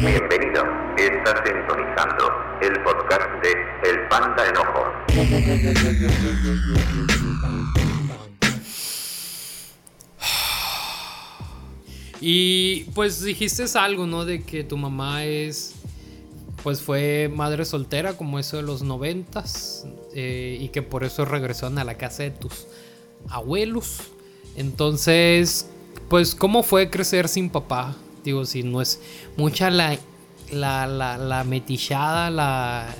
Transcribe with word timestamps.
Bienvenido, 0.00 0.64
estás 0.96 1.42
sintonizando 1.44 2.24
el 2.62 2.82
podcast 2.82 3.28
de 3.42 3.52
El 3.90 4.08
Panda 4.08 4.48
Enojo. 4.48 4.82
Y 12.20 12.84
pues 12.94 13.22
dijiste 13.22 13.64
algo, 13.78 14.06
¿no? 14.06 14.24
De 14.24 14.42
que 14.42 14.64
tu 14.64 14.76
mamá 14.76 15.24
es, 15.24 15.74
pues 16.62 16.80
fue 16.80 17.30
madre 17.32 17.64
soltera 17.64 18.16
como 18.16 18.38
eso 18.38 18.56
de 18.56 18.62
los 18.62 18.82
noventas 18.82 19.86
eh, 20.14 20.56
y 20.60 20.68
que 20.68 20.82
por 20.82 21.04
eso 21.04 21.24
regresaron 21.24 21.78
a 21.78 21.84
la 21.84 21.96
casa 21.96 22.22
de 22.22 22.30
tus 22.30 22.66
abuelos. 23.28 23.98
Entonces, 24.56 25.68
pues, 26.12 26.34
¿cómo 26.34 26.62
fue 26.62 26.90
crecer 26.90 27.26
sin 27.26 27.48
papá? 27.48 27.96
Digo, 28.22 28.44
si 28.44 28.62
no 28.62 28.82
es 28.82 29.00
mucha 29.38 29.70
la, 29.70 29.96
la, 30.50 30.86
la, 30.86 31.16
la 31.16 31.42
metillada, 31.42 32.28
la, 32.28 32.94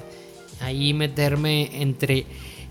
ahí 0.61 0.95
meterme 0.95 1.83
entre 1.83 2.25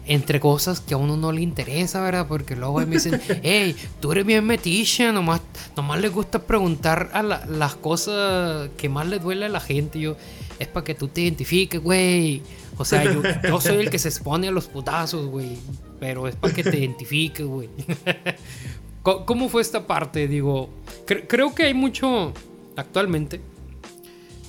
entre 0.08 0.40
cosas 0.40 0.80
que 0.82 0.96
a 0.96 0.98
uno 0.98 1.16
no 1.16 1.32
le 1.32 1.42
interesa, 1.42 2.02
¿verdad? 2.02 2.26
Porque 2.28 2.56
luego 2.56 2.80
me 2.80 2.88
dicen, 2.88 3.22
hey, 3.44 3.76
tú 4.00 4.14
eres 4.14 4.26
bien 4.26 4.44
metiche, 4.44 5.12
nomás, 5.12 5.42
nomás 5.78 6.02
le 6.02 6.10
gusta 6.10 6.42
preguntar 6.42 7.12
a 7.14 7.22
las 7.22 7.76
cosas 7.76 8.72
que 8.78 8.90
más 8.90 9.06
le 9.06 9.20
duele 9.20 9.46
a 9.46 9.50
la 9.50 9.60
gente. 9.60 10.00
Yo, 10.00 10.18
es 10.58 10.68
para 10.68 10.84
que 10.84 10.96
tú 10.96 11.08
te 11.08 11.22
identifiques, 11.22 11.80
güey. 11.80 12.42
O 12.78 12.84
sea, 12.84 13.04
yo, 13.04 13.62
soy 13.62 13.78
el 13.78 13.92
que 13.92 14.00
se 14.00 14.10
expone 14.10 14.48
a 14.48 14.52
los 14.52 14.66
putazos, 14.66 15.28
güey. 15.28 15.60
Pero 16.00 16.28
es 16.28 16.36
para 16.36 16.52
que 16.52 16.64
te 16.64 16.78
identifiques, 16.80 17.46
güey. 17.46 17.70
¿Cómo 19.04 19.50
fue 19.50 19.62
esta 19.62 19.88
parte? 19.88 20.28
Digo, 20.28 20.70
creo 21.06 21.56
que 21.56 21.64
hay 21.64 21.74
mucho 21.74 22.34
actualmente. 22.76 23.42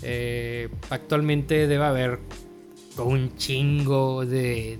Eh, 0.02 0.68
actualmente 0.90 1.66
debe 1.66 1.84
haber 1.84 2.18
un 2.98 3.36
chingo 3.36 4.26
de 4.26 4.78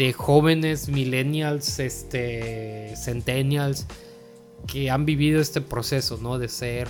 de 0.00 0.14
jóvenes 0.14 0.88
millennials, 0.88 1.78
este, 1.78 2.94
centennials, 2.96 3.86
que 4.66 4.90
han 4.90 5.04
vivido 5.04 5.42
este 5.42 5.60
proceso, 5.60 6.18
¿no? 6.22 6.38
De 6.38 6.48
ser, 6.48 6.88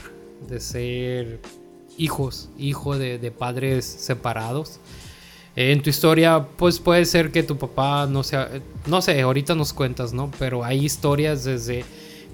de 0.48 0.60
ser 0.60 1.40
hijos, 1.98 2.50
hijo 2.56 2.98
de, 2.98 3.30
padres 3.32 3.84
separados. 3.84 4.78
En 5.56 5.82
tu 5.82 5.90
historia, 5.90 6.46
pues 6.56 6.78
puede 6.78 7.04
ser 7.04 7.32
que 7.32 7.42
tu 7.42 7.58
papá 7.58 8.06
no 8.06 8.22
sea, 8.22 8.48
no 8.86 9.02
sé, 9.02 9.20
ahorita 9.20 9.54
nos 9.54 9.72
cuentas, 9.72 10.12
¿no? 10.12 10.30
Pero 10.38 10.64
hay 10.64 10.84
historias 10.84 11.44
desde 11.44 11.84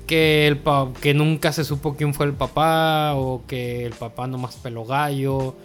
que 0.06 0.46
el 0.46 0.60
que 1.00 1.14
nunca 1.14 1.52
se 1.52 1.64
supo 1.64 1.96
quién 1.96 2.14
fue 2.14 2.26
el 2.26 2.34
papá 2.34 3.14
o 3.14 3.42
que 3.46 3.84
el 3.86 3.92
papá 3.94 4.26
nomás 4.26 4.56
peló 4.56 4.84
gallo. 4.84 5.56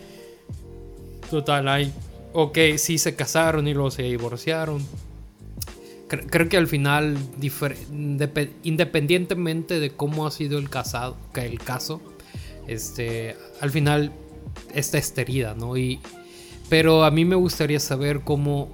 Total, 1.29 1.67
hay 1.67 1.93
o 2.33 2.51
que 2.51 2.77
sí 2.77 2.97
se 2.97 3.15
casaron 3.15 3.67
y 3.67 3.73
luego 3.73 3.91
se 3.91 4.03
divorciaron. 4.03 4.85
Creo 6.07 6.49
que 6.49 6.57
al 6.57 6.67
final, 6.67 7.17
independientemente 8.63 9.79
de 9.79 9.91
cómo 9.91 10.27
ha 10.27 10.31
sido 10.31 10.59
el 10.59 10.69
casado, 10.69 11.15
el 11.35 11.59
caso, 11.59 12.01
este, 12.67 13.37
al 13.61 13.71
final 13.71 14.11
está 14.73 14.97
esterida, 14.97 15.55
¿no? 15.55 15.77
Y, 15.77 16.01
pero 16.71 17.03
a 17.03 17.11
mí 17.11 17.25
me 17.25 17.35
gustaría 17.35 17.81
saber 17.81 18.21
cómo, 18.21 18.69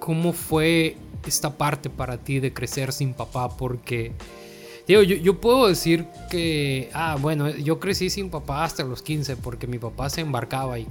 cómo 0.00 0.32
fue 0.32 0.96
esta 1.24 1.56
parte 1.56 1.88
para 1.88 2.18
ti 2.18 2.40
de 2.40 2.52
crecer 2.52 2.92
sin 2.92 3.14
papá, 3.14 3.56
porque 3.56 4.14
Digo, 4.88 5.02
yo, 5.02 5.40
puedo 5.40 5.68
decir 5.68 6.06
que, 6.30 6.90
ah, 6.92 7.16
bueno, 7.20 7.48
yo 7.50 7.80
crecí 7.80 8.10
sin 8.10 8.30
papá 8.30 8.64
hasta 8.64 8.84
los 8.84 9.02
15 9.02 9.36
porque 9.36 9.66
mi 9.66 9.78
papá 9.78 10.10
se 10.10 10.20
embarcaba 10.22 10.78
y, 10.78 10.86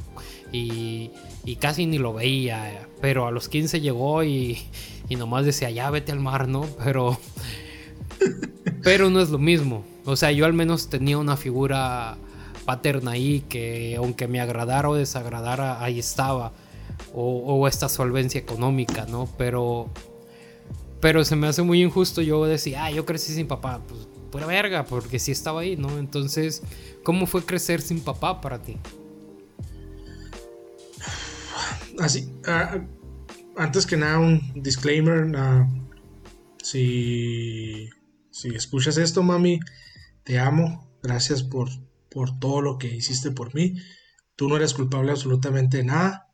y, 0.52 1.56
casi 1.58 1.86
ni 1.86 1.98
lo 1.98 2.14
veía, 2.14 2.88
pero 3.02 3.26
a 3.26 3.32
los 3.32 3.48
15 3.48 3.80
llegó 3.80 4.24
y, 4.24 4.60
y 5.08 5.16
nomás 5.18 5.46
decía, 5.46 5.72
ya 5.72 5.90
vete 5.92 6.12
al 6.14 6.20
mar, 6.20 6.50
¿no? 6.50 6.66
Pero, 6.84 7.18
pero 8.84 9.10
no 9.10 9.22
es 9.22 9.30
lo 9.30 9.40
mismo. 9.40 9.86
O 10.06 10.18
sea, 10.18 10.32
yo 10.32 10.46
al 10.46 10.54
menos 10.54 10.90
tenía 10.90 11.18
una 11.18 11.38
figura 11.38 12.18
paterna 12.66 13.12
ahí 13.12 13.42
que 13.48 13.96
aunque 13.96 14.28
me 14.28 14.42
agradara 14.42 14.90
o 14.90 14.96
desagradara, 14.96 15.84
ahí 15.84 16.00
estaba. 16.00 16.52
O, 17.14 17.68
esta 17.68 17.88
solvencia 17.90 18.40
económica, 18.40 19.06
¿no? 19.06 19.30
Pero 19.38 19.90
pero 21.02 21.24
se 21.24 21.36
me 21.36 21.48
hace 21.48 21.62
muy 21.62 21.82
injusto 21.82 22.22
yo 22.22 22.46
decir, 22.46 22.78
ah, 22.78 22.90
yo 22.90 23.06
crecí 23.06 23.34
sin 23.34 23.48
papá. 23.48 23.82
Pues 23.88 24.08
pura 24.32 24.48
verga, 24.48 24.86
porque 24.86 25.20
sí 25.20 25.32
estaba 25.32 25.62
ahí, 25.62 25.78
¿no? 25.78 25.98
Entonces, 25.98 26.62
¿cómo 27.04 27.28
fue 27.28 27.46
crecer 27.46 27.82
sin 27.82 28.02
papá 28.02 28.42
para 28.42 28.62
ti? 28.62 28.78
Así, 32.00 32.34
ah, 32.46 32.82
antes 33.56 33.86
que 33.86 33.98
nada, 33.98 34.20
un 34.20 34.42
disclaimer. 34.56 35.32
Ah, 35.38 35.70
si, 36.62 37.90
si 38.32 38.50
escuchas 38.50 38.98
esto, 38.98 39.24
mami, 39.24 39.60
te 40.24 40.40
amo. 40.40 40.90
Gracias 41.04 41.44
por, 41.44 41.70
por 42.16 42.40
todo 42.40 42.62
lo 42.62 42.78
que 42.78 42.88
hiciste 42.88 43.32
por 43.32 43.54
mí. 43.54 43.76
Tú 44.38 44.48
no 44.48 44.56
eres 44.56 44.74
culpable 44.74 45.12
absolutamente 45.12 45.78
de 45.78 45.84
nada. 45.84 46.30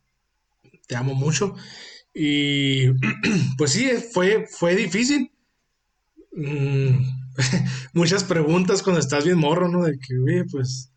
Te 0.86 0.94
amo 0.94 1.14
mucho. 1.14 1.56
Y 2.14 2.86
pues 3.58 3.72
sí, 3.72 3.90
fue, 4.12 4.46
fue 4.48 4.76
difícil. 4.76 5.32
Mm, 6.36 7.02
muchas 7.94 8.22
preguntas 8.22 8.80
cuando 8.84 9.00
estás 9.00 9.24
bien 9.24 9.38
morro, 9.38 9.66
¿no? 9.66 9.82
De 9.82 9.98
que, 9.98 10.16
oye, 10.18 10.44
pues, 10.52 10.92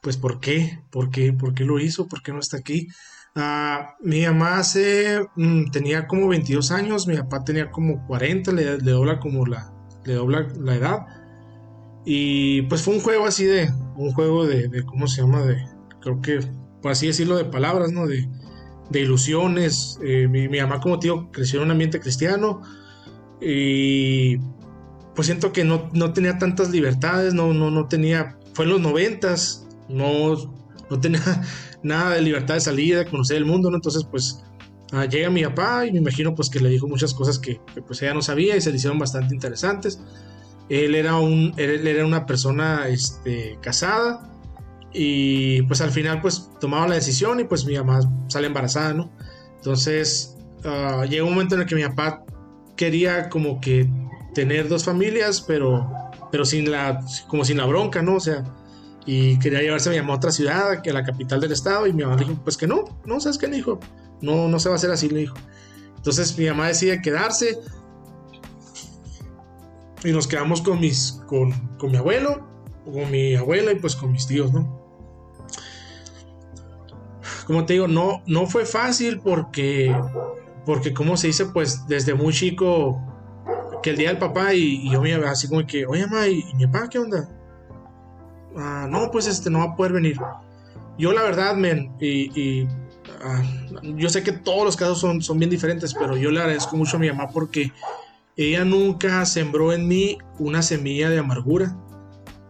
pues, 0.00 0.16
¿por 0.16 0.40
qué? 0.40 0.80
¿Por 0.90 1.10
qué? 1.10 1.34
¿Por 1.34 1.52
qué 1.52 1.66
lo 1.66 1.78
hizo? 1.78 2.08
¿Por 2.08 2.22
qué 2.22 2.32
no 2.32 2.38
está 2.38 2.56
aquí? 2.56 2.88
Ah, 3.36 3.96
mi 4.00 4.24
mamá 4.24 4.60
hace, 4.60 5.20
mm, 5.36 5.70
tenía 5.72 6.06
como 6.06 6.28
22 6.28 6.70
años, 6.70 7.06
mi 7.06 7.18
papá 7.18 7.44
tenía 7.44 7.70
como 7.70 8.06
40, 8.06 8.50
le, 8.52 8.78
dobla 8.78 9.20
como 9.20 9.44
la, 9.44 9.74
le 10.06 10.14
dobla 10.14 10.48
la 10.58 10.74
edad. 10.74 11.00
Y 12.04 12.62
pues 12.62 12.82
fue 12.82 12.94
un 12.94 13.00
juego 13.00 13.26
así 13.26 13.44
de, 13.44 13.70
un 13.96 14.12
juego 14.12 14.46
de, 14.46 14.84
¿cómo 14.84 15.06
se 15.06 15.22
llama? 15.22 15.42
De, 15.42 15.56
creo 16.00 16.20
que, 16.20 16.40
por 16.80 16.92
así 16.92 17.06
decirlo, 17.06 17.36
de 17.36 17.44
palabras, 17.44 17.92
¿no? 17.92 18.06
De, 18.06 18.28
de 18.90 19.00
ilusiones. 19.00 19.98
Eh, 20.04 20.28
mi, 20.28 20.48
mamá, 20.48 20.80
como 20.80 20.98
tío, 20.98 21.30
creció 21.32 21.60
en 21.60 21.66
un 21.66 21.70
ambiente 21.72 22.00
cristiano 22.00 22.62
y 23.40 24.38
pues 25.14 25.26
siento 25.26 25.52
que 25.52 25.64
no, 25.64 25.90
tenía 26.12 26.38
tantas 26.38 26.70
libertades, 26.70 27.34
no, 27.34 27.52
no, 27.52 27.70
no 27.70 27.86
tenía, 27.88 28.38
fue 28.54 28.64
en 28.64 28.70
los 28.70 28.80
noventas, 28.80 29.66
no, 29.88 30.34
no 30.88 31.00
tenía 31.00 31.20
nada 31.82 32.14
de 32.14 32.22
libertad 32.22 32.54
de 32.54 32.60
salida, 32.60 32.98
de 32.98 33.06
conocer 33.06 33.36
el 33.36 33.44
mundo, 33.44 33.70
¿no? 33.70 33.76
Entonces, 33.76 34.04
pues 34.10 34.42
ah, 34.92 35.04
llega 35.04 35.28
mi 35.28 35.42
papá 35.42 35.86
y 35.86 35.92
me 35.92 35.98
imagino 35.98 36.34
pues 36.34 36.48
que 36.48 36.60
le 36.60 36.70
dijo 36.70 36.86
muchas 36.86 37.12
cosas 37.14 37.38
que, 37.38 37.60
pues 37.86 38.00
ella 38.02 38.14
no 38.14 38.22
sabía 38.22 38.56
y 38.56 38.60
se 38.60 38.70
le 38.70 38.76
hicieron 38.76 38.98
bastante 38.98 39.34
interesantes. 39.34 40.00
Él 40.72 40.94
era, 40.94 41.16
un, 41.16 41.52
él 41.58 41.86
era 41.86 42.06
una 42.06 42.24
persona 42.24 42.88
este, 42.88 43.58
casada, 43.60 44.32
y 44.94 45.62
pues 45.62 45.80
al 45.80 45.90
final 45.90 46.20
pues 46.20 46.50
tomaba 46.60 46.88
la 46.88 46.94
decisión 46.94 47.40
y 47.40 47.44
pues 47.44 47.64
mi 47.64 47.76
mamá 47.76 48.00
sale 48.28 48.46
embarazada, 48.46 48.92
¿no? 48.92 49.10
Entonces 49.56 50.36
uh, 50.64 51.04
llegó 51.04 51.26
un 51.26 51.34
momento 51.34 51.54
en 51.54 51.62
el 51.62 51.66
que 51.66 51.74
mi 51.74 51.82
papá 51.82 52.24
quería 52.76 53.28
como 53.28 53.60
que 53.60 53.88
tener 54.34 54.68
dos 54.68 54.84
familias, 54.84 55.42
pero, 55.42 55.90
pero 56.30 56.44
sin 56.44 56.70
la, 56.70 57.04
como 57.28 57.44
sin 57.44 57.58
la 57.58 57.66
bronca, 57.66 58.02
¿no? 58.02 58.16
O 58.16 58.20
sea, 58.20 58.42
y 59.06 59.38
quería 59.38 59.60
llevarse 59.60 59.88
a 59.88 59.92
mi 59.92 59.98
mamá 59.98 60.14
a 60.14 60.16
otra 60.16 60.30
ciudad, 60.30 60.82
que 60.82 60.90
a 60.90 60.94
la 60.94 61.04
capital 61.04 61.40
del 61.40 61.52
estado, 61.52 61.86
y 61.86 61.92
mi 61.92 62.02
mamá 62.02 62.16
dijo, 62.16 62.34
pues 62.44 62.56
que 62.56 62.66
no, 62.66 62.84
no, 63.04 63.20
¿sabes 63.20 63.38
qué? 63.38 63.46
Le 63.46 63.56
dijo, 63.56 63.78
no, 64.20 64.48
no 64.48 64.58
se 64.58 64.68
va 64.68 64.74
a 64.74 64.76
hacer 64.76 64.90
así, 64.90 65.08
le 65.08 65.20
dijo. 65.20 65.36
Entonces 65.96 66.36
mi 66.38 66.46
mamá 66.46 66.68
decide 66.68 67.00
quedarse 67.00 67.58
y 70.04 70.12
nos 70.12 70.26
quedamos 70.26 70.62
con 70.62 70.80
mis, 70.80 71.20
con, 71.26 71.52
con 71.78 71.90
mi 71.90 71.96
abuelo, 71.98 72.46
con 72.84 73.10
mi 73.10 73.34
abuela 73.34 73.72
y 73.72 73.76
pues 73.76 73.94
con 73.96 74.12
mis 74.12 74.26
tíos, 74.26 74.52
¿no? 74.52 74.82
como 77.46 77.64
te 77.66 77.74
digo, 77.74 77.88
no, 77.88 78.22
no 78.26 78.46
fue 78.46 78.64
fácil 78.64 79.20
porque, 79.20 79.94
porque 80.64 80.92
como 80.92 81.16
se 81.16 81.28
dice, 81.28 81.46
pues 81.46 81.86
desde 81.86 82.14
muy 82.14 82.32
chico, 82.32 83.00
que 83.82 83.90
el 83.90 83.96
día 83.96 84.08
del 84.08 84.18
papá 84.18 84.54
y, 84.54 84.90
yo 84.90 85.00
me 85.02 85.12
así 85.14 85.48
como 85.48 85.66
que, 85.66 85.86
oye, 85.86 86.06
mamá, 86.06 86.28
¿y, 86.28 86.44
mi 86.54 86.66
papá 86.66 86.88
qué 86.88 86.98
onda? 86.98 87.28
Ah, 88.56 88.86
no, 88.88 89.10
pues 89.10 89.26
este 89.26 89.50
no 89.50 89.60
va 89.60 89.64
a 89.64 89.76
poder 89.76 89.92
venir. 89.92 90.18
Yo 90.98 91.12
la 91.12 91.22
verdad, 91.22 91.54
men, 91.54 91.92
y, 92.00 92.66
ah, 93.24 93.42
yo 93.82 94.08
sé 94.08 94.22
que 94.22 94.32
todos 94.32 94.64
los 94.64 94.76
casos 94.76 95.00
son, 95.00 95.20
son 95.22 95.38
bien 95.38 95.50
diferentes, 95.50 95.94
pero 95.94 96.16
yo 96.16 96.30
le 96.30 96.40
agradezco 96.40 96.76
mucho 96.76 96.96
a 96.96 97.00
mi 97.00 97.08
mamá 97.08 97.28
porque 97.28 97.72
ella 98.36 98.64
nunca 98.64 99.24
sembró 99.26 99.72
en 99.72 99.88
mí 99.88 100.18
una 100.38 100.62
semilla 100.62 101.10
de 101.10 101.18
amargura, 101.18 101.76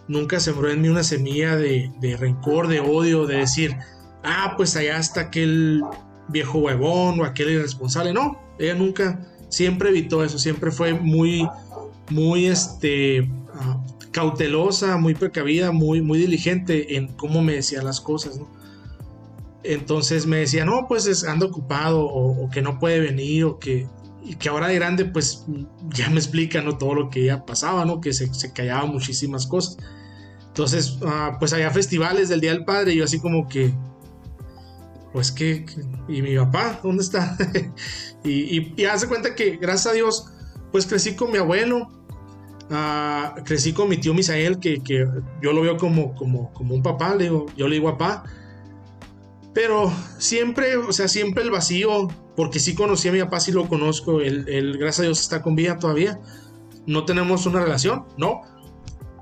nunca 0.09 0.41
sembró 0.41 0.71
en 0.71 0.81
mí 0.81 0.89
una 0.89 1.03
semilla 1.03 1.57
de, 1.57 2.17
rencor, 2.19 2.69
de 2.69 2.81
odio, 2.81 3.27
de 3.27 3.39
decir, 3.39 3.77
ah, 4.23 4.55
pues 4.57 4.77
allá 4.77 4.99
está 4.99 5.23
aquel 5.23 5.83
viejo 6.29 6.59
huevón 6.59 7.21
o 7.21 7.25
aquel 7.25 7.51
irresponsable. 7.51 8.13
No, 8.13 8.41
ella 8.59 8.75
nunca, 8.75 9.27
siempre 9.49 9.91
evitó 9.91 10.25
eso, 10.25 10.39
siempre 10.39 10.71
fue 10.71 10.95
muy, 10.95 11.49
muy, 12.11 12.47
este, 12.47 13.29
ah, 13.55 13.83
cautelosa, 14.13 14.99
muy 14.99 15.15
precavida, 15.15 15.73
muy, 15.73 16.01
muy 16.01 16.19
diligente 16.19 16.97
en 16.97 17.09
cómo 17.09 17.43
me 17.43 17.55
decía 17.55 17.83
las 17.83 18.01
cosas. 18.01 18.39
Entonces 19.65 20.27
me 20.27 20.39
decía, 20.39 20.65
no, 20.65 20.87
pues 20.89 21.25
ando 21.25 21.47
ocupado 21.47 22.05
o, 22.05 22.49
que 22.51 22.63
no 22.63 22.79
puede 22.79 23.01
venir 23.01 23.45
o 23.45 23.59
que, 23.59 23.87
y 24.25 24.37
que 24.37 24.49
ahora 24.49 24.69
de 24.69 24.75
grande 24.77 25.05
pues 25.05 25.45
ya 25.91 26.09
me 26.11 26.17
explica, 26.17 26.61
¿no? 26.63 26.79
Todo 26.79 26.95
lo 26.95 27.11
que 27.11 27.25
ya 27.25 27.45
pasaba, 27.45 27.85
¿no? 27.85 28.01
Que 28.01 28.13
se, 28.13 28.33
se 28.33 28.53
callaba 28.53 28.87
muchísimas 28.87 29.47
cosas. 29.47 29.77
Entonces, 30.49 30.99
ah, 31.05 31.37
pues 31.39 31.53
había 31.53 31.71
festivales 31.71 32.29
del 32.29 32.41
Día 32.41 32.53
del 32.53 32.65
Padre 32.65 32.93
y 32.93 32.97
yo 32.97 33.05
así 33.05 33.19
como 33.19 33.49
que, 33.49 33.73
pues 35.13 35.33
que, 35.33 35.65
¿y 36.09 36.23
mi 36.23 36.37
papá? 36.37 36.79
¿Dónde 36.83 37.03
está? 37.03 37.37
y, 38.25 38.81
y, 38.81 38.85
hace 38.85 39.09
cuenta 39.09 39.35
que, 39.35 39.57
gracias 39.57 39.87
a 39.87 39.93
Dios, 39.95 40.27
pues 40.71 40.87
crecí 40.87 41.17
con 41.17 41.33
mi 41.33 41.39
abuelo, 41.39 41.91
ah, 42.71 43.35
crecí 43.45 43.73
con 43.73 43.89
mi 43.89 43.97
tío 43.97 44.13
Misael, 44.13 44.59
que, 44.59 44.83
que, 44.83 45.07
yo 45.41 45.53
lo 45.53 45.63
veo 45.63 45.79
como, 45.79 46.15
como, 46.15 46.53
como 46.53 46.75
un 46.75 46.83
papá, 46.83 47.15
le 47.15 47.25
digo, 47.25 47.47
yo 47.57 47.67
le 47.67 47.77
digo 47.77 47.91
papá, 47.97 48.25
pero 49.55 49.93
siempre, 50.19 50.77
o 50.77 50.93
sea, 50.93 51.09
siempre 51.09 51.45
el 51.45 51.51
vacío, 51.51 52.09
porque 52.37 52.61
sí 52.61 52.75
conocí 52.75 53.09
a 53.09 53.13
mi 53.13 53.21
papá, 53.21 53.41
sí 53.41 53.53
lo 53.53 53.69
conozco, 53.69 54.21
él, 54.21 54.47
él 54.49 54.79
gracias 54.79 55.01
a 55.01 55.03
Dios 55.05 55.21
está 55.21 55.43
con 55.43 55.55
vida 55.55 55.79
todavía, 55.79 56.21
no 56.87 57.05
tenemos 57.05 57.47
una 57.47 57.61
relación, 57.61 58.05
¿no? 58.17 58.43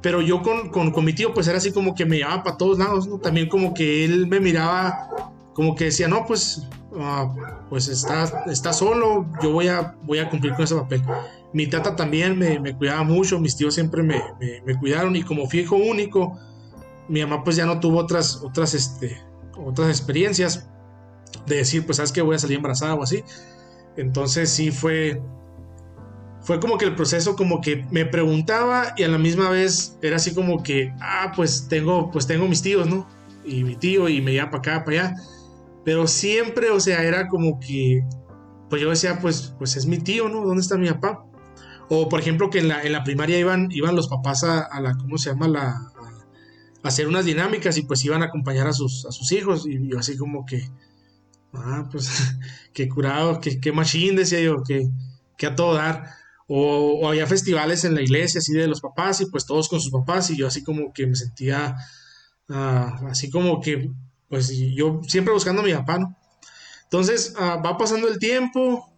Pero 0.02 0.22
yo 0.22 0.42
con, 0.42 0.70
con, 0.70 0.92
con 0.92 1.04
mi 1.04 1.12
tío, 1.12 1.34
pues 1.34 1.46
era 1.48 1.58
así 1.58 1.72
como 1.72 1.94
que 1.94 2.06
me 2.06 2.16
llevaba 2.16 2.42
para 2.42 2.56
todos 2.56 2.78
lados, 2.78 3.06
¿no? 3.06 3.18
También 3.18 3.48
como 3.48 3.74
que 3.74 4.04
él 4.04 4.26
me 4.26 4.40
miraba 4.40 5.10
como 5.52 5.74
que 5.74 5.84
decía, 5.84 6.08
no, 6.08 6.24
pues, 6.26 6.62
ah, 6.98 7.34
pues 7.68 7.88
está, 7.88 8.44
está 8.46 8.72
solo, 8.72 9.26
yo 9.42 9.52
voy 9.52 9.68
a, 9.68 9.94
voy 10.04 10.18
a 10.18 10.30
cumplir 10.30 10.54
con 10.54 10.64
ese 10.64 10.74
papel. 10.74 11.02
Mi 11.52 11.66
tata 11.66 11.96
también 11.96 12.38
me, 12.38 12.58
me 12.60 12.74
cuidaba 12.74 13.02
mucho, 13.02 13.38
mis 13.38 13.56
tíos 13.56 13.74
siempre 13.74 14.02
me, 14.02 14.22
me, 14.64 14.78
cuidaron 14.78 15.16
y 15.16 15.22
como 15.22 15.48
fui 15.48 15.60
hijo 15.60 15.76
único, 15.76 16.38
mi 17.08 17.20
mamá 17.20 17.42
pues 17.42 17.56
ya 17.56 17.66
no 17.66 17.80
tuvo 17.80 17.98
otras, 17.98 18.36
otras, 18.42 18.72
este, 18.72 19.20
otras 19.62 19.88
experiencias 19.90 20.70
de 21.50 21.56
decir, 21.56 21.84
pues 21.84 21.96
sabes 21.96 22.12
que 22.12 22.22
voy 22.22 22.36
a 22.36 22.38
salir 22.38 22.56
embarazada 22.56 22.94
o 22.94 23.02
así. 23.02 23.22
Entonces 23.96 24.50
sí 24.50 24.70
fue, 24.70 25.20
fue 26.40 26.60
como 26.60 26.78
que 26.78 26.86
el 26.86 26.94
proceso 26.94 27.36
como 27.36 27.60
que 27.60 27.84
me 27.90 28.06
preguntaba 28.06 28.94
y 28.96 29.02
a 29.02 29.08
la 29.08 29.18
misma 29.18 29.50
vez 29.50 29.98
era 30.02 30.16
así 30.16 30.34
como 30.34 30.62
que, 30.62 30.92
ah, 31.00 31.32
pues 31.36 31.66
tengo, 31.68 32.10
pues 32.10 32.26
tengo 32.26 32.48
mis 32.48 32.62
tíos, 32.62 32.88
¿no? 32.88 33.06
Y 33.44 33.64
mi 33.64 33.76
tío 33.76 34.08
y 34.08 34.20
me 34.20 34.32
lleva 34.32 34.50
para 34.50 34.58
acá, 34.58 34.84
para 34.84 35.00
allá 35.00 35.16
pero 35.84 36.06
siempre, 36.06 36.70
o 36.70 36.80
sea, 36.80 37.02
era 37.02 37.28
como 37.28 37.58
que, 37.58 38.04
pues 38.68 38.82
yo 38.82 38.90
decía, 38.90 39.18
pues, 39.20 39.54
pues 39.58 39.76
es 39.76 39.86
mi 39.86 39.98
tío, 39.98 40.28
¿no? 40.28 40.44
¿Dónde 40.44 40.60
está 40.60 40.76
mi 40.76 40.88
papá? 40.88 41.24
O 41.88 42.08
por 42.08 42.20
ejemplo 42.20 42.50
que 42.50 42.60
en 42.60 42.68
la, 42.68 42.82
en 42.82 42.92
la 42.92 43.02
primaria 43.02 43.38
iban, 43.38 43.68
iban 43.72 43.96
los 43.96 44.08
papás 44.08 44.44
a, 44.44 44.80
la, 44.80 44.94
¿cómo 44.94 45.18
se 45.18 45.30
llama? 45.30 45.48
La, 45.48 45.70
a, 45.70 46.88
hacer 46.88 47.08
unas 47.08 47.24
dinámicas 47.24 47.76
y 47.78 47.82
pues 47.82 48.04
iban 48.04 48.22
a 48.22 48.26
acompañar 48.26 48.66
a 48.66 48.72
sus, 48.72 49.06
a 49.06 49.12
sus 49.12 49.32
hijos. 49.32 49.66
Y 49.66 49.88
yo 49.88 49.98
así 49.98 50.16
como 50.16 50.44
que, 50.46 50.68
ah, 51.54 51.88
pues 51.90 52.10
qué 52.72 52.88
curado, 52.88 53.40
qué, 53.40 53.60
qué 53.60 53.72
machín, 53.72 54.16
decía 54.16 54.40
yo, 54.40 54.62
que, 54.62 54.88
que 55.36 55.46
a 55.46 55.54
todo 55.54 55.74
dar. 55.74 56.04
O, 56.52 57.08
había 57.08 57.28
festivales 57.28 57.84
en 57.84 57.94
la 57.94 58.02
iglesia 58.02 58.40
así 58.40 58.52
de 58.52 58.66
los 58.66 58.80
papás 58.80 59.20
y 59.20 59.26
pues 59.26 59.46
todos 59.46 59.68
con 59.68 59.80
sus 59.80 59.92
papás 59.92 60.30
y 60.30 60.36
yo 60.36 60.48
así 60.48 60.64
como 60.64 60.92
que 60.92 61.06
me 61.06 61.14
sentía 61.14 61.76
ah, 62.48 63.00
así 63.08 63.30
como 63.30 63.60
que 63.60 63.88
pues 64.28 64.50
yo 64.74 65.00
siempre 65.06 65.32
buscando 65.32 65.62
a 65.62 65.64
mi 65.64 65.72
papá, 65.72 65.98
¿no? 65.98 66.16
Entonces 66.82 67.34
ah, 67.38 67.62
va 67.64 67.78
pasando 67.78 68.08
el 68.08 68.18
tiempo 68.18 68.92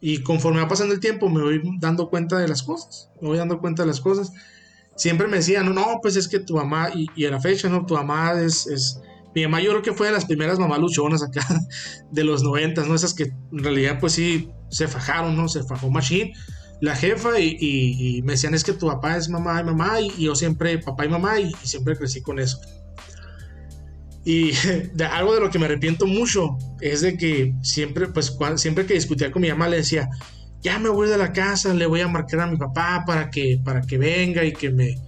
y 0.00 0.22
conforme 0.22 0.60
va 0.60 0.68
pasando 0.68 0.94
el 0.94 1.00
tiempo 1.00 1.28
me 1.28 1.42
voy 1.42 1.62
dando 1.80 2.08
cuenta 2.10 2.38
de 2.38 2.46
las 2.46 2.62
cosas, 2.62 3.10
me 3.20 3.26
voy 3.26 3.38
dando 3.38 3.58
cuenta 3.58 3.82
de 3.82 3.88
las 3.88 4.00
cosas. 4.00 4.30
Siempre 4.96 5.26
me 5.26 5.38
decían, 5.38 5.66
no, 5.66 5.72
no, 5.72 5.98
pues 6.00 6.14
es 6.14 6.28
que 6.28 6.38
tu 6.38 6.54
mamá, 6.54 6.90
y, 6.94 7.08
y 7.16 7.26
a 7.26 7.30
la 7.32 7.40
fecha, 7.40 7.68
¿no? 7.68 7.84
Tu 7.84 7.94
mamá 7.94 8.40
es, 8.40 8.68
es, 8.68 9.00
Mi 9.34 9.42
mamá 9.42 9.60
yo 9.60 9.70
creo 9.70 9.82
que 9.82 9.92
fue 9.92 10.06
de 10.06 10.12
las 10.12 10.26
primeras 10.26 10.58
mamás 10.58 10.78
luchonas 10.78 11.22
acá 11.22 11.44
de 12.10 12.24
los 12.24 12.42
noventas, 12.42 12.86
¿no? 12.86 12.94
Esas 12.94 13.14
que 13.14 13.24
en 13.24 13.64
realidad 13.64 13.98
pues 14.00 14.12
sí 14.14 14.50
se 14.70 14.88
fajaron, 14.88 15.36
¿no? 15.36 15.48
Se 15.48 15.62
fajó 15.62 15.90
Machine, 15.90 16.32
la 16.80 16.94
jefa, 16.94 17.38
y, 17.40 18.20
me 18.24 18.32
decían, 18.32 18.54
es 18.54 18.64
que 18.64 18.72
tu 18.72 18.86
papá 18.86 19.16
es 19.16 19.28
mamá 19.28 19.60
y 19.60 19.64
mamá, 19.64 20.00
y, 20.00 20.24
yo 20.24 20.34
siempre, 20.34 20.78
papá 20.78 21.06
y 21.06 21.08
mamá, 21.08 21.40
y 21.40 21.52
siempre 21.62 21.96
crecí 21.96 22.20
con 22.20 22.38
eso. 22.38 22.60
Y 24.24 24.52
algo 25.12 25.34
de 25.34 25.40
lo 25.40 25.50
que 25.50 25.58
me 25.58 25.66
arrepiento 25.66 26.06
mucho 26.06 26.56
es 26.80 27.00
de 27.02 27.16
que 27.16 27.54
siempre, 27.62 28.08
pues 28.08 28.36
siempre 28.56 28.86
que 28.86 28.94
discutía 28.94 29.30
con 29.30 29.42
mi 29.42 29.48
mamá 29.48 29.68
le 29.68 29.78
decía, 29.78 30.08
ya 30.62 30.78
me 30.78 30.88
voy 30.88 31.08
de 31.08 31.18
la 31.18 31.32
casa, 31.32 31.74
le 31.74 31.86
voy 31.86 32.00
a 32.00 32.08
marcar 32.08 32.40
a 32.40 32.46
mi 32.46 32.56
papá 32.56 33.04
para 33.06 33.30
que, 33.30 33.60
para 33.62 33.82
que 33.82 33.98
venga 33.98 34.44
y 34.44 34.52
que 34.52 34.70
me, 34.70 34.98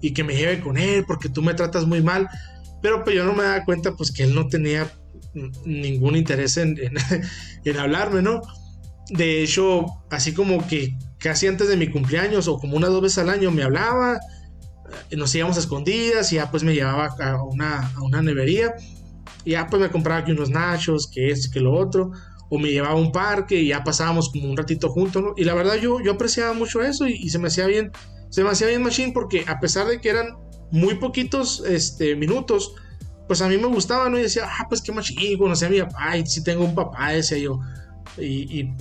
y 0.00 0.12
que 0.12 0.24
me 0.24 0.34
lleve 0.34 0.60
con 0.60 0.78
él, 0.78 1.04
porque 1.06 1.28
tú 1.28 1.42
me 1.42 1.54
tratas 1.54 1.86
muy 1.86 2.02
mal. 2.02 2.28
Pero 2.82 3.04
pues 3.04 3.16
yo 3.16 3.24
no 3.24 3.32
me 3.32 3.44
daba 3.44 3.64
cuenta 3.64 3.94
pues 3.94 4.12
que 4.12 4.24
él 4.24 4.34
no 4.34 4.48
tenía 4.48 4.92
ningún 5.64 6.16
interés 6.16 6.56
en, 6.56 6.76
en, 7.64 7.76
hablarme, 7.78 8.22
¿no? 8.22 8.42
De 9.08 9.42
hecho, 9.42 9.86
así 10.10 10.34
como 10.34 10.66
que 10.66 10.98
casi 11.18 11.46
antes 11.46 11.68
de 11.68 11.76
mi 11.76 11.88
cumpleaños 11.88 12.48
o 12.48 12.58
como 12.58 12.76
una 12.76 12.88
dos 12.88 13.02
veces 13.02 13.18
al 13.18 13.30
año 13.30 13.50
me 13.50 13.62
hablaba 13.62 14.18
nos 15.12 15.34
íbamos 15.34 15.56
a 15.56 15.60
escondidas 15.60 16.32
y 16.32 16.36
ya 16.36 16.50
pues 16.50 16.62
me 16.64 16.74
llevaba 16.74 17.06
a 17.06 17.42
una, 17.42 17.92
a 17.94 18.02
una 18.02 18.22
nevería 18.22 18.74
y 19.44 19.52
ya 19.52 19.66
pues 19.66 19.82
me 19.82 19.90
compraba 19.90 20.20
aquí 20.20 20.32
unos 20.32 20.50
nachos, 20.50 21.08
que 21.08 21.30
es, 21.30 21.48
que 21.50 21.60
lo 21.60 21.74
otro, 21.74 22.12
o 22.48 22.58
me 22.58 22.70
llevaba 22.70 22.94
a 22.94 22.96
un 22.96 23.12
parque 23.12 23.56
y 23.56 23.68
ya 23.68 23.82
pasábamos 23.82 24.30
como 24.30 24.48
un 24.48 24.56
ratito 24.56 24.88
juntos. 24.90 25.24
Y 25.36 25.44
la 25.44 25.54
verdad 25.54 25.74
yo, 25.76 26.00
yo 26.00 26.12
apreciaba 26.12 26.52
mucho 26.52 26.82
eso 26.82 27.08
y, 27.08 27.28
se 27.28 27.38
me 27.38 27.48
hacía 27.48 27.66
bien, 27.66 27.90
se 28.30 28.44
me 28.44 28.50
hacía 28.50 28.68
bien 28.68 28.82
Machine 28.82 29.12
porque 29.12 29.44
a 29.48 29.58
pesar 29.58 29.86
de 29.86 30.00
que 30.00 30.10
eran 30.10 30.36
muy 30.72 30.96
poquitos 30.96 31.62
este, 31.66 32.16
minutos, 32.16 32.74
pues 33.28 33.40
a 33.42 33.48
mí 33.48 33.56
me 33.56 33.66
gustaba, 33.66 34.08
¿no? 34.08 34.18
Y 34.18 34.22
decía, 34.22 34.44
ah, 34.46 34.66
pues 34.68 34.80
qué 34.80 34.90
Machine, 34.90 35.38
conocía 35.38 35.68
a 35.68 35.70
mi 35.70 35.80
papá 35.80 36.16
y 36.16 36.26
si 36.26 36.42
tengo 36.42 36.64
un 36.64 36.74
papá, 36.74 37.10
decía 37.10 37.38
yo. 37.38 37.60
Y, 38.18 38.60
y 38.60 38.74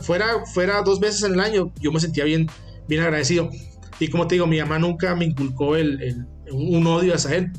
fuera, 0.00 0.44
fuera 0.46 0.82
dos 0.82 0.98
veces 0.98 1.22
en 1.22 1.34
el 1.34 1.40
año, 1.40 1.72
yo 1.80 1.92
me 1.92 2.00
sentía 2.00 2.24
bien, 2.24 2.48
bien 2.88 3.02
agradecido. 3.02 3.50
Y 3.98 4.08
como 4.08 4.26
te 4.26 4.36
digo, 4.36 4.46
mi 4.46 4.58
mamá 4.58 4.78
nunca 4.78 5.14
me 5.14 5.26
inculcó 5.26 5.76
el, 5.76 6.26
un 6.50 6.86
odio 6.86 7.14
hacia 7.14 7.36
él. 7.36 7.52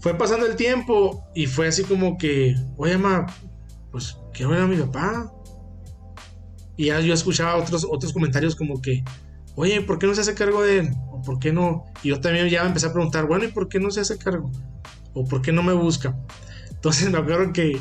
Fue 0.00 0.16
pasando 0.16 0.46
el 0.46 0.54
tiempo 0.54 1.24
y 1.34 1.46
fue 1.46 1.68
así 1.68 1.82
como 1.82 2.18
que, 2.18 2.54
oye, 2.76 2.98
mamá, 2.98 3.26
pues 3.90 4.16
quiero 4.32 4.50
ver 4.50 4.60
a 4.60 4.66
mi 4.66 4.76
papá. 4.76 5.32
Y 6.76 6.86
ya 6.86 7.00
yo 7.00 7.14
escuchaba 7.14 7.56
otros, 7.56 7.86
otros 7.90 8.12
comentarios 8.12 8.54
como 8.54 8.80
que, 8.80 9.02
oye, 9.56 9.80
¿por 9.80 9.98
qué 9.98 10.06
no 10.06 10.14
se 10.14 10.20
hace 10.20 10.34
cargo 10.34 10.62
de 10.62 10.80
él? 10.80 10.90
¿O 11.18 11.22
por 11.22 11.38
qué 11.38 11.52
no? 11.52 11.84
Y 12.02 12.08
yo 12.08 12.20
también 12.20 12.48
ya 12.48 12.64
empecé 12.64 12.86
a 12.86 12.92
preguntar, 12.92 13.26
bueno, 13.26 13.44
¿y 13.44 13.48
por 13.48 13.68
qué 13.68 13.80
no 13.80 13.90
se 13.90 14.00
hace 14.00 14.18
cargo? 14.18 14.50
¿O 15.14 15.24
por 15.24 15.42
qué 15.42 15.52
no 15.52 15.62
me 15.62 15.72
busca? 15.72 16.16
Entonces 16.70 17.10
me 17.12 17.18
acuerdo 17.18 17.52
que 17.52 17.78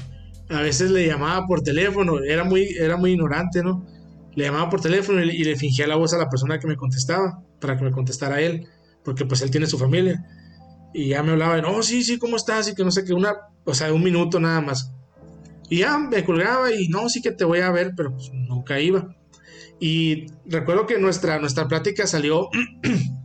a 0.50 0.62
veces 0.62 0.92
le 0.92 1.06
llamaba 1.06 1.46
por 1.46 1.62
teléfono, 1.62 2.20
era 2.20 2.44
muy, 2.44 2.70
era 2.80 2.98
muy 2.98 3.12
ignorante, 3.12 3.64
¿no? 3.64 3.86
le 4.38 4.44
llamaba 4.44 4.70
por 4.70 4.82
teléfono 4.82 5.20
y, 5.24 5.44
le 5.44 5.56
fingía 5.56 5.88
la 5.88 5.96
voz 5.96 6.14
a 6.14 6.18
la 6.20 6.30
persona 6.30 6.60
que 6.60 6.68
me 6.68 6.76
contestaba, 6.76 7.42
para 7.60 7.76
que 7.76 7.84
me 7.84 7.92
contestara 7.92 8.40
él, 8.40 8.68
porque 9.04 9.26
pues 9.26 9.42
él 9.42 9.50
tiene 9.50 9.66
su 9.66 9.80
familia. 9.80 10.24
Y 10.94 11.08
ya 11.08 11.24
me 11.24 11.32
hablaba, 11.32 11.60
no, 11.60 11.82
sí, 11.82 12.04
sí, 12.04 12.20
¿cómo 12.20 12.36
estás? 12.36 12.70
Y 12.70 12.76
que 12.76 12.84
no 12.84 12.92
sé 12.92 13.04
qué, 13.04 13.14
una, 13.14 13.34
o 13.66 13.74
sea, 13.74 13.92
un 13.92 14.04
minuto 14.04 14.40
nada 14.40 14.62
más. 14.62 14.94
Y 15.72 15.80
ya 15.80 15.98
me 15.98 16.24
colgaba 16.24 16.72
y 16.72 16.88
no, 16.88 17.10
sí 17.10 17.24
que 17.24 17.32
te 17.32 17.46
voy 17.46 17.62
a 17.62 17.72
ver, 17.72 17.94
pero 17.98 18.14
pues 18.14 18.32
nunca 18.32 18.80
iba. 18.80 19.16
Y 19.80 20.28
recuerdo 20.46 20.86
que 20.86 21.00
nuestra, 21.00 21.40
nuestra 21.40 21.68
plática 21.68 22.06
salió, 22.06 22.50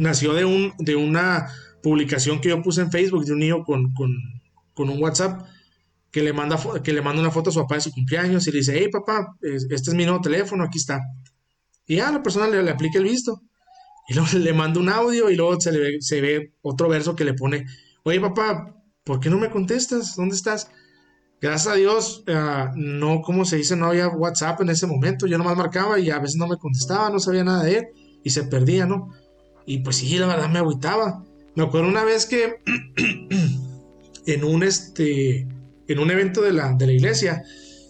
nació 0.00 0.32
de, 0.32 0.44
un, 0.44 0.72
de 0.78 0.96
una 0.96 1.48
publicación 1.82 2.40
que 2.40 2.48
yo 2.48 2.62
puse 2.62 2.80
en 2.80 2.90
Facebook 2.90 3.24
de 3.24 3.32
un 3.32 3.38
niño 3.38 3.64
con, 3.64 3.92
con, 3.92 4.10
con 4.74 4.88
un 4.88 5.00
WhatsApp 5.00 5.46
que 6.10 6.22
le 6.22 6.32
manda, 6.32 6.58
que 6.82 6.92
le 6.92 7.02
manda 7.02 7.20
una 7.20 7.30
foto 7.30 7.50
a 7.50 7.52
su 7.52 7.60
papá 7.60 7.76
de 7.76 7.82
su 7.82 7.92
cumpleaños 7.92 8.46
y 8.46 8.50
le 8.50 8.58
dice, 8.58 8.74
hey 8.76 8.88
papá, 8.90 9.36
este 9.42 9.74
es 9.74 9.94
mi 9.94 10.04
nuevo 10.04 10.20
teléfono, 10.20 10.64
aquí 10.64 10.78
está. 10.78 11.00
Y 11.86 11.96
ya 11.96 12.10
la 12.10 12.22
persona 12.22 12.48
le, 12.48 12.68
aplica 12.70 12.98
el 12.98 13.04
visto. 13.04 13.42
Y 14.08 14.14
luego 14.14 14.28
le 14.38 14.52
manda 14.52 14.80
un 14.80 14.88
audio 14.88 15.30
y 15.30 15.36
luego 15.36 15.60
se, 15.60 15.72
le 15.72 16.00
se 16.00 16.20
ve 16.20 16.54
otro 16.62 16.88
verso 16.88 17.14
que 17.14 17.24
le 17.24 17.34
pone, 17.34 17.66
oye 18.02 18.20
papá, 18.20 18.74
¿por 19.04 19.20
qué 19.20 19.28
no 19.28 19.38
me 19.38 19.50
contestas? 19.50 20.16
¿Dónde 20.16 20.34
estás? 20.34 20.70
Gracias 21.40 21.72
a 21.72 21.76
Dios, 21.76 22.24
ah, 22.28 22.72
no, 22.74 23.22
como 23.22 23.44
se 23.44 23.56
dice, 23.56 23.76
no 23.76 23.86
había 23.86 24.08
WhatsApp 24.08 24.60
en 24.62 24.70
ese 24.70 24.86
momento. 24.86 25.26
Yo 25.26 25.38
nomás 25.38 25.56
marcaba 25.56 25.98
y 25.98 26.10
a 26.10 26.18
veces 26.18 26.36
no 26.36 26.48
me 26.48 26.56
contestaba, 26.56 27.10
no 27.10 27.18
sabía 27.18 27.44
nada 27.44 27.64
de 27.64 27.78
él 27.78 27.86
y 28.22 28.30
se 28.30 28.44
perdía, 28.44 28.86
¿no? 28.86 29.10
Y 29.66 29.78
pues 29.78 29.96
sí, 29.96 30.18
la 30.18 30.26
verdad 30.26 30.48
me 30.48 30.58
agüitaba. 30.58 31.24
Me 31.54 31.64
acuerdo 31.64 31.88
una 31.88 32.04
vez 32.04 32.26
que 32.26 32.60
en 34.26 34.44
un 34.44 34.62
este 34.62 35.46
en 35.88 35.98
un 35.98 36.10
evento 36.10 36.40
de 36.42 36.52
la, 36.52 36.72
de 36.74 36.86
la 36.86 36.92
iglesia 36.92 37.42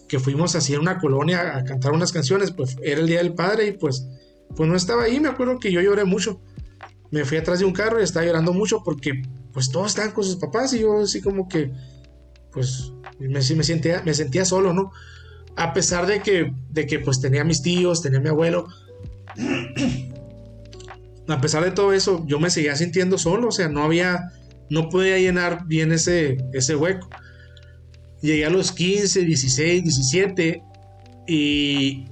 que 0.07 0.19
fuimos 0.19 0.55
así 0.55 0.73
en 0.73 0.81
una 0.81 0.97
colonia 0.97 1.55
a 1.55 1.63
cantar 1.63 1.93
unas 1.93 2.11
canciones, 2.11 2.51
pues 2.51 2.75
era 2.83 2.99
el 2.99 3.07
Día 3.07 3.19
del 3.19 3.33
Padre 3.33 3.67
y 3.67 3.71
pues, 3.73 4.07
pues 4.55 4.67
no 4.67 4.75
estaba 4.75 5.03
ahí, 5.03 5.19
me 5.19 5.29
acuerdo 5.29 5.59
que 5.59 5.71
yo 5.71 5.79
lloré 5.81 6.03
mucho. 6.03 6.41
Me 7.11 7.23
fui 7.23 7.37
atrás 7.37 7.59
de 7.59 7.65
un 7.65 7.73
carro 7.73 7.99
y 7.99 8.03
estaba 8.03 8.25
llorando 8.25 8.53
mucho 8.53 8.83
porque 8.83 9.21
pues 9.53 9.69
todos 9.69 9.87
estaban 9.87 10.11
con 10.11 10.23
sus 10.23 10.37
papás 10.37 10.73
y 10.73 10.79
yo 10.79 11.01
así 11.01 11.21
como 11.21 11.47
que 11.47 11.71
pues 12.51 12.91
me, 13.19 13.29
me, 13.29 13.63
sentía, 13.63 14.01
me 14.03 14.13
sentía 14.13 14.43
solo, 14.43 14.73
¿no? 14.73 14.91
A 15.55 15.73
pesar 15.73 16.07
de 16.07 16.21
que, 16.21 16.53
de 16.69 16.87
que 16.87 16.99
pues 16.99 17.21
tenía 17.21 17.43
mis 17.43 17.61
tíos, 17.61 18.01
tenía 18.01 18.19
mi 18.19 18.29
abuelo. 18.29 18.67
a 21.31 21.41
pesar 21.41 21.63
de 21.63 21.71
todo 21.71 21.93
eso, 21.93 22.23
yo 22.27 22.39
me 22.39 22.49
seguía 22.49 22.75
sintiendo 22.75 23.17
solo, 23.17 23.49
o 23.49 23.51
sea, 23.51 23.69
no 23.69 23.83
había, 23.83 24.31
no 24.69 24.89
podía 24.89 25.17
llenar 25.17 25.65
bien 25.65 25.91
ese, 25.91 26.37
ese 26.53 26.75
hueco. 26.75 27.09
Llegué 28.21 28.45
a 28.45 28.49
los 28.49 28.71
15, 28.71 29.21
16, 29.25 29.83
17 29.83 30.63
y 31.27 32.05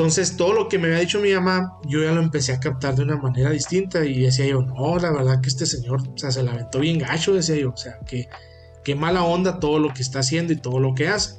entonces 0.00 0.36
todo 0.36 0.54
lo 0.54 0.68
que 0.68 0.78
me 0.78 0.88
había 0.88 1.00
dicho 1.00 1.20
mi 1.20 1.32
mamá, 1.34 1.78
yo 1.86 2.02
ya 2.02 2.12
lo 2.12 2.22
empecé 2.22 2.52
a 2.52 2.60
captar 2.60 2.94
de 2.94 3.02
una 3.02 3.16
manera 3.16 3.50
distinta 3.50 4.04
y 4.04 4.22
decía 4.22 4.46
yo, 4.46 4.62
no, 4.62 4.98
la 4.98 5.12
verdad 5.12 5.40
que 5.42 5.48
este 5.48 5.66
señor, 5.66 6.00
o 6.00 6.16
sea, 6.16 6.30
se 6.30 6.42
la 6.42 6.52
aventó 6.52 6.80
bien 6.80 6.98
gacho, 6.98 7.34
decía 7.34 7.56
yo, 7.56 7.70
o 7.70 7.76
sea, 7.76 7.98
que 8.06 8.28
qué 8.82 8.94
mala 8.94 9.24
onda 9.24 9.60
todo 9.60 9.78
lo 9.78 9.92
que 9.92 10.00
está 10.02 10.20
haciendo 10.20 10.52
y 10.52 10.56
todo 10.56 10.78
lo 10.80 10.94
que 10.94 11.08
hace. 11.08 11.36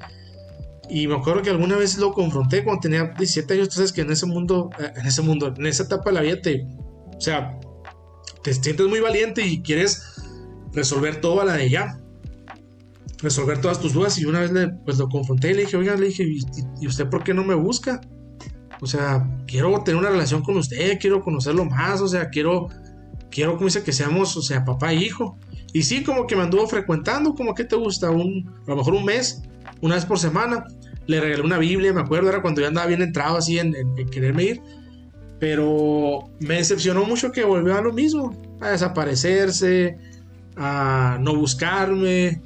Y 0.89 1.07
me 1.07 1.15
acuerdo 1.15 1.41
que 1.41 1.49
alguna 1.49 1.77
vez 1.77 1.97
lo 1.97 2.13
confronté 2.13 2.63
cuando 2.63 2.81
tenía 2.81 3.05
17 3.05 3.53
años, 3.53 3.69
entonces 3.69 3.93
que 3.93 4.01
en 4.01 4.11
ese 4.11 4.25
mundo, 4.25 4.69
en 4.77 5.05
ese 5.07 5.21
mundo, 5.21 5.53
en 5.57 5.65
esa 5.65 5.83
etapa 5.83 6.09
de 6.09 6.13
la 6.13 6.21
vida 6.21 6.41
te, 6.41 6.67
o 7.21 7.23
sea, 7.23 7.55
te 8.41 8.51
sientes 8.51 8.87
muy 8.87 8.99
valiente 8.99 9.45
y 9.45 9.61
quieres 9.61 10.01
resolver 10.73 11.21
todo 11.21 11.41
a 11.41 11.45
la 11.45 11.53
de 11.53 11.69
ya. 11.69 11.99
Resolver 13.19 13.61
todas 13.61 13.79
tus 13.79 13.93
dudas. 13.93 14.17
Y 14.17 14.25
una 14.25 14.39
vez 14.39 14.51
le, 14.51 14.69
pues 14.69 14.97
lo 14.97 15.07
confronté 15.07 15.51
y 15.51 15.53
le 15.53 15.61
dije, 15.65 15.77
oiga, 15.77 15.95
le 15.95 16.07
dije, 16.07 16.23
¿y, 16.23 16.87
usted 16.87 17.07
por 17.09 17.23
qué 17.23 17.35
no 17.35 17.43
me 17.43 17.53
busca? 17.53 18.01
O 18.81 18.87
sea, 18.87 19.29
quiero 19.45 19.83
tener 19.83 19.99
una 19.99 20.09
relación 20.09 20.41
con 20.41 20.57
usted, 20.57 20.97
quiero 20.99 21.21
conocerlo 21.21 21.63
más, 21.63 22.01
o 22.01 22.07
sea, 22.07 22.31
quiero, 22.31 22.69
quiero, 23.29 23.53
como 23.53 23.65
dice, 23.65 23.83
que 23.83 23.93
seamos, 23.93 24.35
o 24.35 24.41
sea, 24.41 24.65
papá 24.65 24.91
e 24.91 24.95
hijo. 24.95 25.37
Y 25.73 25.83
sí, 25.83 26.03
como 26.03 26.25
que 26.25 26.35
me 26.35 26.41
anduvo 26.41 26.65
frecuentando, 26.65 27.35
como 27.35 27.53
que 27.53 27.65
te 27.65 27.75
gusta, 27.75 28.09
un, 28.09 28.51
a 28.65 28.71
lo 28.71 28.77
mejor 28.77 28.95
un 28.95 29.05
mes, 29.05 29.43
una 29.81 29.93
vez 29.93 30.05
por 30.05 30.17
semana. 30.17 30.65
Le 31.05 31.21
regalé 31.21 31.43
una 31.43 31.59
Biblia, 31.59 31.93
me 31.93 32.01
acuerdo, 32.01 32.29
era 32.29 32.41
cuando 32.41 32.61
yo 32.61 32.67
andaba 32.67 32.87
bien 32.87 33.03
entrado 33.03 33.37
así 33.37 33.59
en, 33.59 33.75
en 33.75 34.09
quererme 34.09 34.43
ir. 34.43 34.61
Pero 35.41 36.29
me 36.39 36.57
decepcionó 36.57 37.03
mucho 37.03 37.31
que 37.31 37.43
volvió 37.43 37.75
a 37.75 37.81
lo 37.81 37.91
mismo, 37.91 38.39
a 38.61 38.69
desaparecerse, 38.69 39.97
a 40.55 41.17
no 41.19 41.35
buscarme. 41.35 42.39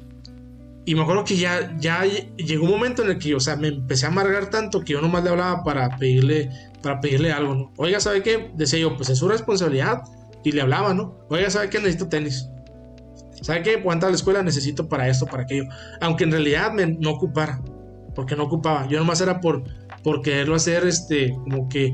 Y 0.86 0.94
me 0.94 1.02
acuerdo 1.02 1.22
que 1.22 1.36
ya, 1.36 1.76
ya 1.78 2.04
llegó 2.38 2.64
un 2.64 2.70
momento 2.70 3.02
en 3.02 3.10
el 3.10 3.18
que, 3.18 3.34
o 3.34 3.40
sea, 3.40 3.54
me 3.56 3.68
empecé 3.68 4.06
a 4.06 4.08
amargar 4.08 4.48
tanto 4.48 4.80
que 4.80 4.94
yo 4.94 5.02
nomás 5.02 5.24
le 5.24 5.28
hablaba 5.28 5.62
para 5.62 5.94
pedirle, 5.98 6.48
para 6.80 6.98
pedirle 7.02 7.32
algo, 7.32 7.54
¿no? 7.54 7.72
Oiga, 7.76 8.00
¿sabe 8.00 8.22
qué? 8.22 8.50
Decía 8.54 8.78
yo, 8.78 8.96
pues 8.96 9.10
es 9.10 9.18
su 9.18 9.28
responsabilidad. 9.28 10.00
Y 10.42 10.52
le 10.52 10.62
hablaba, 10.62 10.94
¿no? 10.94 11.18
Oiga, 11.28 11.50
¿sabe 11.50 11.68
qué? 11.68 11.76
Necesito 11.80 12.08
tenis. 12.08 12.48
¿Sabe 13.42 13.62
qué? 13.62 13.82
Cuando 13.82 14.06
a 14.06 14.08
la 14.08 14.16
escuela 14.16 14.42
necesito 14.42 14.88
para 14.88 15.06
esto, 15.06 15.26
para 15.26 15.42
aquello. 15.42 15.64
Aunque 16.00 16.24
en 16.24 16.32
realidad 16.32 16.72
me, 16.72 16.86
no 16.86 17.10
ocupara. 17.10 17.60
Porque 18.14 18.36
no 18.36 18.44
ocupaba. 18.44 18.88
Yo 18.88 18.98
nomás 18.98 19.20
era 19.20 19.42
por, 19.42 19.64
por 20.02 20.22
quererlo 20.22 20.54
hacer, 20.54 20.86
este, 20.86 21.32
como 21.32 21.68
que 21.68 21.92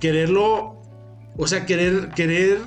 quererlo, 0.00 0.82
o 1.36 1.46
sea, 1.46 1.66
querer, 1.66 2.10
querer 2.14 2.60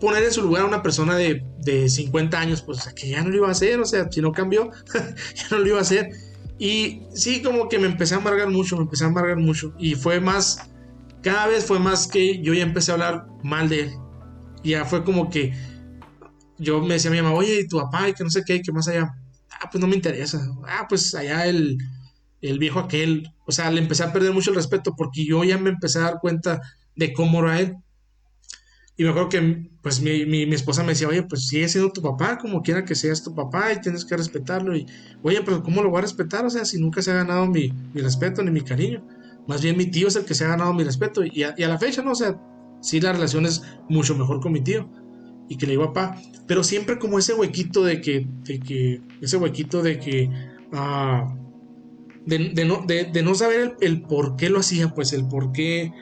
poner 0.00 0.24
en 0.24 0.32
su 0.32 0.42
lugar 0.42 0.62
a 0.62 0.66
una 0.66 0.82
persona 0.82 1.16
de, 1.16 1.44
de 1.58 1.88
50 1.88 2.38
años, 2.38 2.62
pues 2.62 2.86
que 2.94 3.08
ya 3.08 3.22
no 3.22 3.30
lo 3.30 3.36
iba 3.36 3.48
a 3.48 3.52
hacer, 3.52 3.80
o 3.80 3.84
sea, 3.84 4.10
si 4.10 4.20
no 4.20 4.32
cambió, 4.32 4.70
ya 5.34 5.44
no 5.50 5.58
lo 5.58 5.66
iba 5.66 5.78
a 5.78 5.82
hacer. 5.82 6.10
Y 6.58 7.02
sí, 7.14 7.42
como 7.42 7.68
que 7.68 7.78
me 7.78 7.86
empecé 7.86 8.14
a 8.14 8.18
amargar 8.18 8.48
mucho, 8.48 8.76
me 8.76 8.82
empecé 8.82 9.04
a 9.04 9.08
amargar 9.08 9.36
mucho. 9.36 9.74
Y 9.78 9.94
fue 9.94 10.20
más, 10.20 10.70
cada 11.22 11.46
vez 11.46 11.64
fue 11.64 11.78
más 11.78 12.06
que 12.06 12.40
yo 12.42 12.54
ya 12.54 12.62
empecé 12.62 12.90
a 12.90 12.94
hablar 12.94 13.26
mal 13.42 13.68
de 13.68 13.80
él. 13.80 13.90
Ya 14.64 14.84
fue 14.84 15.04
como 15.04 15.30
que 15.30 15.52
yo 16.58 16.80
me 16.80 16.94
decía 16.94 17.10
a 17.10 17.14
mi 17.14 17.20
mamá, 17.20 17.34
oye, 17.34 17.60
¿y 17.60 17.68
tu 17.68 17.78
papá? 17.78 18.08
Y 18.08 18.14
que 18.14 18.24
no 18.24 18.30
sé 18.30 18.42
qué, 18.44 18.62
que 18.62 18.72
más 18.72 18.88
allá. 18.88 19.14
Ah, 19.50 19.68
pues 19.70 19.80
no 19.80 19.86
me 19.86 19.96
interesa. 19.96 20.40
Ah, 20.66 20.86
pues 20.88 21.14
allá 21.14 21.46
el, 21.46 21.78
el 22.46 22.58
viejo 22.58 22.80
aquel, 22.80 23.32
o 23.46 23.52
sea, 23.52 23.70
le 23.70 23.80
empecé 23.80 24.04
a 24.04 24.12
perder 24.12 24.32
mucho 24.32 24.50
el 24.50 24.56
respeto 24.56 24.94
porque 24.96 25.24
yo 25.24 25.42
ya 25.44 25.58
me 25.58 25.70
empecé 25.70 25.98
a 25.98 26.02
dar 26.02 26.18
cuenta 26.20 26.60
de 26.94 27.12
cómo 27.12 27.40
era 27.40 27.60
él. 27.60 27.76
Y 28.98 29.04
me 29.04 29.10
acuerdo 29.10 29.28
que 29.28 29.68
pues 29.82 30.00
mi, 30.00 30.24
mi, 30.24 30.42
esposa 30.54 30.82
me 30.82 30.90
decía, 30.90 31.08
oye, 31.08 31.22
pues 31.22 31.48
sigue 31.48 31.68
siendo 31.68 31.92
tu 31.92 32.00
papá, 32.00 32.38
como 32.38 32.62
quiera 32.62 32.84
que 32.84 32.94
seas 32.94 33.22
tu 33.22 33.34
papá 33.34 33.72
y 33.72 33.80
tienes 33.80 34.06
que 34.06 34.16
respetarlo. 34.16 34.74
Y, 34.74 34.86
oye, 35.22 35.42
pero 35.44 35.62
¿cómo 35.62 35.82
lo 35.82 35.90
voy 35.90 35.98
a 35.98 36.02
respetar? 36.02 36.46
O 36.46 36.50
sea, 36.50 36.64
si 36.64 36.80
nunca 36.80 37.02
se 37.02 37.10
ha 37.10 37.14
ganado 37.14 37.46
mi, 37.46 37.72
mi 37.92 38.00
respeto 38.00 38.42
ni 38.42 38.50
mi 38.50 38.62
cariño. 38.62 39.06
Más 39.46 39.62
bien 39.62 39.76
mi 39.76 39.86
tío 39.86 40.08
es 40.08 40.16
el 40.16 40.24
que 40.24 40.34
se 40.34 40.44
ha 40.44 40.48
ganado 40.48 40.72
mi 40.72 40.82
respeto. 40.82 41.22
Y 41.24 41.42
a, 41.42 41.54
la 41.58 41.78
fecha, 41.78 42.02
¿no? 42.02 42.12
O 42.12 42.14
sea, 42.14 42.40
sí 42.80 43.00
la 43.00 43.12
relación 43.12 43.44
es 43.44 43.62
mucho 43.88 44.16
mejor 44.16 44.40
con 44.40 44.52
mi 44.52 44.62
tío. 44.62 44.88
Y 45.48 45.56
que 45.58 45.66
le 45.66 45.72
digo 45.72 45.92
papá. 45.92 46.18
Pero 46.46 46.64
siempre 46.64 46.98
como 46.98 47.18
ese 47.18 47.34
huequito 47.34 47.84
de 47.84 48.00
que, 48.00 48.26
de 48.44 48.58
que, 48.60 49.02
ese 49.20 49.36
huequito 49.36 49.82
de 49.82 50.00
que... 50.00 50.30
ah 50.72 51.36
de, 52.26 52.64
no, 52.64 52.84
de, 52.86 53.22
no, 53.22 53.34
saber 53.34 53.76
el, 53.80 54.02
por 54.02 54.36
qué 54.36 54.50
lo 54.50 54.58
hacía, 54.60 54.94
pues 54.94 55.12
el 55.12 55.26
por 55.26 55.52
qué. 55.52 55.92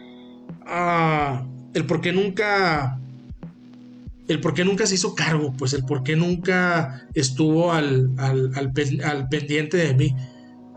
Ah, 0.67 1.47
el 1.75 1.87
por 1.87 2.01
qué 2.01 2.13
nunca. 2.13 2.99
El 4.27 4.41
por 4.41 4.55
qué 4.55 4.65
nunca 4.65 4.87
se 4.87 4.95
hizo 4.95 5.15
cargo, 5.15 5.53
pues 5.53 5.75
el 5.75 5.85
por 5.85 6.03
qué 6.03 6.17
nunca 6.17 7.07
estuvo 7.13 7.73
al, 7.73 8.11
al, 8.17 8.73
pendiente 9.29 9.77
de 9.77 9.93
mí. 9.93 10.17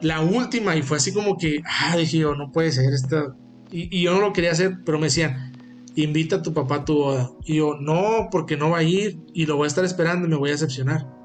La 0.02 0.20
última, 0.20 0.76
y 0.76 0.82
fue 0.82 0.98
así 0.98 1.14
como 1.14 1.38
que, 1.38 1.62
ah, 1.66 1.96
dije 1.96 2.18
yo, 2.18 2.36
no 2.36 2.52
puede 2.52 2.74
ser 2.74 2.94
esta. 2.94 3.34
Y, 3.72 3.98
y, 3.98 4.04
yo 4.04 4.14
no 4.14 4.20
lo 4.20 4.34
quería 4.34 4.52
hacer, 4.52 4.80
pero 4.86 5.00
me 5.00 5.06
decían, 5.06 5.54
invita 5.96 6.38
a 6.38 6.42
tu 6.42 6.54
papá 6.54 6.76
a 6.76 6.86
tu 6.86 6.96
boda. 6.96 7.32
Y 7.46 7.56
yo, 7.56 7.78
no, 7.80 8.28
porque 8.32 8.58
no 8.58 8.72
va 8.72 8.80
a 8.80 8.84
ir 8.84 9.18
y 9.34 9.46
lo 9.46 9.56
voy 9.56 9.64
a 9.64 9.68
estar 9.68 9.86
esperando 9.86 10.28
y 10.28 10.30
me 10.30 10.36
voy 10.36 10.50
a 10.50 10.54
decepcionar 10.54 11.17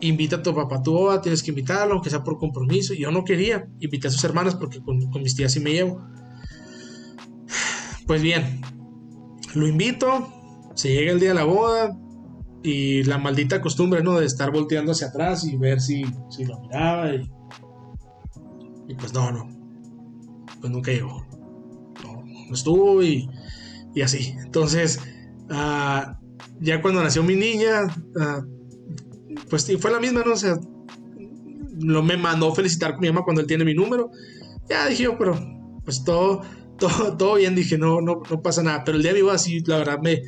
invita 0.00 0.36
a 0.36 0.42
tu 0.42 0.54
papá 0.54 0.82
tu 0.82 0.92
boda, 0.92 1.20
tienes 1.20 1.42
que 1.42 1.50
invitarlo, 1.50 1.94
aunque 1.94 2.10
sea 2.10 2.24
por 2.24 2.38
compromiso. 2.38 2.94
Y 2.94 2.98
yo 2.98 3.10
no 3.10 3.24
quería, 3.24 3.68
invité 3.80 4.08
a 4.08 4.10
sus 4.10 4.24
hermanas 4.24 4.54
porque 4.54 4.80
con, 4.80 4.98
mis 5.22 5.36
tías 5.36 5.52
sí 5.52 5.60
me 5.60 5.72
llevo. 5.72 6.02
Pues 8.06 8.22
bien, 8.22 8.60
lo 9.54 9.66
invito, 9.66 10.28
se 10.74 10.92
llega 10.92 11.12
el 11.12 11.20
día 11.20 11.30
de 11.30 11.34
la 11.34 11.44
boda 11.44 11.96
y 12.62 13.04
la 13.04 13.18
maldita 13.18 13.60
costumbre, 13.60 14.02
¿no? 14.02 14.18
De 14.18 14.26
estar 14.26 14.50
volteando 14.50 14.92
hacia 14.92 15.08
atrás 15.08 15.44
y 15.44 15.56
ver 15.56 15.80
si, 15.80 16.04
si 16.28 16.44
lo 16.44 16.60
miraba 16.60 17.14
y, 17.14 17.30
pues 18.98 19.14
no, 19.14 19.30
no, 19.30 19.48
pues 20.60 20.72
nunca 20.72 20.90
llegó. 20.90 21.24
No, 22.04 22.24
no 22.24 22.54
estuvo 22.54 23.02
y, 23.02 23.28
y 23.94 24.02
así. 24.02 24.34
Entonces, 24.44 24.98
uh, 25.50 26.12
ya 26.60 26.82
cuando 26.82 27.02
nació 27.02 27.22
mi 27.22 27.36
niña, 27.36 27.84
uh, 28.16 28.59
pues 29.50 29.62
sí, 29.62 29.76
fue 29.76 29.90
la 29.90 30.00
misma, 30.00 30.22
¿no? 30.24 30.32
O 30.32 30.36
sea, 30.36 30.58
lo 31.80 32.02
me 32.02 32.16
mandó 32.16 32.54
felicitar 32.54 32.92
con 32.92 33.00
mi 33.00 33.08
mamá 33.08 33.24
cuando 33.24 33.42
él 33.42 33.46
tiene 33.46 33.64
mi 33.64 33.74
número. 33.74 34.10
Ya 34.68 34.86
dije 34.86 35.04
yo, 35.04 35.18
pero 35.18 35.38
pues 35.84 36.04
todo, 36.04 36.42
todo, 36.78 37.16
todo 37.16 37.34
bien, 37.34 37.54
dije, 37.54 37.76
no, 37.76 38.00
no, 38.00 38.22
no 38.30 38.42
pasa 38.42 38.62
nada. 38.62 38.84
Pero 38.84 38.96
el 38.96 39.02
día 39.02 39.12
vivo 39.12 39.30
así, 39.30 39.60
la 39.60 39.78
verdad, 39.78 39.98
me, 40.00 40.22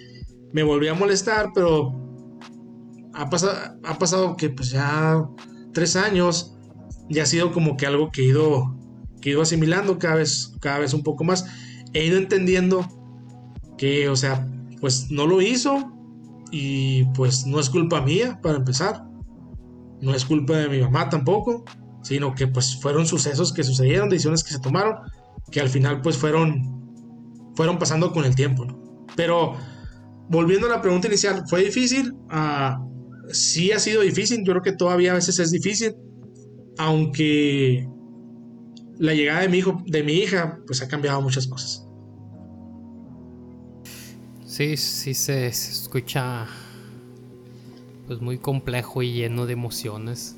me 0.52 0.62
volví 0.62 0.88
a 0.88 0.95
molestar, 0.95 1.50
pero 1.55 1.95
ha 3.14 3.31
pasado, 3.31 3.79
ha 3.85 3.99
pasado 3.99 4.37
que 4.37 4.50
pues 4.50 4.71
ya 4.71 5.25
tres 5.73 5.97
años, 5.97 6.57
ya 7.09 7.23
ha 7.23 7.26
sido 7.26 7.52
como 7.52 7.76
que 7.76 7.87
algo 7.87 8.11
que 8.11 8.23
he 8.23 8.26
ido, 8.26 8.76
que 9.21 9.31
he 9.31 9.33
ido 9.33 9.43
asimilando 9.43 9.99
cada 9.99 10.17
vez, 10.17 10.55
cada 10.61 10.81
vez 10.81 10.93
un 10.93 11.02
poco 11.02 11.23
más. 11.25 11.47
He 11.93 12.07
ido 12.07 12.19
entendiendo 12.19 12.88
que, 13.79 14.09
o 14.09 14.17
sea, 14.17 14.49
pues 14.81 15.11
no 15.11 15.26
lo 15.26 15.43
hizo 15.43 15.93
y 16.50 17.05
pues 17.14 17.47
no 17.47 17.61
es 17.61 17.71
culpa 17.71 18.00
mía 18.00 18.41
para 18.43 18.57
empezar 18.57 19.12
no 20.02 20.14
es 20.14 20.25
culpa 20.25 20.59
de 20.59 20.68
mi 20.68 20.80
mamá 20.80 21.09
tampoco, 21.09 21.64
sino 22.02 22.35
que 22.35 22.49
pues 22.49 22.76
fueron 22.76 23.06
sucesos 23.06 23.52
que 23.52 23.62
sucedieron, 23.62 24.09
decisiones 24.11 24.44
que 24.44 24.50
se 24.50 24.61
tomaron, 24.61 24.97
que 25.50 25.61
al 25.61 25.68
final 25.68 26.02
pues 26.02 26.18
fueron, 26.18 27.52
fueron 27.54 27.78
pasando 27.78 28.12
con 28.12 28.25
el 28.25 28.35
tiempo. 28.35 28.66
Pero 29.16 29.54
volviendo 30.28 30.66
a 30.66 30.71
la 30.71 30.82
pregunta 30.82 31.06
inicial, 31.06 31.44
¿fue 31.49 31.64
difícil? 31.64 32.14
Ah, 32.28 32.85
sí 33.30 33.71
ha 33.71 33.78
sido 33.78 34.02
difícil, 34.02 34.44
yo 34.44 34.52
creo 34.52 34.62
que 34.62 34.73
todavía 34.73 35.12
a 35.12 35.14
veces 35.14 35.38
es 35.38 35.52
difícil, 35.52 35.94
aunque 36.78 37.88
la 38.99 39.14
llegada 39.14 39.42
de 39.42 39.49
mi 39.49 39.59
hijo, 39.59 39.82
de 39.87 40.02
mi 40.02 40.14
hija, 40.14 40.59
pues 40.66 40.82
ha 40.82 40.88
cambiado 40.88 41.23
muchas 41.23 41.47
cosas. 41.47 41.87
Sí, 44.44 44.76
sí 44.76 45.14
se 45.14 45.47
escucha 45.47 46.47
pues 48.12 48.21
muy 48.21 48.37
complejo 48.37 49.02
y 49.02 49.12
lleno 49.12 49.47
de 49.47 49.54
emociones. 49.54 50.37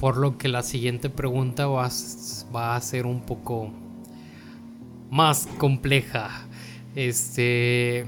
Por 0.00 0.16
lo 0.16 0.36
que 0.36 0.48
la 0.48 0.64
siguiente 0.64 1.10
pregunta 1.10 1.68
va, 1.68 1.86
a 1.86 2.80
ser 2.80 3.06
un 3.06 3.20
poco 3.20 3.70
más 5.10 5.46
compleja. 5.58 6.44
Este. 6.96 8.04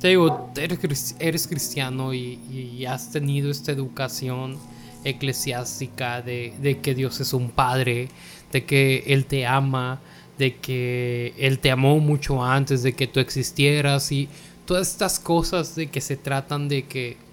Te 0.00 0.08
digo, 0.08 0.50
eres, 0.56 1.46
cristiano 1.46 2.14
y, 2.14 2.86
has 2.86 3.12
tenido 3.12 3.50
esta 3.50 3.72
educación 3.72 4.56
eclesiástica 5.04 6.22
de, 6.22 6.54
de, 6.58 6.78
que 6.78 6.94
Dios 6.94 7.20
es 7.20 7.34
un 7.34 7.50
padre, 7.50 8.08
de 8.52 8.64
que 8.64 9.04
Él 9.06 9.26
te 9.26 9.46
ama, 9.46 10.00
de 10.38 10.56
que 10.56 11.34
Él 11.36 11.58
te 11.58 11.70
amó 11.70 11.98
mucho 11.98 12.42
antes 12.42 12.82
de 12.82 12.94
que 12.94 13.06
tú 13.06 13.20
existieras 13.20 14.12
y 14.12 14.30
todas 14.64 14.88
estas 14.88 15.20
cosas 15.20 15.76
de 15.76 15.88
que 15.88 16.00
se 16.00 16.16
tratan 16.16 16.68
de 16.68 16.84
que 16.86 17.25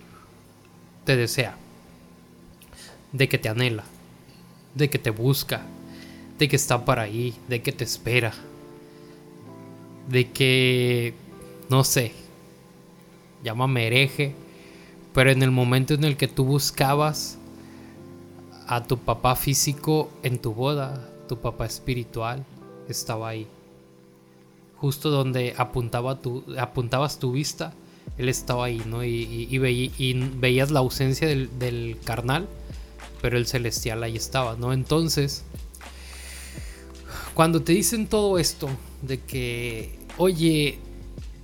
te 1.05 1.15
desea, 1.15 1.55
de 3.11 3.29
que 3.29 3.37
te 3.37 3.49
anhela, 3.49 3.83
de 4.75 4.89
que 4.89 4.99
te 4.99 5.09
busca, 5.09 5.61
de 6.39 6.47
que 6.47 6.55
está 6.55 6.85
para 6.85 7.03
ahí, 7.03 7.35
de 7.47 7.61
que 7.61 7.71
te 7.71 7.83
espera, 7.83 8.33
de 10.09 10.29
que 10.31 11.13
no 11.69 11.83
sé, 11.83 12.11
llámame 13.43 13.87
hereje, 13.87 14.35
pero 15.13 15.31
en 15.31 15.43
el 15.43 15.51
momento 15.51 15.93
en 15.93 16.03
el 16.03 16.17
que 16.17 16.27
tú 16.27 16.45
buscabas 16.45 17.37
a 18.67 18.83
tu 18.83 18.97
papá 18.97 19.35
físico 19.35 20.09
en 20.23 20.39
tu 20.39 20.53
boda, 20.53 21.09
tu 21.27 21.39
papá 21.39 21.65
espiritual 21.65 22.45
estaba 22.87 23.29
ahí. 23.29 23.47
Justo 24.77 25.09
donde 25.09 25.53
apuntaba 25.57 26.19
tu, 26.19 26.43
apuntabas 26.57 27.19
tu 27.19 27.31
vista, 27.31 27.73
él 28.17 28.29
estaba 28.29 28.65
ahí, 28.65 28.81
¿no? 28.85 29.03
Y, 29.03 29.57
veías 29.57 30.71
la 30.71 30.79
ausencia 30.79 31.27
del, 31.27 31.97
carnal, 32.03 32.47
pero 33.21 33.37
el 33.37 33.47
celestial 33.47 34.03
ahí 34.03 34.15
estaba, 34.15 34.55
¿no? 34.55 34.73
Entonces, 34.73 35.43
cuando 37.33 37.61
te 37.61 37.73
dicen 37.73 38.07
todo 38.07 38.37
esto, 38.37 38.69
de 39.01 39.19
que, 39.19 39.97
oye, 40.17 40.77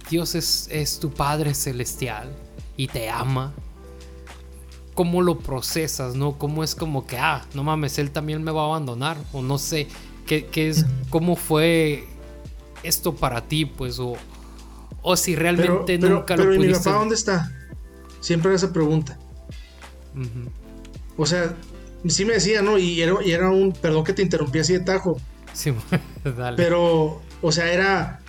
Dios 0.10 0.36
es, 0.36 1.00
tu 1.00 1.12
Padre 1.12 1.54
celestial 1.54 2.36
y 2.78 2.88
te 2.88 3.10
ama, 3.10 3.54
¿cómo 4.94 5.22
lo 5.22 5.40
procesas, 5.40 6.16
no? 6.16 6.38
¿Cómo 6.38 6.64
es 6.64 6.76
como 6.76 7.08
que, 7.08 7.18
ah, 7.18 7.46
no 7.54 7.64
mames, 7.64 7.98
Él 7.98 8.12
también 8.12 8.44
me 8.44 8.52
va 8.52 8.62
a 8.62 8.66
abandonar? 8.66 9.18
O 9.34 9.42
no 9.42 9.58
sé, 9.58 9.88
¿qué, 10.28 10.48
es, 10.56 10.86
cómo 11.10 11.36
fue 11.36 12.08
esto 12.84 13.16
para 13.16 13.48
ti, 13.48 13.66
pues, 13.66 14.00
o 15.02 15.16
si 15.16 15.36
realmente 15.36 15.98
nunca 15.98 16.36
lo 16.36 16.44
pudiste... 16.46 16.60
Pero 16.60 16.60
mi 16.60 16.74
papá 16.74 16.92
dónde 16.92 17.16
está? 17.16 17.52
Siempre 18.20 18.54
esa 18.54 18.74
pregunta. 18.74 19.18
O 21.18 21.26
sea, 21.26 21.56
sí 22.08 22.26
me 22.26 22.34
decía, 22.34 22.62
¿no? 22.62 22.78
Y 22.78 23.02
era, 23.02 23.14
y 23.24 23.32
era, 23.32 23.50
un, 23.50 23.72
perdón 23.72 24.04
que 24.04 24.14
te 24.14 24.22
interrumpí 24.22 24.60
así 24.60 24.74
de 24.74 24.82
tajo. 24.82 25.20
Sí, 25.54 25.74
dale. 26.38 26.58
Pero, 26.58 27.22
o 27.42 27.52
sea, 27.52 27.72
era, 27.72 28.20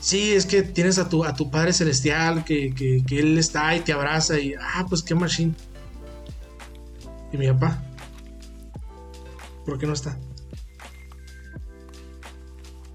sí, 0.00 0.32
es 0.32 0.46
que 0.46 0.62
tienes 0.62 0.98
a 0.98 1.08
tu, 1.08 1.24
a 1.24 1.34
tu 1.34 1.50
Padre 1.50 1.72
Celestial, 1.72 2.44
que, 2.44 2.74
que, 2.74 3.02
que 3.06 3.18
Él 3.18 3.38
está 3.38 3.74
y 3.76 3.80
te 3.80 3.92
abraza 3.92 4.38
y, 4.38 4.54
ah, 4.54 4.86
pues 4.88 5.02
qué 5.02 5.14
machine. 5.14 5.54
¿Y 7.32 7.36
mi 7.36 7.48
papá? 7.48 7.82
¿Por 9.64 9.78
qué 9.78 9.86
no 9.86 9.92
está? 9.92 10.18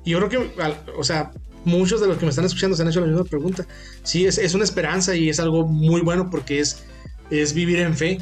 Y 0.03 0.11
yo 0.11 0.17
creo 0.17 0.29
que, 0.29 0.61
o 0.97 1.03
sea, 1.03 1.31
muchos 1.69 2.01
de 2.01 2.07
los 2.07 2.17
que 2.17 2.25
me 2.25 2.29
están 2.29 2.45
escuchando 2.45 2.75
se 2.75 2.81
han 2.81 2.89
hecho 2.89 3.01
la 3.01 3.07
misma 3.07 3.23
pregunta. 3.23 3.65
Sí, 4.03 4.25
es, 4.25 4.37
es 4.37 4.53
una 4.53 4.63
esperanza 4.63 5.15
y 5.15 5.29
es 5.29 5.39
algo 5.39 5.67
muy 5.67 6.01
bueno 6.01 6.29
porque 6.29 6.59
es, 6.59 6.83
es 7.29 7.53
vivir 7.53 7.79
en 7.79 7.95
fe. 7.95 8.19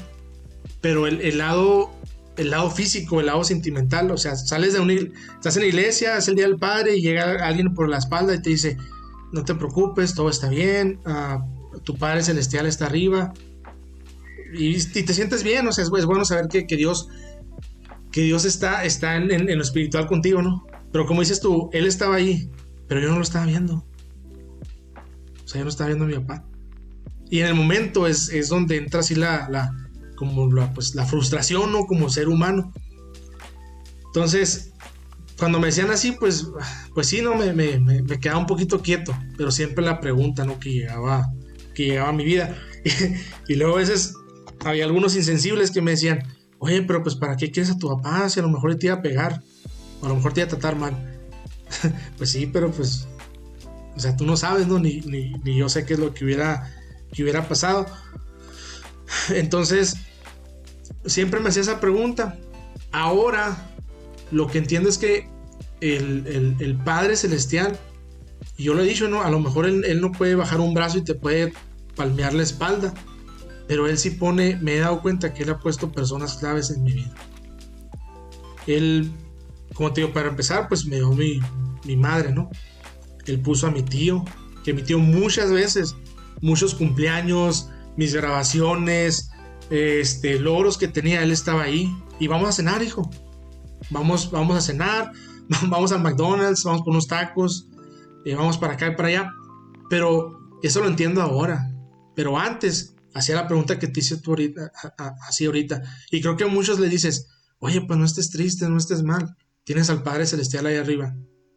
Pero 0.82 1.08
el, 1.08 1.22
el, 1.22 1.40
lado, 1.40 1.90
el 2.38 2.52
lado 2.52 2.70
físico, 2.70 3.20
el 3.20 3.28
lado 3.28 3.44
sentimental, 3.44 4.12
o 4.12 4.18
sea, 4.18 4.36
sales 4.36 4.74
de 4.74 4.80
una, 4.80 4.94
estás 4.94 5.56
en 5.58 5.64
la 5.64 5.68
iglesia, 5.70 6.18
es 6.18 6.28
el 6.28 6.36
día 6.36 6.46
del 6.46 6.58
padre 6.58 6.96
y 6.96 7.02
llega 7.02 7.46
alguien 7.46 7.74
por 7.74 7.90
la 7.90 7.98
espalda 7.98 8.36
y 8.36 8.42
te 8.42 8.52
dice, 8.52 8.78
no 9.32 9.44
te 9.44 9.56
preocupes, 9.56 10.14
todo 10.14 10.30
está 10.30 10.50
bien, 10.50 11.00
ah, 11.06 11.46
tu 11.84 11.98
padre 11.98 12.24
celestial 12.24 12.66
está 12.66 12.86
arriba. 12.86 13.34
Y, 14.54 14.82
te 14.82 15.14
sientes 15.14 15.44
bien, 15.44 15.68
o 15.68 15.72
sea, 15.72 15.84
es, 15.84 15.90
bueno 15.90 16.24
saber 16.24 16.48
que, 16.48 16.66
que, 16.66 16.78
Dios 16.78 17.10
que 18.12 18.22
Dios 18.22 18.46
está, 18.46 18.86
está 18.86 19.18
en, 19.18 19.32
en, 19.32 19.58
lo 19.58 19.64
espiritual 19.64 20.08
contigo, 20.08 20.42
¿no? 20.42 20.66
Pero 20.92 21.06
como 21.06 21.20
dices 21.20 21.42
tú, 21.42 21.70
Él 21.74 21.86
estaba 21.86 22.16
ahí, 22.16 22.50
pero 22.88 23.02
yo 23.02 23.10
no 23.10 23.16
lo 23.16 23.24
estaba 23.24 23.46
viendo. 23.46 23.86
O 25.44 25.48
sea, 25.48 25.60
yo 25.60 25.66
no 25.66 25.70
estaba 25.70 25.88
viendo 25.88 26.06
a 26.06 26.08
mi 26.08 26.16
papá. 26.16 26.46
Y 27.30 27.40
en 27.40 27.48
el 27.48 27.56
momento 27.56 28.08
es, 28.08 28.30
es 28.30 28.50
donde 28.50 28.78
entra 28.78 29.02
así 29.02 29.16
la, 29.16 29.48
la 29.50 29.72
como 30.16 30.52
la, 30.52 30.74
pues, 30.74 30.96
la 30.96 31.06
frustración, 31.06 31.72
¿no? 31.72 31.86
Como 31.86 32.10
ser 32.10 32.28
humano. 32.28 32.74
Entonces, 34.08 34.74
cuando 35.38 35.60
me 35.60 35.68
decían 35.68 35.92
así, 35.92 36.14
pues, 36.14 36.48
pues 36.94 37.08
sí, 37.08 37.22
no, 37.22 37.36
me, 37.36 37.54
me, 37.54 37.80
me, 37.80 38.20
quedaba 38.20 38.40
un 38.40 38.48
poquito 38.48 38.82
quieto, 38.82 39.16
pero 39.38 39.52
siempre 39.52 39.86
la 39.86 40.02
pregunta, 40.02 40.44
¿no? 40.44 40.60
Que 40.60 40.74
llegaba, 40.74 41.32
que 41.74 41.86
llegaba 41.86 42.10
a 42.10 42.14
mi 42.14 42.26
vida. 42.26 42.58
Y, 43.48 43.56
luego 43.56 43.76
a 43.76 43.80
veces 43.80 44.14
había 44.66 44.86
algunos 44.86 45.16
insensibles 45.16 45.72
que 45.72 45.82
me 45.82 45.92
decían, 45.92 46.24
oye, 46.60 46.82
pero 46.84 47.04
pues, 47.04 47.16
¿para 47.16 47.36
qué 47.36 47.52
quieres 47.52 47.72
a 47.72 47.78
tu 47.78 47.88
papá 47.88 48.30
si 48.30 48.40
a 48.40 48.44
lo 48.44 48.50
mejor 48.50 48.76
te 48.76 48.88
iba 48.88 48.96
a 48.96 49.02
pegar? 49.02 49.44
O 50.02 50.06
a 50.06 50.10
lo 50.10 50.16
mejor 50.16 50.34
te 50.34 50.42
iba 50.42 50.48
a 50.48 50.50
tratar 50.50 50.76
mal. 50.76 51.17
pues 52.18 52.32
sí, 52.32 52.48
pero 52.48 52.72
pues, 52.72 53.08
o 53.96 54.00
sea, 54.00 54.16
tú 54.16 54.26
no 54.26 54.38
sabes, 54.38 54.68
¿no? 54.68 54.80
Ni, 54.80 55.02
ni, 55.02 55.56
yo 55.56 55.70
sé 55.70 55.86
qué 55.86 55.94
es 55.94 56.00
lo 56.00 56.14
que 56.14 56.26
hubiera, 56.26 56.72
que 57.12 57.24
hubiera 57.24 57.48
pasado. 57.48 57.86
Entonces, 59.30 59.96
siempre 61.06 61.40
me 61.40 61.50
hacía 61.50 61.62
esa 61.64 61.80
pregunta. 61.80 62.38
Ahora, 62.92 63.72
lo 64.32 64.48
que 64.48 64.58
entiendo 64.58 64.90
es 64.90 64.98
que 64.98 65.30
el, 65.82 66.80
Padre 66.84 67.16
Celestial, 67.16 67.78
y 68.58 68.64
yo 68.64 68.74
lo 68.74 68.82
he 68.82 68.88
dicho, 68.88 69.08
¿no? 69.08 69.22
A 69.22 69.30
lo 69.30 69.40
mejor 69.40 69.66
él, 69.66 70.02
no 70.02 70.12
puede 70.12 70.36
bajar 70.36 70.60
un 70.60 70.74
brazo 70.74 70.98
y 70.98 71.04
te 71.04 71.16
puede 71.16 71.54
palmear 71.96 72.34
la 72.34 72.44
espalda, 72.44 72.94
pero 73.68 73.88
Él 73.88 73.98
sí 73.98 74.12
pone, 74.12 74.58
me 74.58 74.76
he 74.76 74.80
dado 74.80 75.02
cuenta 75.02 75.34
que 75.34 75.44
Él 75.44 75.50
ha 75.50 75.60
puesto 75.60 75.92
personas 75.92 76.36
claves 76.36 76.70
en 76.70 76.84
mi 76.84 76.94
vida. 76.94 77.14
Él, 78.68 79.12
como 79.74 79.94
te 79.94 80.02
digo, 80.02 80.14
para 80.14 80.30
empezar, 80.30 80.68
pues 80.68 80.86
me 80.86 80.98
dio 80.98 81.12
mi, 81.12 81.40
mi 81.86 81.96
madre, 81.96 82.32
¿no? 82.32 82.50
Él 83.26 83.42
puso 83.42 83.68
a 83.68 83.72
mi 83.72 83.84
tío, 83.84 84.24
que 84.64 84.74
mi 84.74 84.82
tío 84.82 85.00
muchas 85.00 85.52
veces, 85.52 85.96
muchos 86.42 86.76
cumpleaños, 86.76 87.70
mis 87.96 88.14
grabaciones, 88.14 89.32
este, 89.70 90.40
logros 90.40 90.78
que 90.78 90.88
tenía, 90.88 91.24
él 91.24 91.32
estaba 91.32 91.64
ahí. 91.64 91.94
Y 92.20 92.28
vamos 92.28 92.50
a 92.50 92.52
cenar, 92.54 92.82
hijo. 92.82 93.10
Vamos, 93.90 94.32
vamos 94.32 94.58
a 94.58 94.62
cenar, 94.62 95.12
vamos 95.68 95.92
al 95.92 96.02
McDonald's, 96.02 96.64
vamos 96.64 96.82
por 96.82 96.92
unos 96.92 97.08
tacos, 97.08 97.68
eh, 98.26 98.36
vamos 98.36 98.58
para 98.58 98.74
acá 98.74 98.88
y 98.88 98.96
para 98.96 99.08
allá. 99.10 99.32
Pero 99.90 100.40
eso 100.64 100.82
lo 100.82 100.88
entiendo 100.88 101.22
ahora. 101.22 101.72
Pero 102.16 102.38
antes, 102.38 102.96
hacía 103.14 103.36
la 103.36 103.48
pregunta 103.48 103.80
que 103.80 103.88
te 103.88 104.00
hice 104.00 104.18
tú 104.18 104.32
ahorita, 104.32 104.72
así 105.28 105.46
ahorita. 105.46 105.84
Y 106.12 106.22
creo 106.22 106.38
que 106.38 106.46
a 106.46 106.48
muchos 106.48 106.80
le 106.80 106.90
dices, 106.90 107.28
oye, 107.60 107.82
pues 107.82 108.00
no 108.00 108.06
estés 108.06 108.32
triste, 108.32 108.68
no 108.70 108.78
estés 108.78 109.04
mal. 109.04 109.36
Tienes 109.68 109.90
al 109.90 110.02
Padre 110.02 110.26
Celestial 110.26 110.66
ahí 110.66 110.78
arriba. 110.78 111.14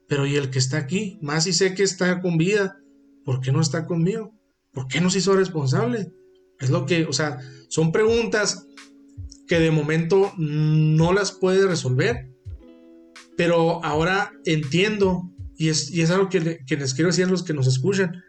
Pero 0.08 0.26
¿y 0.26 0.34
el 0.34 0.50
que 0.50 0.58
está 0.58 0.78
aquí? 0.78 1.16
Más 1.22 1.46
y 1.46 1.52
sé 1.52 1.74
que 1.74 1.84
está 1.84 2.20
con 2.20 2.38
vida. 2.38 2.76
¿Por 3.24 3.40
qué 3.40 3.52
no 3.52 3.60
está 3.60 3.86
conmigo? 3.86 4.34
¿Por 4.72 4.88
qué 4.88 5.00
no 5.00 5.10
se 5.10 5.20
hizo 5.20 5.36
responsable? 5.36 6.12
Es 6.58 6.70
lo 6.70 6.86
que, 6.86 7.04
o 7.04 7.12
sea, 7.12 7.38
son 7.68 7.92
preguntas 7.92 8.66
que 9.46 9.60
de 9.60 9.70
momento 9.70 10.32
no 10.36 11.12
las 11.12 11.30
puede 11.30 11.68
resolver, 11.68 12.32
pero 13.36 13.84
ahora 13.84 14.32
entiendo, 14.44 15.30
y 15.56 15.68
es, 15.68 15.92
y 15.92 16.02
es 16.02 16.10
algo 16.10 16.28
que, 16.28 16.40
les 16.40 16.94
quiero 16.94 17.10
decir 17.10 17.26
a 17.26 17.30
los 17.30 17.44
que 17.44 17.54
nos 17.54 17.68
escuchan, 17.68 18.24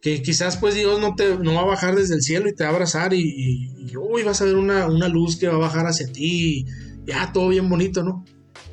que 0.00 0.22
quizás 0.22 0.58
pues 0.58 0.76
Dios 0.76 1.00
no, 1.00 1.16
te, 1.16 1.36
no 1.38 1.54
va 1.54 1.62
a 1.62 1.66
bajar 1.66 1.96
desde 1.96 2.14
el 2.14 2.22
cielo 2.22 2.48
y 2.48 2.54
te 2.54 2.62
va 2.62 2.70
a 2.70 2.72
abrazar 2.72 3.14
y, 3.14 3.72
y, 3.78 3.96
uy, 3.96 4.22
vas 4.22 4.40
a 4.42 4.44
ver 4.44 4.54
una, 4.54 4.86
una, 4.86 5.08
luz 5.08 5.36
que 5.36 5.48
va 5.48 5.54
a 5.54 5.58
bajar 5.58 5.86
hacia 5.86 6.06
ti, 6.06 6.60
y 6.60 6.66
ya 7.04 7.32
todo 7.32 7.48
bien 7.48 7.68
bonito, 7.68 8.04
¿no? 8.04 8.24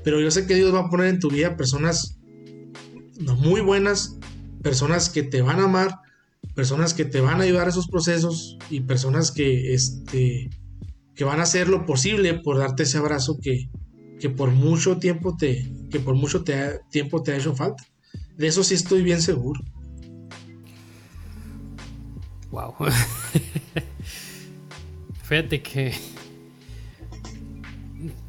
Pero 0.04 0.20
yo 0.20 0.32
sé 0.32 0.46
que 0.46 0.56
Dios 0.56 0.74
va 0.74 0.82
a 0.82 0.90
poner 0.90 1.08
en 1.08 1.20
tu 1.20 1.30
vida 1.30 1.56
personas 1.56 2.18
muy 3.20 3.62
buenas, 3.62 4.18
personas 4.62 5.10
que 5.10 5.24
te 5.24 5.42
van 5.42 5.60
a 5.60 5.66
amar, 5.66 6.00
personas 6.56 6.94
que 6.94 7.06
te 7.06 7.22
van 7.22 7.40
a 7.40 7.44
ayudar 7.44 7.68
a 7.68 7.70
esos 7.70 7.88
procesos 7.88 8.58
y 8.70 8.82
personas 8.82 9.32
que, 9.32 9.74
este, 9.74 10.50
que 11.16 11.24
van 11.24 11.40
a 11.40 11.44
hacer 11.44 11.70
lo 11.70 11.86
posible 11.86 12.34
por 12.34 12.58
darte 12.58 12.84
ese 12.84 12.98
abrazo 12.98 13.38
que, 13.42 13.70
que 14.20 14.30
por 14.30 14.52
mucho 14.52 14.98
tiempo 14.98 15.36
te, 15.38 15.72
que 15.90 16.00
por 16.00 16.16
mucho 16.16 16.44
tiempo 16.90 17.24
te 17.24 17.32
ha 17.32 17.38
hecho 17.38 17.56
falta. 17.56 17.84
De 18.38 18.48
eso 18.48 18.64
sí 18.64 18.74
estoy 18.74 19.04
bien 19.04 19.22
seguro. 19.22 19.62
Wow. 22.52 22.76
Fíjate 25.24 25.62
que 25.62 25.94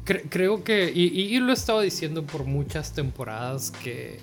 creo 0.05 0.63
que, 0.63 0.91
y, 0.93 1.03
y, 1.03 1.39
lo 1.39 1.51
he 1.51 1.53
estado 1.53 1.81
diciendo 1.81 2.25
por 2.25 2.45
muchas 2.45 2.93
temporadas, 2.93 3.71
que 3.71 4.19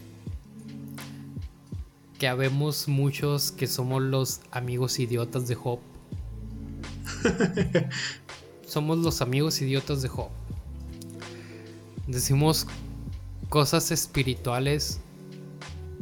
que 2.23 2.29
habemos 2.29 2.87
muchos 2.87 3.51
que 3.51 3.67
somos 3.67 4.01
los 4.01 4.43
amigos 4.53 5.01
idiotas 5.01 5.49
de 5.49 5.57
Job. 5.57 5.81
somos 8.65 8.99
los 8.99 9.21
amigos 9.21 9.61
idiotas 9.61 10.03
de 10.03 10.09
Job. 10.09 10.29
Decimos 12.07 12.69
cosas 13.49 13.91
espirituales, 13.91 15.01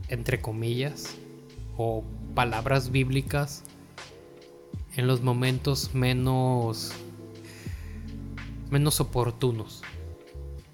entre 0.08 0.42
comillas, 0.42 1.14
o 1.78 2.04
palabras 2.34 2.90
bíblicas 2.90 3.62
en 4.96 5.06
los 5.06 5.22
momentos 5.22 5.94
menos 5.94 6.92
menos 8.70 9.00
oportunos. 9.00 9.82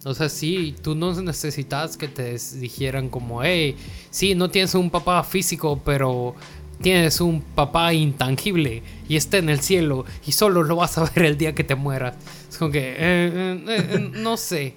O 0.05 0.15
sea, 0.15 0.29
sí, 0.29 0.75
tú 0.83 0.95
no 0.95 1.21
necesitas 1.21 1.97
que 1.97 2.07
te 2.07 2.39
dijeran 2.61 3.09
como, 3.09 3.43
hey, 3.43 3.77
sí, 4.11 4.37
no 4.37 4.49
tienes 4.49 4.75
un 4.75 4.89
papá 4.89 5.25
físico, 5.25 5.81
pero 5.85 6.37
tienes 6.81 7.21
un 7.21 7.41
papá 7.41 7.93
intangible 7.93 8.83
y 9.09 9.17
está 9.17 9.39
en 9.39 9.49
el 9.49 9.61
cielo 9.61 10.05
y 10.27 10.33
solo 10.33 10.63
lo 10.63 10.77
vas 10.77 10.99
a 10.99 11.05
ver 11.11 11.25
el 11.25 11.39
día 11.39 11.55
que 11.55 11.65
te 11.65 11.75
mueras. 11.75 12.17
Es 12.49 12.59
como 12.59 12.71
que, 12.71 12.91
eh, 12.91 12.97
eh, 12.99 13.65
eh, 13.67 14.11
no 14.13 14.37
sé, 14.37 14.75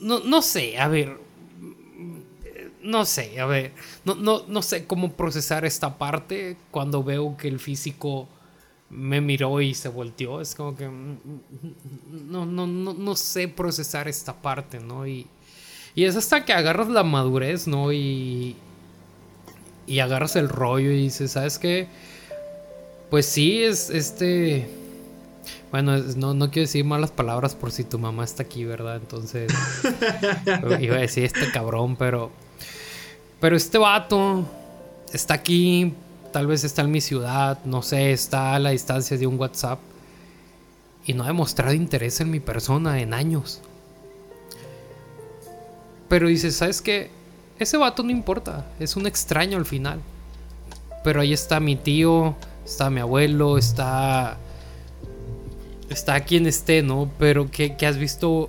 no, 0.00 0.20
no 0.20 0.42
sé, 0.42 0.78
a 0.78 0.88
ver, 0.88 1.18
no 2.82 3.04
sé, 3.04 3.40
a 3.40 3.46
ver, 3.46 3.72
no, 4.04 4.14
no, 4.16 4.42
no 4.48 4.62
sé 4.62 4.86
cómo 4.86 5.12
procesar 5.12 5.64
esta 5.64 5.96
parte 5.96 6.56
cuando 6.70 7.02
veo 7.02 7.36
que 7.36 7.48
el 7.48 7.58
físico 7.58 8.28
me 8.92 9.20
miró 9.20 9.60
y 9.60 9.74
se 9.74 9.88
volteó. 9.88 10.40
Es 10.40 10.54
como 10.54 10.76
que 10.76 10.88
mm, 10.88 11.18
no, 12.30 12.46
no, 12.46 12.66
no, 12.66 12.92
no 12.92 13.16
sé 13.16 13.48
procesar 13.48 14.06
esta 14.06 14.34
parte, 14.40 14.78
¿no? 14.78 15.06
Y, 15.06 15.26
y 15.94 16.04
es 16.04 16.16
hasta 16.16 16.44
que 16.44 16.52
agarras 16.52 16.88
la 16.88 17.02
madurez, 17.02 17.66
¿no? 17.66 17.92
Y, 17.92 18.56
y 19.86 19.98
agarras 20.00 20.36
el 20.36 20.48
rollo 20.48 20.90
y 20.90 21.02
dices, 21.02 21.32
¿sabes 21.32 21.58
qué? 21.58 21.88
Pues 23.10 23.26
sí, 23.26 23.62
es 23.62 23.90
este... 23.90 24.68
Bueno, 25.70 25.96
no, 26.16 26.34
no 26.34 26.50
quiero 26.50 26.66
decir 26.66 26.84
malas 26.84 27.10
palabras 27.10 27.54
por 27.54 27.72
si 27.72 27.84
tu 27.84 27.98
mamá 27.98 28.24
está 28.24 28.42
aquí, 28.42 28.64
¿verdad? 28.64 28.96
Entonces... 28.96 29.52
iba 30.80 30.96
a 30.96 31.00
decir 31.00 31.24
este 31.24 31.50
cabrón, 31.50 31.96
pero... 31.96 32.30
Pero 33.40 33.56
este 33.56 33.76
vato 33.76 34.46
está 35.12 35.34
aquí, 35.34 35.94
tal 36.32 36.46
vez 36.46 36.64
está 36.64 36.82
en 36.82 36.90
mi 36.90 37.00
ciudad, 37.00 37.58
no 37.64 37.82
sé, 37.82 38.12
está 38.12 38.54
a 38.54 38.58
la 38.58 38.70
distancia 38.70 39.16
de 39.16 39.26
un 39.26 39.38
WhatsApp. 39.38 39.78
Y 41.04 41.14
no 41.14 41.24
ha 41.24 41.26
demostrado 41.26 41.74
interés 41.74 42.20
en 42.20 42.30
mi 42.30 42.40
persona 42.40 43.00
en 43.00 43.12
años. 43.12 43.60
Pero 46.08 46.28
dices, 46.28 46.56
¿sabes 46.56 46.80
qué? 46.82 47.10
Ese 47.58 47.76
vato 47.76 48.02
no 48.02 48.10
importa, 48.10 48.66
es 48.80 48.96
un 48.96 49.06
extraño 49.06 49.56
al 49.56 49.66
final. 49.66 50.00
Pero 51.04 51.20
ahí 51.20 51.32
está 51.32 51.60
mi 51.60 51.76
tío, 51.76 52.36
está 52.64 52.90
mi 52.90 53.00
abuelo, 53.00 53.58
está. 53.58 54.38
Está 55.88 56.20
quien 56.20 56.46
esté, 56.46 56.82
¿no? 56.82 57.10
Pero 57.18 57.50
que, 57.50 57.76
has 57.86 57.96
visto. 57.96 58.48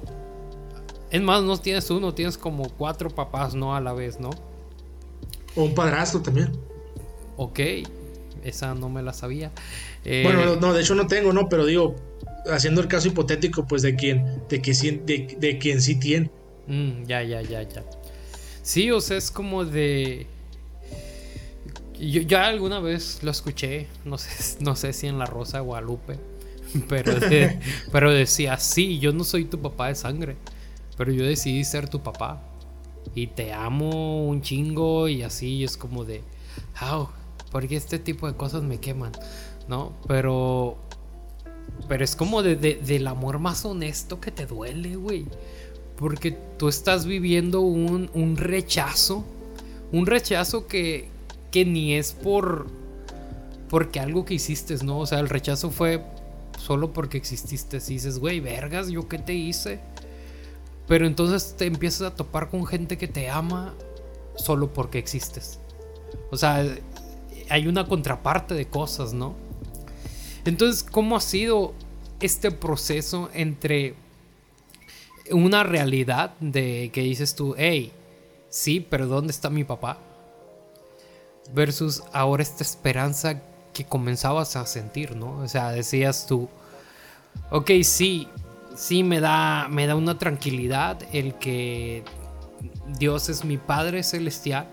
Es 1.09 1.21
más, 1.21 1.43
no 1.43 1.57
tienes 1.57 1.89
uno, 1.89 2.13
tienes 2.13 2.37
como 2.37 2.69
cuatro 2.69 3.09
papás, 3.09 3.53
¿no? 3.53 3.75
A 3.75 3.81
la 3.81 3.93
vez, 3.93 4.19
¿no? 4.19 4.29
O 5.55 5.63
un 5.63 5.75
padrastro 5.75 6.21
también. 6.21 6.51
Ok, 7.37 7.59
esa 8.43 8.75
no 8.75 8.89
me 8.89 9.01
la 9.01 9.13
sabía. 9.13 9.51
bueno, 10.03 10.55
no, 10.57 10.73
de 10.73 10.81
hecho 10.81 10.95
no 10.95 11.07
tengo, 11.07 11.33
¿no? 11.33 11.49
Pero 11.49 11.65
digo, 11.65 11.95
haciendo 12.51 12.81
el 12.81 12.87
caso 12.87 13.07
hipotético, 13.07 13.65
pues 13.65 13.81
de 13.81 13.95
quien, 13.95 14.43
de, 14.49 14.61
que, 14.61 14.73
de, 14.73 15.37
de 15.39 15.57
quien 15.57 15.81
sí 15.81 15.95
tiene. 15.99 16.29
Mm, 16.67 17.05
ya, 17.05 17.23
ya, 17.23 17.41
ya, 17.41 17.63
ya. 17.63 17.83
Sí, 18.61 18.91
o 18.91 19.01
sea, 19.01 19.17
es 19.17 19.31
como 19.31 19.65
de... 19.65 20.27
Yo 21.99 22.21
ya 22.21 22.47
alguna 22.47 22.79
vez 22.79 23.19
lo 23.23 23.31
escuché, 23.31 23.87
no 24.03 24.17
sé, 24.17 24.57
no 24.61 24.75
sé 24.75 24.93
si 24.93 25.07
en 25.07 25.19
La 25.19 25.25
Rosa 25.25 25.57
de 25.57 25.63
Guadalupe, 25.63 26.17
pero, 26.89 27.13
pero 27.91 28.11
decía, 28.11 28.57
sí, 28.57 28.99
yo 28.99 29.13
no 29.13 29.23
soy 29.23 29.45
tu 29.45 29.59
papá 29.61 29.87
de 29.87 29.95
sangre, 29.95 30.35
pero 30.97 31.11
yo 31.11 31.25
decidí 31.25 31.63
ser 31.63 31.89
tu 31.89 32.01
papá. 32.01 32.41
Y 33.15 33.27
te 33.27 33.51
amo 33.51 34.25
un 34.25 34.41
chingo 34.41 35.09
y 35.09 35.23
así 35.23 35.63
es 35.63 35.75
como 35.75 36.05
de, 36.05 36.23
wow, 36.79 37.09
porque 37.53 37.75
este 37.75 37.99
tipo 37.99 38.25
de 38.27 38.35
cosas 38.35 38.63
me 38.63 38.79
queman, 38.79 39.11
¿no? 39.67 39.93
Pero, 40.07 40.75
pero 41.87 42.03
es 42.03 42.15
como 42.15 42.41
de, 42.41 42.55
del 42.55 43.07
amor 43.07 43.37
más 43.37 43.63
honesto 43.63 44.19
que 44.19 44.31
te 44.31 44.47
duele, 44.47 44.95
güey. 44.95 45.27
Porque 45.95 46.31
tú 46.57 46.67
estás 46.67 47.05
viviendo 47.05 47.61
un, 47.61 48.37
rechazo. 48.37 49.23
Un 49.91 50.07
rechazo 50.07 50.65
que, 50.65 51.09
que 51.51 51.63
ni 51.63 51.93
es 51.93 52.13
por. 52.13 52.65
Porque 53.69 53.99
algo 53.99 54.25
que 54.25 54.33
hiciste, 54.33 54.75
¿no? 54.83 54.99
O 54.99 55.05
sea, 55.05 55.19
el 55.19 55.29
rechazo 55.29 55.69
fue 55.69 56.03
solo 56.57 56.91
porque 56.91 57.19
exististe. 57.19 57.79
Si 57.79 57.93
dices, 57.93 58.17
güey, 58.17 58.39
vergas, 58.39 58.89
¿yo 58.89 59.07
qué 59.07 59.19
te 59.19 59.35
hice? 59.35 59.79
Pero 60.87 61.05
entonces 61.05 61.53
te 61.55 61.67
empiezas 61.67 62.01
a 62.13 62.15
topar 62.15 62.49
con 62.49 62.65
gente 62.65 62.97
que 62.97 63.07
te 63.07 63.29
ama 63.29 63.75
solo 64.35 64.73
porque 64.73 64.97
existes. 64.97 65.59
O 66.31 66.37
sea, 66.37 66.65
hay 67.49 67.67
una 67.67 67.87
contraparte 67.87 68.53
de 68.53 68.67
cosas, 68.67 69.13
¿no? 69.13 69.35
Entonces, 70.45 70.83
¿cómo 70.83 71.15
ha 71.15 71.21
sido 71.21 71.73
este 72.19 72.51
proceso 72.51 73.29
entre 73.33 73.95
una 75.31 75.63
realidad 75.63 76.33
de 76.39 76.89
que 76.93 77.01
dices 77.01 77.35
tú, 77.35 77.55
hey, 77.57 77.91
sí, 78.49 78.79
pero 78.79 79.07
¿dónde 79.07 79.31
está 79.31 79.49
mi 79.49 79.63
papá? 79.63 79.97
Versus 81.53 82.03
ahora 82.13 82.43
esta 82.43 82.63
esperanza 82.63 83.41
que 83.73 83.85
comenzabas 83.85 84.55
a 84.55 84.65
sentir, 84.65 85.15
¿no? 85.15 85.39
O 85.39 85.47
sea, 85.47 85.71
decías 85.71 86.27
tú, 86.27 86.49
ok, 87.51 87.71
sí, 87.83 88.27
sí 88.75 89.03
me 89.03 89.19
da, 89.19 89.67
me 89.69 89.87
da 89.87 89.95
una 89.95 90.17
tranquilidad 90.17 90.99
el 91.11 91.35
que 91.35 92.03
Dios 92.99 93.29
es 93.29 93.43
mi 93.43 93.57
Padre 93.57 94.03
Celestial, 94.03 94.67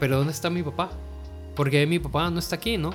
pero 0.00 0.18
¿dónde 0.18 0.32
está 0.32 0.50
mi 0.50 0.62
papá? 0.62 0.90
Porque 1.54 1.86
mi 1.86 1.98
papá 1.98 2.30
no 2.30 2.38
está 2.38 2.56
aquí, 2.56 2.76
¿no? 2.76 2.92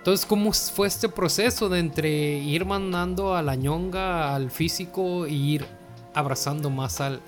Entonces, 0.00 0.24
¿cómo 0.24 0.52
fue 0.52 0.88
este 0.88 1.10
proceso 1.10 1.68
de 1.68 1.78
entre 1.78 2.38
ir 2.38 2.64
mandando 2.64 3.34
a 3.34 3.42
la 3.42 3.54
ñonga, 3.54 4.34
al 4.34 4.50
físico, 4.50 5.26
e 5.26 5.32
ir 5.32 5.66
abrazando 6.14 6.70
más 6.70 7.02
al, 7.02 7.20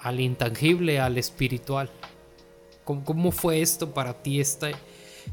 al 0.00 0.20
intangible, 0.20 1.00
al 1.00 1.18
espiritual? 1.18 1.90
¿Cómo, 2.84 3.32
fue 3.32 3.60
esto 3.62 3.92
para 3.92 4.22
ti? 4.22 4.40
Este, 4.40 4.76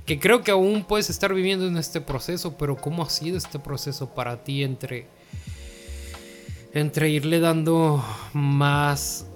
que 0.08 0.20
creo 0.20 0.42
que 0.42 0.50
aún 0.50 0.86
puedes 0.86 1.12
estar 1.12 1.34
viviendo 1.36 1.68
en 1.68 1.78
este 1.78 2.02
proceso, 2.02 2.58
pero 2.58 2.76
¿cómo 2.76 3.04
ha 3.04 3.10
sido 3.10 3.38
este 3.38 3.60
proceso 3.60 4.10
para 4.10 4.44
ti 4.44 4.64
entre, 4.64 5.08
entre 6.74 7.10
irle 7.10 7.40
dando 7.40 8.04
más, 8.34 9.28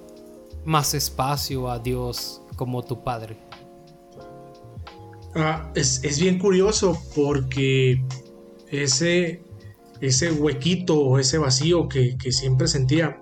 más 0.66 0.96
espacio 0.96 1.70
a 1.70 1.78
Dios 1.78 2.42
como 2.56 2.84
tu 2.84 3.04
Padre? 3.04 3.43
Ah, 5.36 5.72
es, 5.76 6.20
bien 6.20 6.38
curioso 6.38 7.02
porque 7.16 8.04
ese, 8.70 9.42
ese 10.00 10.32
huequito 10.32 11.00
o 11.00 11.18
ese 11.18 11.38
vacío 11.38 11.88
que, 11.88 12.16
siempre 12.32 12.68
sentía. 12.68 13.20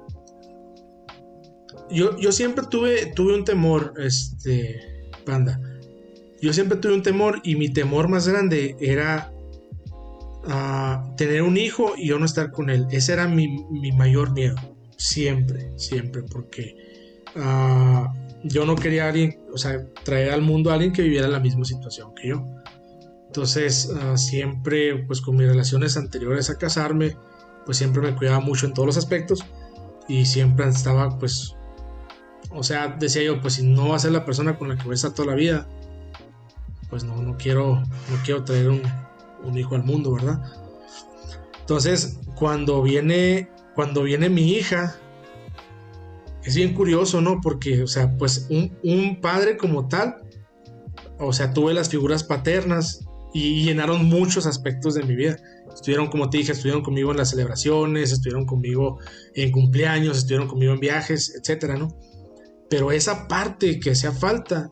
Yo, 1.89 2.17
yo, 2.17 2.31
siempre 2.31 2.65
tuve, 2.69 3.07
tuve 3.07 3.35
un 3.35 3.45
temor, 3.45 3.93
este, 3.97 5.09
panda. 5.25 5.59
Yo 6.41 6.51
siempre 6.53 6.77
tuve 6.77 6.95
un 6.95 7.03
temor 7.03 7.39
y 7.43 7.55
mi 7.55 7.69
temor 7.69 8.09
más 8.09 8.27
grande 8.27 8.75
era 8.79 9.31
ah, 10.47 11.13
tener 11.15 11.43
un 11.43 11.55
hijo 11.55 11.93
y 11.95 12.07
yo 12.07 12.19
no 12.19 12.25
estar 12.25 12.51
con 12.51 12.69
él. 12.69 12.87
Ese 12.91 13.13
era 13.13 13.27
mi, 13.27 13.63
mayor 13.93 14.33
miedo. 14.33 14.55
Siempre, 14.97 15.71
siempre, 15.77 16.23
porque 16.23 16.75
uh, 17.35 18.05
yo 18.43 18.65
no 18.65 18.75
quería 18.75 19.05
a 19.05 19.09
alguien, 19.09 19.39
o 19.53 19.57
sea, 19.57 19.85
traer 20.03 20.31
al 20.31 20.41
mundo 20.41 20.71
a 20.71 20.73
alguien 20.73 20.93
que 20.93 21.01
viviera 21.01 21.27
la 21.27 21.39
misma 21.39 21.65
situación 21.65 22.13
que 22.15 22.29
yo. 22.29 22.45
Entonces, 23.27 23.91
ah, 24.01 24.17
siempre, 24.17 25.03
pues 25.05 25.21
con 25.21 25.37
mis 25.37 25.47
relaciones 25.47 25.95
anteriores 25.95 26.49
a 26.49 26.57
casarme, 26.57 27.15
pues 27.65 27.77
siempre 27.77 28.01
me 28.01 28.15
cuidaba 28.15 28.39
mucho 28.39 28.65
en 28.65 28.73
todos 28.73 28.87
los 28.87 28.97
aspectos 28.97 29.45
y 30.07 30.25
siempre 30.25 30.67
estaba, 30.67 31.17
pues, 31.17 31.55
o 32.49 32.63
sea, 32.63 32.89
decía 32.99 33.23
yo, 33.23 33.39
pues 33.39 33.55
si 33.55 33.65
no 33.65 33.89
va 33.89 33.95
a 33.95 33.99
ser 33.99 34.11
la 34.11 34.25
persona 34.25 34.57
con 34.57 34.69
la 34.69 34.77
que 34.77 34.83
voy 34.83 34.93
a 34.93 34.95
estar 34.95 35.13
toda 35.13 35.29
la 35.29 35.35
vida, 35.35 35.67
pues 36.89 37.03
no, 37.03 37.15
no 37.21 37.37
quiero, 37.37 37.75
no 37.75 38.17
quiero 38.25 38.43
traer 38.43 38.69
un, 38.69 38.81
un 39.43 39.57
hijo 39.57 39.75
al 39.75 39.83
mundo, 39.83 40.13
¿verdad? 40.13 40.41
Entonces, 41.61 42.19
cuando 42.35 42.81
viene, 42.81 43.49
cuando 43.75 44.03
viene 44.03 44.29
mi 44.29 44.51
hija, 44.51 44.97
es 46.43 46.55
bien 46.55 46.73
curioso, 46.73 47.21
¿no? 47.21 47.39
Porque, 47.41 47.83
o 47.83 47.87
sea, 47.87 48.17
pues 48.17 48.47
un, 48.49 49.19
padre 49.21 49.57
como 49.57 49.87
tal, 49.87 50.17
o 51.19 51.33
sea, 51.33 51.53
tuve 51.53 51.73
las 51.73 51.89
figuras 51.89 52.23
paternas 52.23 53.05
y 53.33 53.63
llenaron 53.63 54.05
muchos 54.05 54.45
aspectos 54.45 54.95
de 54.95 55.03
mi 55.03 55.15
vida. 55.15 55.37
Estuvieron, 55.73 56.07
como 56.07 56.29
te 56.29 56.39
dije, 56.39 56.51
estuvieron 56.51 56.83
conmigo 56.83 57.11
en 57.11 57.17
las 57.17 57.29
celebraciones, 57.29 58.11
estuvieron 58.11 58.45
conmigo 58.45 58.99
en 59.35 59.51
cumpleaños, 59.51 60.17
estuvieron 60.17 60.47
conmigo 60.47 60.73
en 60.73 60.79
viajes, 60.79 61.33
etcétera, 61.39 61.77
¿no? 61.77 61.89
Pero 62.69 62.91
esa 62.91 63.27
parte 63.27 63.79
que 63.79 63.91
hacía 63.91 64.11
falta, 64.11 64.71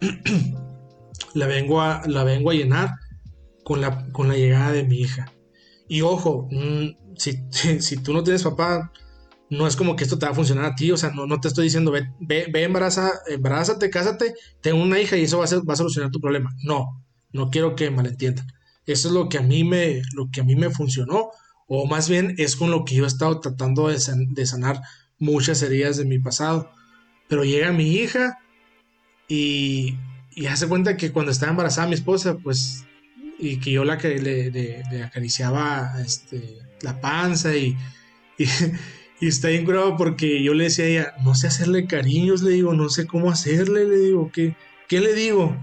la, 1.34 1.46
vengo 1.46 1.80
a, 1.80 2.02
la 2.06 2.24
vengo 2.24 2.50
a 2.50 2.54
llenar 2.54 2.90
con 3.64 3.80
la, 3.80 4.08
con 4.12 4.28
la 4.28 4.34
llegada 4.34 4.72
de 4.72 4.84
mi 4.84 4.98
hija. 5.00 5.30
Y 5.88 6.00
ojo, 6.00 6.48
mm, 6.50 7.16
si, 7.16 7.42
si 7.80 7.96
tú 7.98 8.14
no 8.14 8.22
tienes 8.22 8.42
papá, 8.42 8.90
no 9.50 9.66
es 9.66 9.76
como 9.76 9.96
que 9.96 10.04
esto 10.04 10.18
te 10.18 10.26
va 10.26 10.32
a 10.32 10.34
funcionar 10.34 10.64
a 10.64 10.74
ti, 10.74 10.90
o 10.90 10.96
sea, 10.96 11.10
no, 11.10 11.26
no 11.26 11.40
te 11.40 11.48
estoy 11.48 11.64
diciendo, 11.64 11.90
ve, 11.90 12.08
ve, 12.20 12.62
embaraza, 12.62 13.12
embarázate, 13.26 13.90
cásate, 13.90 14.34
ten 14.60 14.76
una 14.76 15.00
hija 15.00 15.16
y 15.16 15.24
eso 15.24 15.38
va 15.38 15.44
a, 15.44 15.48
va 15.64 15.72
a 15.72 15.76
solucionar 15.76 16.10
tu 16.10 16.20
problema. 16.20 16.54
No, 16.62 17.02
no 17.32 17.50
quiero 17.50 17.74
que 17.74 17.90
malentiendan. 17.90 18.46
Eso 18.86 19.08
es 19.08 19.14
lo 19.14 19.28
que 19.28 19.38
a 19.38 19.42
mí 19.42 19.64
me, 19.64 20.02
lo 20.14 20.30
que 20.30 20.40
a 20.40 20.44
mí 20.44 20.54
me 20.54 20.70
funcionó, 20.70 21.30
o 21.66 21.86
más 21.86 22.08
bien 22.08 22.34
es 22.38 22.56
con 22.56 22.70
lo 22.70 22.84
que 22.84 22.94
yo 22.94 23.04
he 23.04 23.06
estado 23.06 23.40
tratando 23.40 23.88
de, 23.88 23.98
sanar 24.46 24.80
muchas 25.18 25.62
heridas 25.62 25.96
de 25.96 26.04
mi 26.04 26.18
pasado. 26.18 26.70
Pero 27.28 27.44
llega 27.44 27.72
mi 27.72 27.90
hija 27.90 28.38
y, 29.28 29.96
y 30.34 30.46
hace 30.46 30.66
cuenta 30.68 30.96
que 30.96 31.12
cuando 31.12 31.32
estaba 31.32 31.50
embarazada 31.50 31.88
mi 31.88 31.94
esposa, 31.94 32.38
pues, 32.38 32.84
y 33.38 33.60
que 33.60 33.72
yo 33.72 33.84
la 33.84 33.98
que 33.98 34.18
le, 34.18 34.50
le, 34.50 35.02
acariciaba 35.02 36.00
este, 36.00 36.58
la 36.80 37.00
panza 37.00 37.54
y 37.56 37.76
Y 39.20 39.28
está 39.28 39.48
bien 39.48 39.64
curado 39.64 39.96
porque 39.96 40.42
yo 40.42 40.54
le 40.54 40.64
decía 40.64 40.84
a 40.84 40.88
ella, 40.88 41.14
no 41.24 41.34
sé 41.34 41.48
hacerle 41.48 41.86
cariños, 41.86 42.42
le 42.42 42.52
digo, 42.52 42.72
no 42.74 42.88
sé 42.88 43.06
cómo 43.06 43.30
hacerle, 43.30 43.84
le 43.84 43.98
digo, 43.98 44.30
¿qué, 44.32 44.54
qué 44.88 45.00
le 45.00 45.14
digo? 45.14 45.56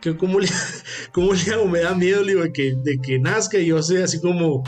¿Qué, 0.00 0.16
cómo, 0.16 0.38
le, 0.38 0.48
¿Cómo 1.12 1.32
le 1.32 1.52
hago? 1.52 1.66
Me 1.66 1.80
da 1.80 1.94
miedo, 1.94 2.22
le 2.22 2.32
digo, 2.32 2.44
de 2.44 2.52
que, 2.52 2.74
de 2.76 2.98
que 3.02 3.18
nazca 3.18 3.58
y 3.58 3.66
yo 3.66 3.82
sé 3.82 4.02
así 4.02 4.20
como, 4.20 4.62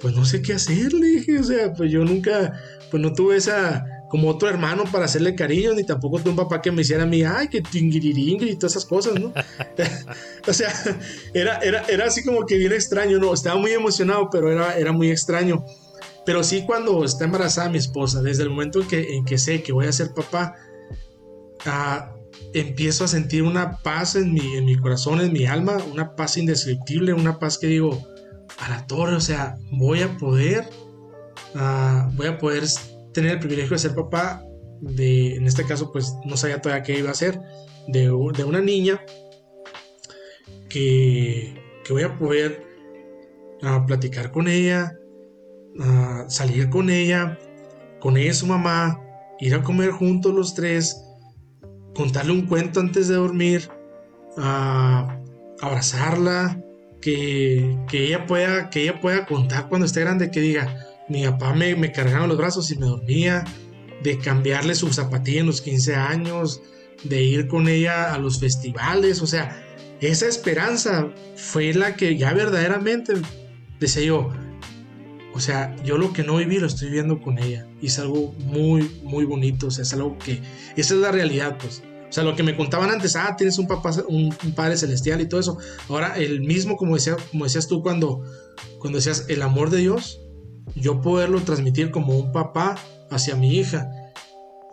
pues 0.00 0.14
no 0.14 0.24
sé 0.24 0.42
qué 0.42 0.52
hacer, 0.54 0.92
le 0.92 1.06
dije, 1.06 1.38
o 1.38 1.44
sea, 1.44 1.72
pues 1.72 1.90
yo 1.90 2.04
nunca, 2.04 2.52
pues 2.90 3.02
no 3.02 3.14
tuve 3.14 3.36
esa, 3.36 3.86
como 4.12 4.28
otro 4.28 4.50
hermano 4.50 4.84
para 4.92 5.06
hacerle 5.06 5.34
cariño, 5.34 5.72
ni 5.72 5.84
tampoco 5.84 6.18
tuve 6.18 6.32
un 6.32 6.36
papá 6.36 6.60
que 6.60 6.70
me 6.70 6.82
hiciera 6.82 7.04
a 7.04 7.06
mí, 7.06 7.22
ay, 7.22 7.48
que 7.48 7.62
tingiriringri 7.62 8.50
y 8.50 8.56
todas 8.56 8.72
esas 8.72 8.84
cosas, 8.84 9.18
¿no? 9.18 9.32
o 10.46 10.52
sea, 10.52 10.70
era, 11.32 11.56
era, 11.60 11.82
era 11.88 12.04
así 12.04 12.22
como 12.22 12.44
que 12.44 12.58
bien 12.58 12.72
extraño, 12.72 13.18
¿no? 13.18 13.32
Estaba 13.32 13.58
muy 13.58 13.70
emocionado, 13.70 14.28
pero 14.30 14.52
era, 14.52 14.76
era 14.76 14.92
muy 14.92 15.10
extraño. 15.10 15.64
Pero 16.24 16.44
sí 16.44 16.64
cuando 16.66 17.04
está 17.04 17.24
embarazada 17.24 17.68
mi 17.68 17.78
esposa, 17.78 18.22
desde 18.22 18.44
el 18.44 18.50
momento 18.50 18.80
en 18.80 18.88
que, 18.88 19.16
en 19.16 19.24
que 19.24 19.38
sé 19.38 19.62
que 19.62 19.72
voy 19.72 19.86
a 19.86 19.92
ser 19.92 20.14
papá, 20.14 20.54
ah, 21.66 22.14
empiezo 22.54 23.04
a 23.04 23.08
sentir 23.08 23.42
una 23.42 23.78
paz 23.82 24.14
en 24.14 24.32
mi, 24.32 24.56
en 24.56 24.64
mi 24.64 24.76
corazón, 24.76 25.20
en 25.20 25.32
mi 25.32 25.46
alma, 25.46 25.78
una 25.90 26.14
paz 26.14 26.36
indescriptible, 26.36 27.12
una 27.12 27.38
paz 27.38 27.58
que 27.58 27.66
digo, 27.66 28.06
a 28.58 28.68
la 28.68 28.86
torre, 28.86 29.16
o 29.16 29.20
sea, 29.20 29.58
voy 29.72 30.02
a 30.02 30.16
poder, 30.18 30.68
ah, 31.54 32.10
voy 32.14 32.28
a 32.28 32.38
poder 32.38 32.64
tener 33.12 33.32
el 33.32 33.38
privilegio 33.38 33.72
de 33.72 33.78
ser 33.78 33.94
papá 33.94 34.44
de, 34.80 35.36
en 35.36 35.46
este 35.46 35.64
caso, 35.64 35.92
pues 35.92 36.14
no 36.24 36.36
sabía 36.36 36.60
todavía 36.60 36.82
qué 36.82 36.98
iba 36.98 37.10
a 37.10 37.14
ser, 37.14 37.40
de, 37.88 38.00
de 38.00 38.44
una 38.44 38.60
niña 38.60 39.00
que, 40.68 41.54
que, 41.84 41.92
voy 41.92 42.02
a 42.02 42.16
poder 42.18 42.64
uh, 43.62 43.86
platicar 43.86 44.32
con 44.32 44.48
ella, 44.48 44.98
salir 46.28 46.70
con 46.70 46.90
ella, 46.90 47.38
con 48.00 48.16
ella 48.16 48.30
y 48.30 48.34
su 48.34 48.46
mamá, 48.46 49.00
ir 49.40 49.54
a 49.54 49.62
comer 49.62 49.90
juntos 49.90 50.34
los 50.34 50.54
tres, 50.54 51.02
contarle 51.94 52.32
un 52.32 52.46
cuento 52.46 52.80
antes 52.80 53.08
de 53.08 53.14
dormir, 53.14 53.68
abrazarla, 55.60 56.60
que, 57.00 57.76
que, 57.88 58.06
ella 58.06 58.26
pueda, 58.26 58.70
que 58.70 58.82
ella 58.82 59.00
pueda 59.00 59.26
contar 59.26 59.68
cuando 59.68 59.86
esté 59.86 60.00
grande, 60.00 60.30
que 60.30 60.40
diga, 60.40 60.86
mi 61.08 61.24
papá 61.24 61.52
me, 61.52 61.74
me 61.74 61.92
los 62.26 62.36
brazos 62.36 62.70
y 62.70 62.78
me 62.78 62.86
dormía, 62.86 63.44
de 64.02 64.18
cambiarle 64.18 64.74
su 64.74 64.92
zapatilla 64.92 65.40
en 65.40 65.46
los 65.46 65.60
15 65.60 65.94
años, 65.94 66.60
de 67.04 67.22
ir 67.22 67.48
con 67.48 67.68
ella 67.68 68.14
a 68.14 68.18
los 68.18 68.38
festivales, 68.40 69.20
o 69.22 69.26
sea, 69.26 69.64
esa 70.00 70.26
esperanza 70.26 71.08
fue 71.36 71.72
la 71.74 71.94
que 71.94 72.16
ya 72.16 72.32
verdaderamente 72.32 73.14
decía 73.78 74.02
yo, 74.02 74.32
o 75.34 75.40
sea, 75.40 75.74
yo 75.84 75.98
lo 75.98 76.12
que 76.12 76.22
no 76.22 76.36
viví 76.36 76.58
lo 76.58 76.66
estoy 76.66 76.90
viendo 76.90 77.20
con 77.20 77.38
ella 77.38 77.66
y 77.80 77.86
es 77.86 77.98
algo 77.98 78.34
muy, 78.38 79.00
muy 79.02 79.24
bonito, 79.24 79.68
o 79.68 79.70
sea, 79.70 79.82
es 79.82 79.92
algo 79.92 80.18
que, 80.18 80.42
esa 80.76 80.94
es 80.94 81.00
la 81.00 81.12
realidad, 81.12 81.56
pues. 81.58 81.82
O 82.08 82.14
sea, 82.14 82.24
lo 82.24 82.36
que 82.36 82.42
me 82.42 82.54
contaban 82.54 82.90
antes, 82.90 83.16
ah, 83.16 83.34
tienes 83.38 83.58
un 83.58 83.66
papá, 83.66 83.90
un, 84.06 84.34
padre 84.54 84.76
celestial 84.76 85.22
y 85.22 85.26
todo 85.26 85.40
eso. 85.40 85.56
Ahora, 85.88 86.18
el 86.18 86.42
mismo, 86.42 86.76
como, 86.76 86.94
decía, 86.94 87.16
como 87.30 87.44
decías 87.44 87.68
tú 87.68 87.82
cuando, 87.82 88.22
cuando 88.80 88.98
decías 88.98 89.24
el 89.28 89.40
amor 89.40 89.70
de 89.70 89.78
Dios, 89.78 90.20
yo 90.74 91.00
poderlo 91.00 91.40
transmitir 91.40 91.90
como 91.90 92.18
un 92.18 92.30
papá 92.30 92.74
hacia 93.10 93.34
mi 93.34 93.56
hija 93.56 93.90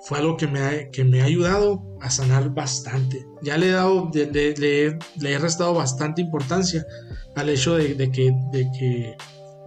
fue 0.02 0.18
algo 0.18 0.38
que 0.38 0.48
me 0.48 0.60
ha, 0.60 0.90
que 0.92 1.04
me 1.04 1.22
ha 1.22 1.26
ayudado 1.26 1.82
a 2.02 2.10
sanar 2.10 2.54
bastante. 2.54 3.26
Ya 3.42 3.58
le 3.58 3.68
he 3.68 3.72
dado, 3.72 4.10
le, 4.14 4.98
he 5.22 5.38
restado 5.40 5.74
bastante 5.74 6.22
importancia 6.22 6.86
al 7.36 7.50
hecho 7.50 7.76
de, 7.76 7.96
que, 8.12 8.34
de, 8.52 8.70
que, 8.78 9.16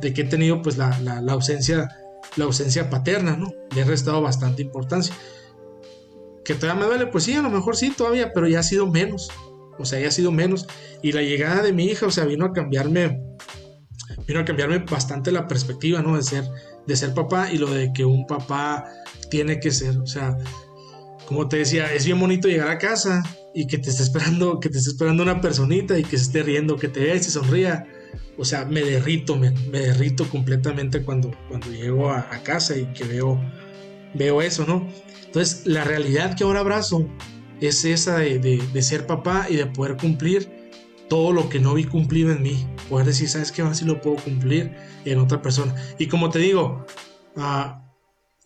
de 0.03 0.13
que 0.13 0.23
he 0.23 0.25
tenido 0.25 0.61
pues 0.61 0.77
la, 0.77 0.99
la, 1.01 1.33
ausencia, 1.33 1.89
la 2.37 2.45
ausencia 2.45 2.91
paterna, 2.91 3.37
¿no? 3.37 3.53
Le 3.75 3.81
he 3.81 3.85
restado 3.85 4.21
bastante 4.21 4.61
importancia. 4.61 5.15
Que 6.45 6.55
todavía 6.55 6.83
me 6.83 6.87
duele, 6.89 7.07
pues 7.07 7.25
sí, 7.25 7.35
a 7.35 7.43
lo 7.43 7.51
mejor 7.51 7.77
sí, 7.77 7.93
todavía, 7.97 8.33
pero 8.35 8.49
ya 8.49 8.61
ha 8.61 8.65
sido 8.65 8.87
menos. 8.87 9.31
O 9.79 9.85
sea, 9.85 10.01
ya 10.01 10.09
ha 10.09 10.11
sido 10.11 10.33
menos. 10.33 10.67
Y 11.03 11.13
la 11.13 11.23
llegada 11.23 11.63
de 11.63 11.73
mi 11.73 11.85
hija, 11.87 12.07
o 12.07 12.11
sea, 12.11 12.25
vino 12.25 12.45
a 12.45 12.53
cambiarme 12.53 13.21
vino 14.27 14.41
a 14.41 14.45
cambiarme 14.45 14.79
bastante 14.79 15.33
la 15.33 15.49
perspectiva, 15.49 16.03
¿no? 16.03 16.17
De 16.17 16.23
ser, 16.23 16.45
de 16.87 16.97
ser 16.97 17.15
papá 17.15 17.51
y 17.51 17.59
lo 17.59 17.71
de 17.71 17.93
que 17.93 18.05
un 18.05 18.27
papá 18.27 18.85
tiene 19.31 19.59
que 19.61 19.71
ser, 19.71 19.99
o 19.99 20.07
sea, 20.07 20.37
como 21.27 21.49
te 21.49 21.59
decía, 21.59 21.93
es 21.93 22.05
bien 22.05 22.21
bonito 22.21 22.49
llegar 22.49 22.69
a 22.69 22.79
casa 22.79 23.23
y 23.55 23.67
que 23.67 23.79
te 23.79 23.91
esté 23.91 24.03
esperando, 24.03 24.61
que 24.61 24.69
te 24.69 24.79
esté 24.79 24.91
esperando 24.91 25.23
una 25.23 25.41
personita 25.41 25.99
y 25.99 26.03
que 26.03 26.19
se 26.19 26.25
esté 26.25 26.43
riendo, 26.43 26.77
que 26.77 26.89
te 26.89 27.01
vea 27.01 27.15
y 27.15 27.23
se 27.23 27.31
sonría. 27.31 27.87
O 28.39 28.45
sea, 28.45 28.65
me 28.65 28.83
derrito, 28.83 29.37
me, 29.37 29.51
derrito 29.51 30.29
completamente 30.29 31.03
cuando, 31.03 31.33
cuando 31.49 31.71
llego 31.71 32.11
a, 32.11 32.29
casa 32.43 32.77
y 32.77 32.87
que 32.93 33.05
veo, 33.05 33.41
veo 34.15 34.43
eso, 34.43 34.65
¿no? 34.67 34.89
Entonces, 35.27 35.67
la 35.67 35.85
realidad 35.85 36.37
que 36.37 36.45
ahora 36.45 36.61
abrazo 36.61 37.09
es 37.61 37.85
esa 37.85 38.19
de, 38.19 38.39
de 38.39 38.83
ser 38.83 39.07
papá 39.07 39.47
y 39.49 39.57
de 39.57 39.67
poder 39.67 39.97
cumplir 39.97 40.63
todo 41.13 41.35
lo 41.35 41.51
que 41.51 41.61
no 41.61 41.75
vi 41.75 41.85
cumplido 41.85 42.33
en 42.33 42.43
mí. 42.43 42.67
Poder 42.89 43.07
decir, 43.07 43.29
¿sabes 43.29 43.53
qué? 43.53 43.63
Sí 43.75 43.85
lo 43.85 44.01
puedo 44.01 44.17
cumplir 44.17 44.75
en 45.05 45.19
otra 45.19 45.43
persona. 45.43 45.75
Y 45.99 46.07
como 46.07 46.31
te 46.31 46.39
digo, 46.39 46.87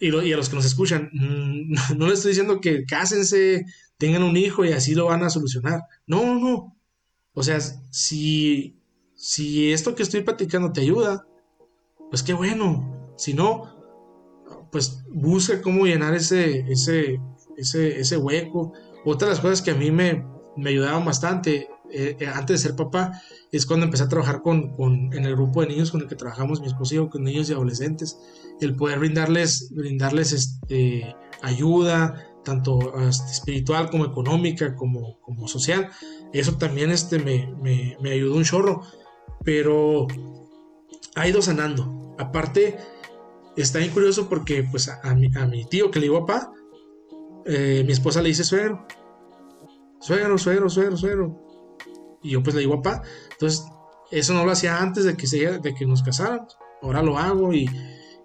y, 0.01 0.09
y, 0.09 0.33
a 0.33 0.37
los 0.37 0.49
que 0.49 0.57
nos 0.57 0.65
escuchan, 0.65 1.09
mm, 1.13 1.75
no 1.97 2.09
les 2.09 2.15
estoy 2.15 2.31
diciendo 2.31 2.61
que 2.61 2.85
cásense, 2.85 3.67
tengan 3.99 4.25
un 4.25 4.37
hijo 4.37 4.65
y 4.65 4.73
así 4.73 4.97
lo 4.97 5.07
van 5.07 5.23
a 5.23 5.31
solucionar. 5.31 5.83
No, 6.09 6.25
no, 6.27 6.41
no. 6.41 6.77
O 7.35 7.43
sea, 7.45 7.61
si, 7.91 8.81
si 9.27 9.73
esto 9.73 9.97
que 9.97 10.05
estoy 10.05 10.21
platicando 10.21 10.71
te 10.71 10.83
ayuda, 10.83 11.27
pues 12.11 12.23
qué 12.23 12.33
bueno. 12.33 13.11
Si 13.17 13.35
no, 13.35 13.65
pues 14.71 15.03
busca 15.09 15.61
cómo 15.61 15.85
llenar 15.85 16.15
ese, 16.15 16.61
ese, 16.71 17.21
ese, 17.57 17.99
ese 17.99 18.17
hueco. 18.19 18.73
Otra 19.05 19.27
de 19.27 19.35
las 19.35 19.41
cosas 19.41 19.63
que 19.63 19.73
a 19.73 19.75
mí 19.75 19.91
me, 19.91 20.25
me 20.57 20.71
ayudaban 20.71 21.05
bastante 21.05 21.69
eh, 21.91 22.17
eh, 22.21 22.27
antes 22.29 22.63
de 22.63 22.69
ser 22.69 22.77
papá, 22.77 23.21
es 23.51 23.67
cuando 23.67 23.87
empecé 23.87 24.05
a 24.05 24.09
trabajar 24.09 24.43
con, 24.43 24.77
en 25.13 25.25
el 25.25 25.35
grupo 25.35 25.61
de 25.61 25.71
niños 25.71 25.91
con 25.91 26.03
el 26.03 26.07
que 26.07 26.15
trabajamos 26.15 26.61
mi 26.61 26.69
esposo 26.69 26.95
y 26.95 27.09
con 27.09 27.25
niños 27.25 27.51
y 27.51 27.53
adolescentes, 27.53 28.17
el 28.61 28.77
poder 28.77 29.01
brindarles, 29.01 29.73
brindarles 29.75 30.33
este, 30.33 31.17
ayuda, 31.43 32.29
tanto 32.45 32.79
este, 33.01 33.33
espiritual 33.33 33.91
como 33.91 34.05
económica, 34.05 34.77
como, 34.77 35.21
como 35.21 35.49
social, 35.49 35.91
eso 36.33 36.57
también 36.59 36.93
este, 36.93 37.19
me, 37.19 37.53
me, 37.61 37.97
me 38.01 38.13
ayudó 38.13 38.37
un 38.37 38.45
chorro, 38.45 38.83
pero 39.45 40.07
ha 41.15 41.29
ido 41.29 41.43
sanando. 41.43 42.15
Aparte, 42.19 42.77
está 43.57 43.79
bien 43.79 43.91
curioso 43.91 44.29
porque 44.29 44.65
pues 44.71 44.89
a, 44.89 45.15
mi, 45.15 45.27
a 45.37 45.49
tío 45.69 45.91
que 45.91 46.01
le 46.01 46.07
digo 46.07 46.27
papá, 46.27 46.53
eh, 47.47 47.83
mi 47.87 47.93
esposa 47.93 48.23
le 48.23 48.29
dice 48.29 48.45
suegro. 48.45 48.87
Suegro, 50.01 50.39
suegro, 50.39 50.69
suegro, 50.69 50.97
suegro. 50.97 51.47
Y 52.23 52.31
yo 52.31 52.43
pues 52.43 52.55
le 52.55 52.61
digo, 52.61 52.83
papá, 52.83 53.03
entonces 53.33 53.65
eso 54.11 54.35
no 54.35 54.45
lo 54.45 54.53
hacía 54.53 54.79
antes 54.79 55.05
de 55.05 55.17
que, 55.17 55.27
se, 55.27 55.59
de 55.59 55.75
que 55.75 55.87
nos 55.87 56.03
casáramos. 56.03 56.57
Ahora 56.83 57.03
lo 57.03 57.19
hago 57.19 57.53
y, 57.53 57.69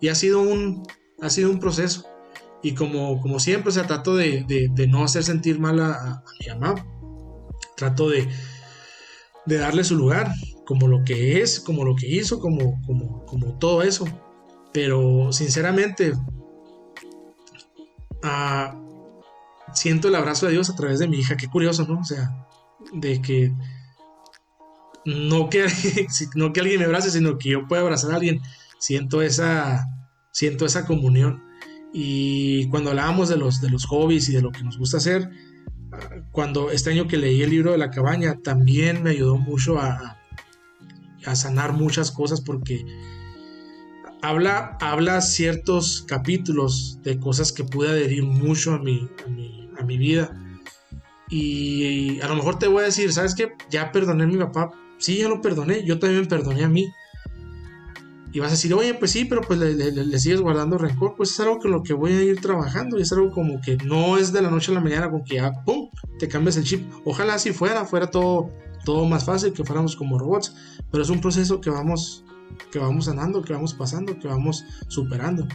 ha, 0.10 0.16
sido 0.16 0.42
un, 0.42 0.84
ha 1.22 1.30
sido 1.30 1.52
un 1.52 1.60
proceso. 1.60 2.06
Y 2.64 2.76
como, 2.76 3.22
como 3.22 3.40
siempre, 3.40 3.70
o 3.70 3.72
sea, 3.72 3.88
trato 3.88 4.16
de, 4.16 4.46
no 4.90 5.04
hacer 5.04 5.24
sentir 5.24 5.60
mal 5.60 5.80
a, 5.80 6.24
mi 6.40 6.48
mamá. 6.48 6.76
Trato 7.76 8.10
de, 8.10 8.28
de, 9.46 9.58
darle 9.58 9.84
su 9.84 9.96
lugar, 9.96 10.32
como 10.72 10.88
lo 10.88 11.04
que 11.04 11.42
es, 11.42 11.60
como 11.60 11.84
lo 11.84 11.98
que 11.98 12.08
hizo, 12.08 12.40
como, 12.40 12.82
como, 13.26 13.58
todo 13.60 13.84
eso. 13.84 14.06
Pero 14.72 15.34
sinceramente, 15.34 16.14
ah, 18.24 18.74
siento 19.74 20.08
el 20.08 20.16
abrazo 20.16 20.46
de 20.46 20.54
Dios 20.54 20.70
a 20.70 20.76
través 20.78 21.00
de 21.00 21.10
mi 21.10 21.18
hija. 21.20 21.36
Qué 21.36 21.50
curioso, 21.50 21.86
¿no? 21.86 22.00
O 22.00 22.06
sea, 22.06 22.48
de 22.94 23.22
que 23.22 23.54
no 25.04 25.50
que, 25.50 25.68
no 26.36 26.54
que 26.54 26.62
alguien 26.62 26.80
me 26.80 26.86
abrace, 26.86 27.12
sino 27.12 27.38
que 27.38 27.50
yo 27.50 27.68
pueda 27.68 27.82
abrazar 27.82 28.12
a 28.12 28.16
alguien. 28.16 28.40
Siento 28.80 29.22
esa, 29.22 29.86
siento 30.32 30.66
esa 30.66 30.86
comunión. 30.86 31.44
Y 31.92 32.70
cuando 32.70 32.92
hablábamos 32.92 33.28
de 33.28 33.36
los, 33.36 33.60
de 33.60 33.70
los 33.70 33.86
hobbies 33.88 34.30
y 34.30 34.36
de 34.36 34.42
lo 34.42 34.54
que 34.54 34.64
nos 34.64 34.78
gusta 34.78 35.00
hacer, 35.00 35.30
cuando 36.32 36.72
este 36.72 36.92
año 36.92 37.10
que 37.10 37.18
leí 37.18 37.42
el 37.42 37.50
libro 37.50 37.74
de 37.74 37.78
la 37.78 37.92
cabaña, 37.92 38.40
también 38.42 39.04
me 39.04 39.10
ayudó 39.10 39.36
mucho 39.36 39.78
a, 39.78 40.21
a 41.26 41.36
sanar 41.36 41.74
muchas 41.74 42.12
cosas 42.12 42.42
porque 42.42 42.86
habla, 44.22 44.78
habla 44.80 45.22
ciertos 45.22 46.04
capítulos 46.08 47.00
de 47.04 47.20
cosas 47.20 47.52
que 47.52 47.64
pude 47.64 47.90
adherir 47.90 48.24
mucho 48.24 48.74
a 48.74 48.80
mi, 48.80 49.10
a 49.80 49.84
mi, 49.84 49.98
vida. 49.98 50.38
Y 51.30 52.20
a 52.22 52.28
lo 52.28 52.36
mejor 52.36 52.60
te 52.60 52.68
voy 52.68 52.82
a 52.82 52.86
decir, 52.86 53.12
¿sabes 53.14 53.36
qué? 53.36 53.54
Ya 53.70 53.92
perdoné 53.92 54.24
a 54.24 54.28
mi 54.28 54.38
papá 54.38 54.72
sí, 55.02 55.18
ya 55.18 55.28
lo 55.28 55.42
perdoné, 55.42 55.84
yo 55.84 56.00
también 56.00 56.28
perdoné 56.28 56.64
a 56.64 56.70
mí. 56.70 56.94
Y 58.34 58.40
vas 58.40 58.50
a 58.50 58.52
decir, 58.52 58.74
oye, 58.74 58.94
pues 58.94 59.12
sí, 59.12 59.26
pero 59.26 59.42
pues 59.42 59.60
le, 59.60 60.20
sigues 60.20 60.40
guardando 60.40 60.78
rencor. 60.78 61.16
Pues 61.16 61.32
es 61.32 61.40
algo 61.42 61.60
que 61.60 61.68
lo 61.68 61.84
que 61.84 61.94
voy 61.94 62.14
a 62.14 62.22
ir 62.22 62.40
trabajando. 62.40 62.98
Y 62.98 63.02
es 63.02 63.12
algo 63.12 63.32
como 63.32 63.60
que 63.60 63.76
no 63.78 64.18
es 64.18 64.32
de 64.32 64.42
la 64.42 64.50
noche 64.50 64.72
a 64.72 64.76
la 64.76 64.82
mañana 64.82 65.12
con 65.12 65.24
que 65.24 65.36
ya, 65.36 65.52
¡pum!, 65.66 65.90
te 66.18 66.30
cambias 66.30 66.56
el 66.56 66.64
chip. 66.64 66.90
Ojalá 67.04 67.38
si 67.40 67.52
fuera, 67.52 67.84
fuera 67.84 68.08
todo, 68.08 68.50
todo 68.86 69.06
más 69.06 69.26
fácil, 69.26 69.52
que 69.52 69.66
fuéramos 69.66 69.98
como 69.98 70.18
robots. 70.18 70.56
Pero 70.90 71.04
es 71.04 71.10
un 71.10 71.20
proceso 71.20 71.60
que 71.60 71.70
vamos, 71.70 72.24
que 72.72 72.80
vamos 72.80 73.06
sanando, 73.06 73.42
que 73.42 73.52
vamos 73.52 73.74
pasando, 73.74 74.18
que 74.18 74.28
vamos 74.30 74.64
superando. 74.88 75.46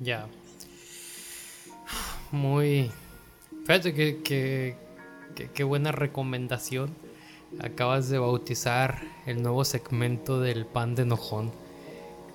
Ya. 0.00 0.26
Muy... 2.32 2.90
Fíjate 3.64 3.94
que, 3.94 4.22
que, 4.22 4.76
que, 5.36 5.50
que 5.50 5.62
buena 5.62 5.92
recomendación 5.92 6.90
Acabas 7.58 8.08
de 8.08 8.18
bautizar 8.18 9.02
el 9.26 9.42
nuevo 9.42 9.64
segmento 9.64 10.40
del 10.40 10.66
pan 10.66 10.94
de 10.94 11.02
enojón. 11.02 11.50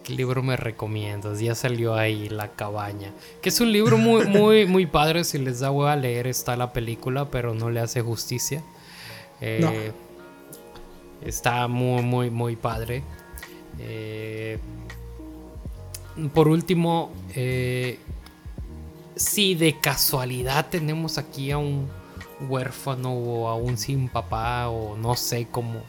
¿Qué 0.03 0.13
libro 0.13 0.43
me 0.43 0.57
recomiendas? 0.57 1.39
Ya 1.39 1.55
salió 1.55 1.95
ahí 1.95 2.29
La 2.29 2.51
cabaña. 2.51 3.11
Que 3.41 3.49
es 3.49 3.59
un 3.59 3.71
libro 3.71 3.97
muy, 3.97 4.25
muy, 4.27 4.65
muy 4.65 4.85
padre. 4.85 5.23
Si 5.23 5.37
les 5.37 5.61
da 5.61 5.71
hueva 5.71 5.95
leer, 5.95 6.27
está 6.27 6.55
la 6.55 6.73
película, 6.73 7.31
pero 7.31 7.53
no 7.53 7.69
le 7.69 7.79
hace 7.79 8.01
justicia. 8.01 8.61
Eh, 9.41 9.91
está 11.23 11.67
muy, 11.67 12.03
muy, 12.03 12.29
muy 12.29 12.55
padre. 12.55 13.01
Eh, 13.79 14.59
por 16.33 16.47
último, 16.47 17.11
eh, 17.35 17.99
si 19.15 19.55
de 19.55 19.79
casualidad 19.79 20.67
tenemos 20.69 21.17
aquí 21.17 21.51
a 21.51 21.57
un 21.57 21.89
huérfano 22.41 23.13
o 23.13 23.47
a 23.47 23.55
un 23.55 23.77
sin 23.77 24.09
papá 24.09 24.69
o 24.69 24.95
no 24.97 25.15
sé 25.15 25.47
cómo, 25.49 25.81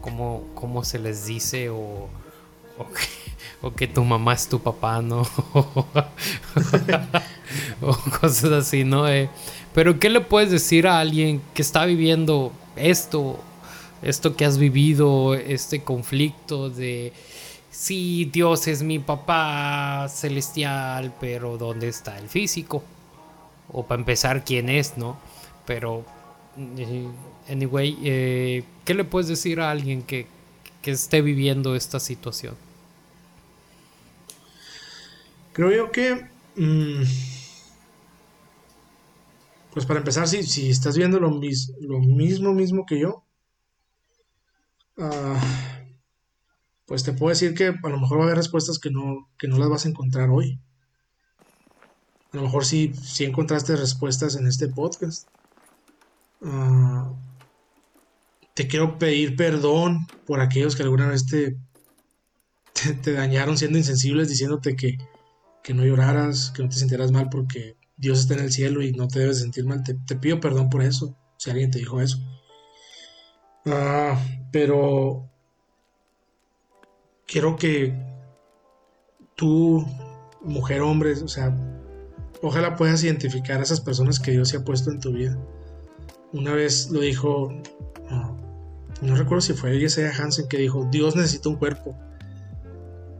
cómo, 0.00 0.44
cómo 0.54 0.84
se 0.84 0.98
les 0.98 1.26
dice 1.26 1.70
o, 1.70 2.08
o, 3.62 3.72
que, 3.74 3.86
tu 3.86 4.04
mamá 4.04 4.34
es 4.34 4.48
tu 4.48 4.60
papá, 4.60 5.02
¿no? 5.02 5.22
o 7.80 7.96
cosas 8.20 8.52
así, 8.52 8.84
¿no? 8.84 9.08
Eh, 9.08 9.28
pero 9.74 9.98
¿qué 9.98 10.10
le 10.10 10.20
puedes 10.20 10.50
decir 10.50 10.86
a 10.86 11.00
alguien 11.00 11.40
que 11.54 11.62
está 11.62 11.84
viviendo 11.84 12.52
esto, 12.76 13.38
esto 14.02 14.36
que 14.36 14.44
has 14.44 14.58
vivido, 14.58 15.34
este 15.34 15.82
conflicto 15.82 16.70
de 16.70 17.12
sí, 17.70 18.30
Dios 18.32 18.68
es 18.68 18.82
mi 18.82 18.98
papá 18.98 20.06
celestial, 20.08 21.12
pero 21.20 21.58
¿dónde 21.58 21.88
está 21.88 22.18
el 22.18 22.28
físico? 22.28 22.84
O 23.72 23.84
para 23.84 24.00
empezar, 24.00 24.44
¿quién 24.44 24.68
es, 24.68 24.96
no? 24.96 25.16
Pero, 25.66 26.04
eh, 26.56 27.08
anyway, 27.48 27.98
eh, 28.02 28.64
¿qué 28.84 28.94
le 28.94 29.04
puedes 29.04 29.28
decir 29.28 29.60
a 29.60 29.70
alguien 29.70 30.02
que, 30.02 30.26
esté 30.84 31.22
viviendo 31.22 31.76
esta 31.76 32.00
situación? 32.00 32.56
Creo 35.52 35.70
yo 35.70 35.92
que... 35.92 36.26
Mm, 36.56 37.02
pues 39.72 39.86
para 39.86 40.00
empezar, 40.00 40.28
si, 40.28 40.42
si 40.42 40.68
estás 40.68 40.96
viendo 40.96 41.18
lo, 41.18 41.30
mismo, 41.30 42.52
mismo 42.52 42.84
que 42.84 43.00
yo, 43.00 43.24
uh, 44.98 45.38
pues 46.84 47.04
te 47.04 47.14
puedo 47.14 47.30
decir 47.30 47.54
que 47.54 47.68
a 47.68 47.88
lo 47.88 47.98
mejor 47.98 48.18
va 48.18 48.22
a 48.22 48.26
haber 48.26 48.36
respuestas 48.36 48.78
que 48.78 48.90
no, 48.90 49.30
que 49.38 49.48
no 49.48 49.58
las 49.58 49.70
vas 49.70 49.86
a 49.86 49.88
encontrar 49.88 50.28
hoy. 50.28 50.60
A 52.32 52.36
lo 52.36 52.42
mejor 52.42 52.66
sí, 52.66 52.92
sí 52.94 53.24
encontraste 53.24 53.76
respuestas 53.76 54.36
en 54.36 54.46
este 54.46 54.68
podcast. 54.68 55.26
Ah, 56.44 57.12
te 58.54 58.66
quiero 58.66 58.98
pedir 58.98 59.36
perdón 59.36 60.06
por 60.26 60.40
aquellos 60.40 60.76
que 60.76 60.82
alguna 60.82 61.08
vez 61.08 61.26
te, 61.26 61.56
te, 63.02 63.12
dañaron 63.12 63.56
siendo 63.56 63.78
insensibles, 63.78 64.28
diciéndote 64.28 64.76
que, 64.76 64.98
que, 65.62 65.74
no 65.74 65.84
lloraras, 65.84 66.50
que 66.50 66.62
no 66.62 66.68
te 66.68 66.76
sintieras 66.76 67.12
mal 67.12 67.28
porque 67.30 67.76
Dios 67.96 68.20
está 68.20 68.34
en 68.34 68.40
el 68.40 68.52
cielo 68.52 68.82
y 68.82 68.92
no 68.92 69.08
te 69.08 69.20
debes 69.20 69.40
sentir 69.40 69.64
mal. 69.64 69.82
Te, 69.84 70.16
pido 70.16 70.40
perdón 70.40 70.70
por 70.70 70.82
eso, 70.82 71.16
si 71.38 71.50
alguien 71.50 71.70
te 71.70 71.78
dijo 71.78 72.00
eso. 72.00 72.18
Ah, 73.64 74.20
pero 74.50 75.30
quiero 77.26 77.56
que 77.56 77.94
tú, 79.36 79.86
mujer, 80.42 80.80
hombre, 80.80 81.12
o 81.12 81.28
sea, 81.28 81.56
ojalá 82.42 82.76
puedas 82.76 83.04
identificar 83.04 83.60
a 83.60 83.62
esas 83.62 83.80
personas 83.80 84.18
que 84.18 84.32
Dios 84.32 84.48
se 84.48 84.56
ha 84.56 84.64
puesto 84.64 84.90
en 84.90 85.00
tu 85.00 85.12
vida. 85.12 85.38
Una 86.32 86.54
vez 86.54 86.90
lo 86.90 87.00
dijo, 87.00 87.52
no, 89.02 89.16
recuerdo 89.16 89.40
si 89.40 89.52
fue 89.52 89.76
Isaiah 89.76 90.12
Hansen 90.16 90.48
que 90.48 90.58
dijo, 90.58 90.88
Dios 90.90 91.16
necesita 91.16 91.48
un 91.48 91.56
cuerpo. 91.56 91.96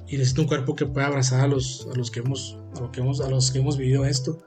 Y 0.07 0.16
necesita 0.16 0.42
un 0.42 0.48
cuerpo 0.48 0.77
que 0.77 0.87
pueda 0.87 1.07
abrazar 1.07 1.40
a 1.40 1.46
los, 1.46 1.88
a 1.92 1.96
los, 1.96 2.11
que, 2.11 2.20
hemos, 2.20 2.59
a 2.81 2.90
que, 2.92 3.01
hemos, 3.01 3.20
a 3.20 3.31
los 3.31 3.51
que 3.51 3.59
hemos 3.59 3.77
vivido 3.77 4.05
esto. 4.05 4.38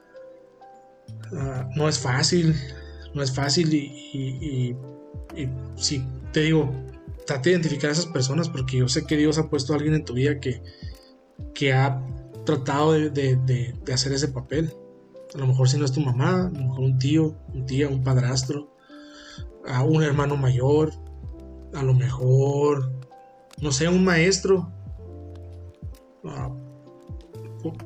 Ah, 1.32 1.68
no 1.74 1.88
es 1.88 1.98
fácil, 1.98 2.54
no 3.14 3.22
es 3.22 3.32
fácil 3.32 3.72
y, 3.74 4.76
si 5.76 6.04
te 6.32 6.40
digo, 6.42 6.72
trate 7.26 7.50
de 7.50 7.56
identificar 7.56 7.90
a 7.90 7.92
esas 7.92 8.06
personas 8.06 8.48
porque 8.48 8.78
yo 8.78 8.88
sé 8.88 9.06
que 9.06 9.16
Dios 9.16 9.38
ha 9.38 9.48
puesto 9.50 9.72
a 9.72 9.76
alguien 9.76 9.94
en 9.94 10.04
tu 10.04 10.14
vida 10.14 10.38
que, 10.38 10.62
que 11.54 11.72
ha 11.72 12.00
tratado 12.44 12.92
de, 12.92 13.74
hacer 13.92 14.12
ese 14.12 14.28
papel. 14.28 14.72
A 15.36 15.38
lo 15.38 15.46
mejor 15.48 15.68
si 15.68 15.76
no 15.78 15.84
es 15.84 15.92
tu 15.92 16.00
mamá, 16.00 16.46
a 16.46 16.50
lo 16.50 16.64
mejor 16.64 16.80
un 16.80 16.98
tío, 16.98 17.36
un 17.52 17.66
tía, 17.66 17.90
un 17.90 18.02
padrastro, 18.02 18.74
a 19.68 19.82
un 19.82 20.02
hermano 20.02 20.38
mayor, 20.38 20.94
a 21.74 21.82
lo 21.82 21.92
mejor, 21.92 22.90
no 23.60 23.70
sé, 23.70 23.86
un 23.86 24.02
maestro. 24.02 24.72
Ah, 26.24 26.50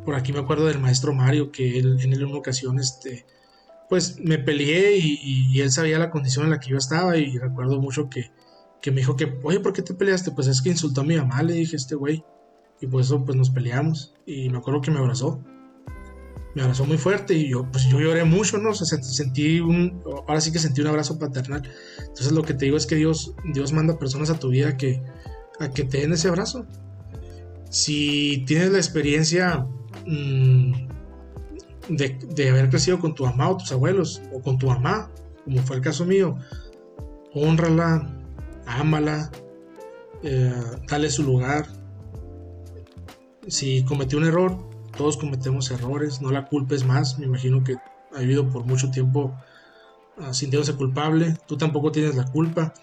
por 0.04 0.14
aquí 0.14 0.32
me 0.32 0.38
acuerdo 0.38 0.66
del 0.66 0.78
maestro 0.78 1.12
Mario 1.12 1.50
que 1.50 1.76
él, 1.78 1.98
en 2.00 2.24
una 2.24 2.38
ocasión 2.38 2.78
este, 2.78 3.26
pues 3.88 4.20
me 4.20 4.38
peleé 4.38 4.98
y, 4.98 5.60
él 5.60 5.72
sabía 5.72 5.98
la 5.98 6.10
condición 6.10 6.44
en 6.44 6.52
la 6.52 6.60
que 6.60 6.70
yo 6.70 6.76
estaba 6.76 7.16
y 7.16 7.36
recuerdo 7.36 7.80
mucho 7.80 8.08
que, 8.08 8.30
que 8.80 8.92
me 8.92 8.98
dijo 8.98 9.16
que, 9.16 9.40
oye, 9.42 9.58
¿por 9.58 9.72
qué 9.72 9.82
te 9.82 9.94
peleaste? 9.94 10.30
Pues 10.30 10.46
es 10.46 10.62
que 10.62 10.68
insultó 10.68 11.00
a 11.00 11.04
mi 11.04 11.16
mamá, 11.16 11.42
le 11.42 11.54
dije 11.54 11.74
este 11.74 11.96
güey. 11.96 12.24
Y 12.80 12.86
por 12.86 13.00
eso 13.00 13.24
pues 13.24 13.36
nos 13.36 13.50
peleamos. 13.50 14.14
Y 14.24 14.48
me 14.50 14.58
acuerdo 14.58 14.80
que 14.80 14.92
me 14.92 15.00
abrazó. 15.00 15.42
Me 16.54 16.62
abrazó 16.62 16.84
muy 16.84 16.98
fuerte 16.98 17.34
y 17.34 17.48
yo 17.48 17.70
pues 17.70 17.84
yo 17.84 18.00
lloré 18.00 18.24
mucho, 18.24 18.58
¿no? 18.58 18.74
Sentí 18.74 19.60
un, 19.60 20.02
ahora 20.26 20.40
sí 20.40 20.50
que 20.52 20.58
sentí 20.58 20.80
un 20.80 20.88
abrazo 20.88 21.18
paternal. 21.18 21.62
Entonces 21.98 22.32
lo 22.32 22.42
que 22.42 22.54
te 22.54 22.64
digo 22.64 22.76
es 22.76 22.86
que 22.86 22.96
Dios, 22.96 23.34
Dios 23.52 23.72
manda 23.72 23.98
personas 23.98 24.30
a 24.30 24.38
tu 24.38 24.48
vida 24.48 24.76
que, 24.76 25.02
a 25.60 25.70
que 25.70 25.84
te 25.84 25.98
den 25.98 26.12
ese 26.12 26.28
abrazo. 26.28 26.66
Si 27.70 28.44
tienes 28.46 28.72
la 28.72 28.78
experiencia 28.78 29.66
mm, 30.06 30.72
de, 31.88 32.18
de 32.34 32.50
haber 32.50 32.68
crecido 32.68 32.98
con 32.98 33.14
tu 33.14 33.24
mamá 33.24 33.50
o 33.50 33.56
tus 33.56 33.70
abuelos, 33.70 34.20
o 34.32 34.40
con 34.40 34.58
tu 34.58 34.66
mamá, 34.66 35.08
como 35.44 35.62
fue 35.62 35.76
el 35.76 35.82
caso 35.82 36.04
mío, 36.04 36.36
honrala, 37.32 38.08
ámala, 38.66 39.30
eh, 40.22 40.52
dale 40.88 41.10
su 41.10 41.22
lugar. 41.22 41.66
Si 43.48 43.84
cometió 43.84 44.18
un 44.18 44.24
error, 44.24 44.69
todos 45.00 45.16
cometemos 45.16 45.70
errores, 45.70 46.20
no 46.20 46.30
la 46.30 46.44
culpes 46.44 46.84
más. 46.84 47.18
Me 47.18 47.24
imagino 47.24 47.64
que 47.64 47.76
ha 48.14 48.18
vivido 48.18 48.50
por 48.50 48.66
mucho 48.66 48.90
tiempo 48.90 49.34
uh, 50.18 50.34
sintiéndose 50.34 50.74
culpable, 50.74 51.38
tú 51.48 51.56
tampoco 51.56 51.90
tienes 51.90 52.16
la 52.16 52.26
culpa. 52.26 52.74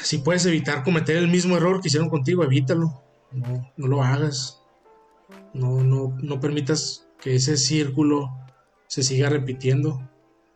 Si 0.00 0.18
puedes 0.18 0.46
evitar 0.46 0.84
cometer 0.84 1.16
el 1.16 1.26
mismo 1.26 1.56
error 1.56 1.80
que 1.80 1.88
hicieron 1.88 2.08
contigo, 2.08 2.44
evítalo. 2.44 3.02
No, 3.32 3.72
no 3.76 3.88
lo 3.88 4.04
hagas. 4.04 4.62
No, 5.54 5.82
no, 5.82 6.16
no 6.22 6.38
permitas 6.38 7.08
que 7.20 7.34
ese 7.34 7.56
círculo 7.56 8.30
se 8.86 9.02
siga 9.02 9.30
repitiendo, 9.30 10.08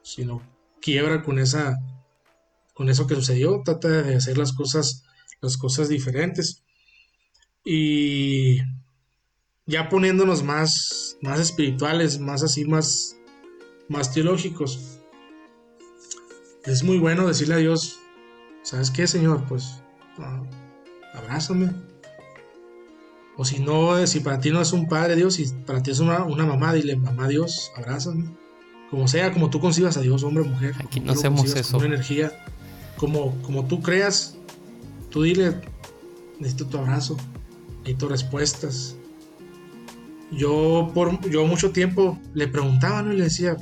sino 0.03 0.43
quiebra 0.81 1.25
con 1.25 1.41
esa 1.41 1.77
con 2.73 2.89
eso 2.89 3.09
que 3.09 3.17
sucedió, 3.17 3.63
trata 3.65 3.89
de 3.89 4.15
hacer 4.15 4.39
las 4.39 4.53
cosas, 4.53 5.03
las 5.41 5.57
cosas 5.57 5.89
diferentes. 5.89 6.63
Y 7.65 8.61
ya 9.67 9.89
poniéndonos 9.89 10.43
más, 10.43 11.17
más 11.23 11.41
espirituales, 11.41 12.19
más 12.19 12.43
así, 12.43 12.65
más, 12.65 13.17
más 13.89 14.13
teológicos. 14.13 15.01
Es 16.65 16.83
muy 16.83 16.99
bueno 16.99 17.27
decirle 17.27 17.55
a 17.55 17.59
Dios, 17.59 17.99
¿sabes 18.63 18.91
qué, 18.91 19.07
Señor? 19.07 19.45
Pues 19.49 19.83
ah, 20.19 20.43
abrázame. 21.15 21.71
O 23.37 23.45
si 23.45 23.61
no, 23.61 24.07
si 24.07 24.21
para 24.21 24.41
ti 24.41 24.51
no 24.51 24.61
es 24.61 24.73
un 24.73 24.89
padre 24.89 25.17
Dios, 25.17 25.35
si 25.35 25.47
para 25.67 25.83
ti 25.83 25.91
es 25.91 26.01
una, 26.01 26.25
una 26.25 26.45
mamá, 26.45 26.73
dile, 26.75 26.97
mamá 26.97 27.29
Dios, 27.29 27.73
abrázame. 27.77 28.37
Como 28.91 29.09
sea, 29.09 29.33
como 29.33 29.49
tú 29.49 29.59
concibas 29.59 29.97
a 29.97 30.03
Dios, 30.03 30.23
hombre 30.23 30.45
o 30.45 30.47
mujer. 30.47 30.75
Aquí 30.79 31.01
no 31.01 31.13
hacemos 31.13 31.55
eso. 31.55 31.79
Una 31.79 31.87
energía 31.87 32.45
como, 32.97 33.41
como 33.43 33.65
tú 33.67 33.81
creas, 33.81 34.37
tú 35.11 35.23
dile, 35.23 35.61
necesito 36.39 36.67
tu 36.67 36.79
abrazo, 36.79 37.17
necesito 37.79 38.09
respuestas. 38.09 38.97
Yo 40.33 40.91
por 40.95 41.29
yo 41.29 41.47
mucho 41.47 41.71
tiempo 41.71 42.19
le 42.35 42.49
preguntaba 42.49 43.03
¿no? 43.03 43.13
y 43.13 43.19
le 43.19 43.25
decía, 43.25 43.57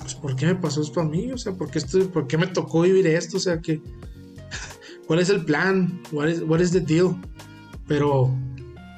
pues 0.00 0.14
¿por 0.14 0.36
qué 0.36 0.46
me 0.46 0.56
pasó 0.56 0.82
esto 0.82 1.00
a 1.00 1.04
mí? 1.04 1.30
O 1.32 1.38
sea, 1.38 1.52
¿por 1.52 1.70
qué, 1.70 1.78
esto, 1.78 2.10
¿por 2.10 2.26
qué 2.26 2.36
me 2.36 2.48
tocó 2.48 2.82
vivir 2.82 3.06
esto? 3.06 3.36
O 3.36 3.40
sea, 3.40 3.60
que, 3.60 3.80
¿cuál 5.06 5.20
es 5.20 5.28
el 5.30 5.44
plan? 5.44 6.02
What 6.10 6.28
is, 6.28 6.42
what 6.42 6.60
is 6.60 6.72
the 6.72 6.80
deal? 6.80 7.14
Pero 7.86 8.34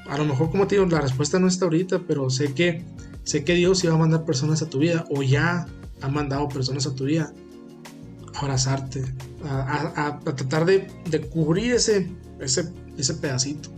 a 0.09 0.19
lo 0.19 0.25
mejor 0.25 0.51
como 0.51 0.67
te 0.67 0.77
digo, 0.77 0.87
la 0.87 1.01
respuesta 1.01 1.39
no 1.39 1.47
está 1.47 1.67
ahorita, 1.67 2.01
pero 2.07 2.31
sé 2.31 2.55
que 2.55 2.85
sé 3.25 3.45
que 3.45 3.55
Dios 3.55 3.85
iba 3.85 3.95
a 3.95 3.99
mandar 3.99 4.25
personas 4.25 4.63
a 4.63 4.69
tu 4.69 4.79
vida 4.79 5.05
o 5.11 5.23
ya 5.23 5.67
ha 6.01 6.09
mandado 6.09 6.49
personas 6.49 6.87
a 6.87 6.95
tu 6.95 7.05
vida 7.05 7.33
abrazarte, 8.35 9.05
a, 9.45 10.19
tratar 10.25 10.65
de, 10.65 10.87
cubrir 11.31 11.75
ese, 11.75 12.11
ese, 12.41 12.73
ese 12.97 13.15
pedacito. 13.15 13.71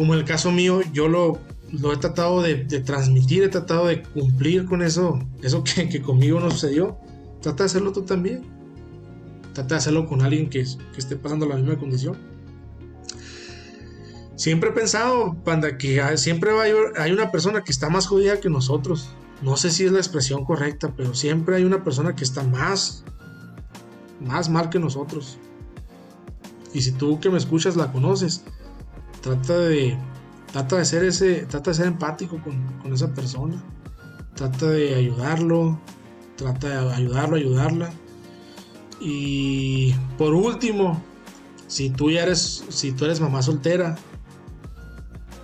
Como 0.00 0.14
el 0.14 0.24
caso 0.24 0.50
mío, 0.50 0.80
yo 0.94 1.08
lo, 1.08 1.38
he 1.92 1.96
tratado 1.98 2.40
de, 2.40 2.56
transmitir, 2.80 3.42
he 3.42 3.48
tratado 3.48 3.86
de 3.86 4.02
cumplir 4.02 4.64
con 4.64 4.80
eso, 4.80 5.18
eso 5.42 5.62
que, 5.62 6.00
conmigo 6.00 6.40
no 6.40 6.50
sucedió. 6.50 6.96
Trata 7.42 7.64
de 7.64 7.66
hacerlo 7.66 7.92
tú 7.92 8.00
también. 8.00 8.40
Trata 9.52 9.74
de 9.74 9.78
hacerlo 9.78 10.06
con 10.06 10.22
alguien 10.22 10.48
que, 10.48 10.60
esté 10.60 11.16
pasando 11.16 11.44
la 11.44 11.56
misma 11.56 11.76
condición. 11.76 12.16
Siempre 14.36 14.70
he 14.70 14.72
pensado, 14.72 15.36
Panda, 15.44 15.76
que 15.76 16.02
siempre 16.16 16.52
hay 16.96 17.12
una 17.12 17.30
persona 17.30 17.62
que 17.62 17.70
está 17.70 17.90
más 17.90 18.06
jodida 18.06 18.40
que 18.40 18.48
nosotros. 18.48 19.10
No 19.42 19.58
sé 19.58 19.70
si 19.70 19.84
es 19.84 19.92
la 19.92 19.98
expresión 19.98 20.46
correcta, 20.46 20.94
pero 20.96 21.12
siempre 21.12 21.56
hay 21.56 21.64
una 21.64 21.84
persona 21.84 22.16
que 22.16 22.24
está 22.24 22.42
más, 22.42 23.04
más 24.18 24.48
mal 24.48 24.70
que 24.70 24.78
nosotros. 24.78 25.36
Y 26.72 26.80
si 26.80 26.92
tú 26.92 27.20
que 27.20 27.28
me 27.28 27.36
escuchas 27.36 27.76
la 27.76 27.92
conoces, 27.92 28.44
trata 29.20 29.58
de, 29.58 29.96
trata 30.52 30.76
de 30.76 30.84
ser 30.84 31.04
ese, 31.04 31.46
trata 31.46 31.70
de 31.70 31.76
ser 31.76 31.86
empático 31.86 32.40
con, 32.42 32.92
esa 32.92 33.12
persona. 33.12 33.62
Trata 34.34 34.66
de 34.70 34.94
ayudarlo, 34.94 35.78
trata 36.36 36.68
de 36.68 36.94
ayudarlo, 36.94 37.36
ayudarla. 37.36 37.90
Y 39.00 39.94
por 40.18 40.34
último, 40.34 41.02
si 41.66 41.90
tú 41.90 42.10
ya 42.10 42.22
eres, 42.22 42.64
si 42.68 42.92
tú 42.92 43.04
eres 43.04 43.20
mamá 43.20 43.42
soltera, 43.42 43.96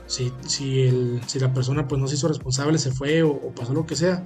si, 0.06 0.32
si, 0.46 0.82
el, 0.82 1.20
si 1.26 1.40
la 1.40 1.52
persona 1.52 1.88
pues 1.88 2.00
no 2.00 2.08
se 2.08 2.14
hizo 2.14 2.28
responsable, 2.28 2.78
se 2.78 2.92
fue 2.92 3.22
o, 3.22 3.38
pasó 3.54 3.74
lo 3.74 3.86
que 3.86 3.96
sea, 3.96 4.24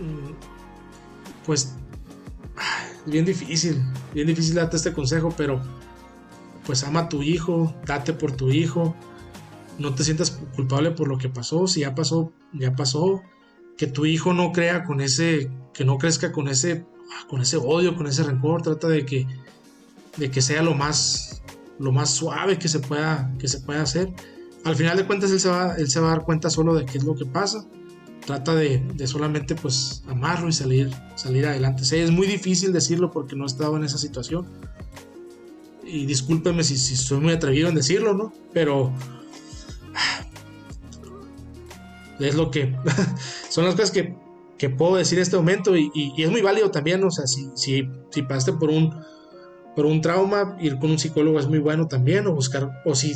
mm, 0.00 1.44
pues 1.44 1.74
es 3.06 3.12
bien 3.12 3.24
difícil, 3.24 3.82
bien 4.14 4.26
difícil 4.26 4.54
darte 4.54 4.76
este 4.76 4.92
consejo, 4.92 5.32
pero 5.36 5.60
pues 6.70 6.84
ama 6.84 7.00
a 7.00 7.08
tu 7.08 7.20
hijo, 7.24 7.74
date 7.84 8.12
por 8.12 8.30
tu 8.30 8.50
hijo, 8.50 8.94
no 9.80 9.92
te 9.92 10.04
sientas 10.04 10.38
culpable 10.54 10.92
por 10.92 11.08
lo 11.08 11.18
que 11.18 11.28
pasó, 11.28 11.66
si 11.66 11.80
ya 11.80 11.96
pasó, 11.96 12.32
ya 12.52 12.76
pasó, 12.76 13.22
que 13.76 13.88
tu 13.88 14.06
hijo 14.06 14.32
no 14.34 14.52
crea 14.52 14.84
con 14.84 15.00
ese, 15.00 15.50
que 15.74 15.84
no 15.84 15.98
crezca 15.98 16.30
con 16.30 16.46
ese, 16.46 16.86
con 17.28 17.40
ese 17.40 17.56
odio, 17.56 17.96
con 17.96 18.06
ese 18.06 18.22
rencor, 18.22 18.62
trata 18.62 18.86
de 18.86 19.04
que, 19.04 19.26
de 20.16 20.30
que 20.30 20.40
sea 20.40 20.62
lo 20.62 20.74
más, 20.74 21.42
lo 21.80 21.90
más 21.90 22.10
suave 22.10 22.56
que 22.56 22.68
se 22.68 22.78
pueda, 22.78 23.34
que 23.40 23.48
se 23.48 23.58
pueda 23.58 23.82
hacer. 23.82 24.14
Al 24.64 24.76
final 24.76 24.96
de 24.96 25.06
cuentas 25.06 25.32
él 25.32 25.40
se 25.40 25.48
va, 25.48 25.74
él 25.74 25.90
se 25.90 25.98
va 25.98 26.06
a 26.06 26.10
dar 26.10 26.22
cuenta 26.22 26.50
solo 26.50 26.72
de 26.74 26.84
qué 26.84 26.98
es 26.98 27.04
lo 27.04 27.16
que 27.16 27.26
pasa. 27.26 27.66
Trata 28.24 28.54
de, 28.54 28.80
solamente 29.08 29.56
pues 29.56 30.04
amarlo 30.06 30.48
y 30.48 30.52
salir, 30.52 30.88
salir 31.16 31.46
adelante. 31.46 31.82
es 31.82 32.12
muy 32.12 32.28
difícil 32.28 32.72
decirlo 32.72 33.10
porque 33.10 33.34
no 33.34 33.42
he 33.42 33.48
estado 33.48 33.76
en 33.76 33.82
esa 33.82 33.98
situación 33.98 34.46
y 35.90 36.06
discúlpeme 36.06 36.64
si, 36.64 36.76
si 36.76 36.96
soy 36.96 37.20
muy 37.20 37.32
atrevido 37.32 37.68
en 37.68 37.74
decirlo, 37.74 38.14
¿no? 38.14 38.32
Pero 38.52 38.92
es 42.20 42.34
lo 42.34 42.50
que 42.50 42.76
son 43.48 43.64
las 43.64 43.74
cosas 43.74 43.90
que, 43.90 44.14
puedo 44.76 44.96
decir 44.96 45.18
en 45.18 45.22
este 45.22 45.36
momento 45.36 45.74
y, 45.74 46.12
es 46.18 46.30
muy 46.30 46.42
válido 46.42 46.70
también, 46.70 47.02
o 47.02 47.10
sea, 47.10 47.26
si, 47.26 47.48
si, 47.54 47.88
si 48.10 48.22
pasaste 48.22 48.52
por 48.52 48.68
un, 48.68 48.94
por 49.74 49.86
un 49.86 50.02
trauma, 50.02 50.56
ir 50.60 50.78
con 50.78 50.90
un 50.90 50.98
psicólogo 50.98 51.40
es 51.40 51.48
muy 51.48 51.58
bueno 51.58 51.88
también, 51.88 52.26
o 52.26 52.34
buscar, 52.34 52.82
o 52.84 52.94
si, 52.94 53.14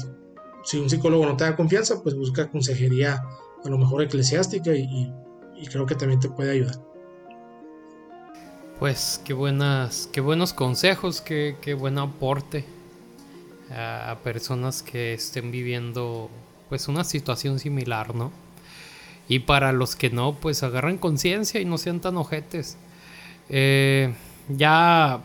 si 0.65 0.79
un 0.79 0.89
psicólogo 0.89 1.27
no 1.27 1.37
te 1.37 1.45
da 1.45 1.55
confianza, 1.55 2.03
pues 2.03 2.15
busca 2.15 2.51
consejería 2.51 3.23
a 3.63 3.69
lo 3.69 3.77
mejor 3.77 4.03
eclesiástica 4.03 4.75
y, 4.75 5.13
y 5.55 5.67
creo 5.67 5.85
que 5.85 5.95
también 5.95 6.21
te 6.21 6.31
puede 6.31 6.53
ayudar. 6.53 6.94
Pues 8.85 9.19
qué 9.25 9.33
buenas, 9.33 10.11
qué 10.13 10.21
buenos 10.21 10.53
consejos, 10.53 11.23
qué, 11.23 11.57
qué 11.63 11.73
buen 11.73 11.97
aporte 11.97 12.67
a, 13.75 14.19
personas 14.23 14.83
que 14.83 15.15
estén 15.15 15.51
viviendo 15.51 16.29
pues 16.69 16.87
una 16.87 17.03
situación 17.03 17.59
similar, 17.59 18.15
¿no? 18.15 18.31
Y 19.27 19.39
para 19.39 19.73
los 19.73 19.97
que 19.97 20.11
no, 20.11 20.35
pues 20.35 20.63
agarren 20.63 20.99
conciencia 20.99 21.63
y 21.63 21.65
no 21.65 21.79
sean 21.79 22.01
tan 22.01 22.19
ojetes. 22.19 22.77
Eh, 23.49 24.13
ya, 24.51 25.21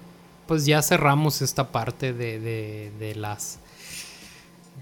pues 0.48 0.66
ya 0.66 0.82
cerramos 0.82 1.42
esta 1.42 1.70
parte 1.70 2.14
de, 2.14 2.40
de, 2.40 2.94
de 2.98 3.16
las 3.16 3.60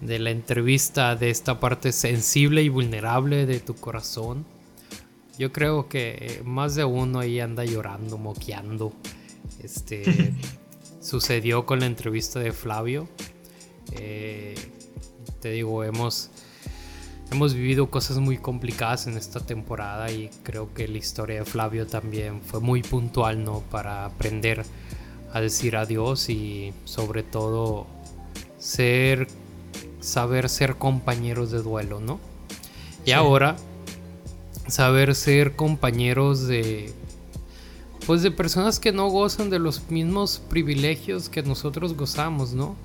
de 0.01 0.19
la 0.19 0.29
entrevista, 0.29 1.15
de 1.15 1.31
esta 1.31 1.59
parte 1.59 1.91
sensible 1.91 2.61
y 2.61 2.69
vulnerable 2.69 3.47
de 3.47 3.59
tu 3.59 3.73
corazón. 3.73 4.45
Yo 5.37 5.51
creo 5.51 5.87
que 5.87 6.41
más 6.45 6.75
de 6.75 6.83
uno 6.83 7.19
ahí 7.19 7.39
anda 7.39 7.63
llorando, 7.63 8.17
moqueando. 8.17 8.93
Este 9.61 10.33
sucedió 11.01 11.65
con 11.65 11.79
la 11.79 11.85
entrevista 11.85 12.39
de 12.39 12.51
Flavio. 12.51 13.07
Eh, 13.91 14.55
te 15.39 15.51
digo, 15.51 15.83
hemos, 15.83 16.31
hemos 17.31 17.53
vivido 17.53 17.89
cosas 17.91 18.17
muy 18.17 18.37
complicadas 18.37 19.05
en 19.05 19.15
esta 19.15 19.39
temporada 19.39 20.11
y 20.11 20.29
creo 20.43 20.73
que 20.73 20.87
la 20.87 20.97
historia 20.97 21.39
de 21.39 21.45
Flavio 21.45 21.85
también 21.85 22.41
fue 22.41 22.59
muy 22.59 22.81
puntual, 22.81 23.43
¿no? 23.43 23.61
Para 23.69 24.05
aprender 24.05 24.65
a 25.33 25.39
decir 25.39 25.75
adiós 25.75 26.29
y 26.29 26.73
sobre 26.85 27.21
todo 27.21 27.85
ser, 28.57 29.27
saber 29.99 30.49
ser 30.49 30.77
compañeros 30.77 31.51
de 31.51 31.61
duelo, 31.61 31.99
¿no? 31.99 32.19
Y 33.05 33.11
ahora 33.11 33.55
saber 34.67 35.15
ser 35.15 35.55
compañeros 35.55 36.47
de 36.47 36.93
pues 38.05 38.23
de 38.23 38.31
personas 38.31 38.79
que 38.79 38.93
no 38.93 39.09
gozan 39.09 39.49
de 39.49 39.59
los 39.59 39.89
mismos 39.89 40.41
privilegios 40.49 41.27
que 41.27 41.43
nosotros 41.43 41.95
gozamos, 41.95 42.53
¿no? 42.53 42.75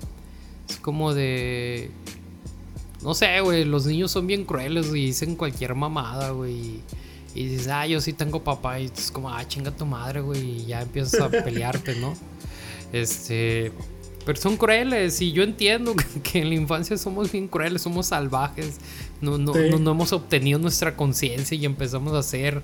Es 0.69 0.77
como 0.77 1.13
de 1.13 1.91
no 3.03 3.13
sé, 3.13 3.41
güey, 3.41 3.65
los 3.65 3.85
niños 3.85 4.11
son 4.11 4.27
bien 4.27 4.45
crueles 4.45 4.87
y 4.87 5.07
dicen 5.07 5.35
cualquier 5.35 5.75
mamada, 5.75 6.31
güey. 6.31 6.79
Y 7.35 7.47
dices, 7.47 7.67
ah, 7.67 7.85
yo 7.85 7.99
sí 7.99 8.13
tengo 8.13 8.43
papá. 8.43 8.79
Y 8.79 8.85
es 8.85 9.11
como, 9.11 9.29
ah, 9.29 9.45
chinga 9.45 9.71
tu 9.71 9.85
madre, 9.85 10.21
güey. 10.21 10.61
Y 10.61 10.65
ya 10.67 10.81
empiezas 10.81 11.19
a 11.19 11.29
pelearte, 11.43 11.95
¿no? 11.95 12.13
Este. 12.93 13.73
Pero 14.25 14.39
son 14.39 14.57
crueles 14.57 15.21
y 15.21 15.31
yo 15.31 15.43
entiendo 15.43 15.95
que, 16.23 16.39
en 16.39 16.49
la 16.49 16.55
infancia 16.55 16.97
somos 16.97 17.31
bien 17.31 17.47
crueles, 17.47 17.81
somos 17.81 18.07
salvajes, 18.07 18.79
no, 19.21 19.37
no, 19.37 19.53
no, 19.53 19.91
hemos 19.91 20.13
obtenido 20.13 20.59
nuestra 20.59 20.95
conciencia 20.95 21.57
y 21.57 21.65
empezamos 21.65 22.13
a 22.13 22.23
ser 22.23 22.61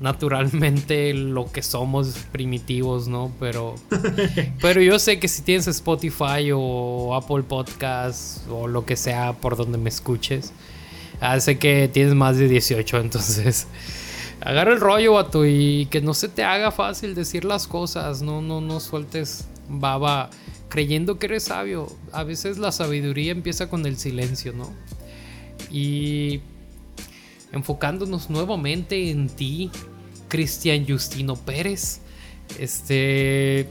naturalmente 0.00 1.14
lo 1.14 1.50
que 1.50 1.62
somos 1.62 2.14
primitivos, 2.30 3.08
¿no? 3.08 3.32
Pero, 3.40 3.76
pero 4.60 4.80
yo 4.82 4.98
sé 4.98 5.18
que 5.18 5.28
si 5.28 5.42
tienes 5.42 5.66
Spotify 5.68 6.50
o 6.54 7.14
Apple 7.14 7.44
Podcasts 7.44 8.42
o 8.50 8.68
lo 8.68 8.84
que 8.84 8.96
sea 8.96 9.32
por 9.32 9.56
donde 9.56 9.78
me 9.78 9.88
escuches, 9.88 10.52
ah, 11.20 11.38
que 11.58 11.88
tienes 11.92 12.14
más 12.14 12.36
de 12.36 12.48
18, 12.48 12.98
entonces 12.98 13.66
agarra 14.40 14.72
el 14.72 14.80
rollo, 14.80 15.14
vato, 15.14 15.46
y 15.46 15.86
que 15.86 16.00
no 16.00 16.14
se 16.14 16.28
te 16.28 16.44
haga 16.44 16.70
fácil 16.70 17.14
decir 17.14 17.44
las 17.44 17.66
cosas, 17.66 18.22
no, 18.22 18.42
no, 18.42 18.60
no 18.60 18.80
sueltes 18.80 19.46
baba 19.68 20.30
creyendo 20.68 21.18
que 21.18 21.26
eres 21.26 21.44
sabio. 21.44 21.94
A 22.12 22.24
veces 22.24 22.58
la 22.58 22.72
sabiduría 22.72 23.32
empieza 23.32 23.68
con 23.68 23.86
el 23.86 23.96
silencio, 23.96 24.52
¿no? 24.52 24.72
Y 25.70 26.40
enfocándonos 27.52 28.30
nuevamente 28.30 29.10
en 29.10 29.28
ti, 29.28 29.70
Cristian 30.28 30.86
Justino 30.86 31.36
Pérez. 31.36 32.00
Este, 32.58 33.66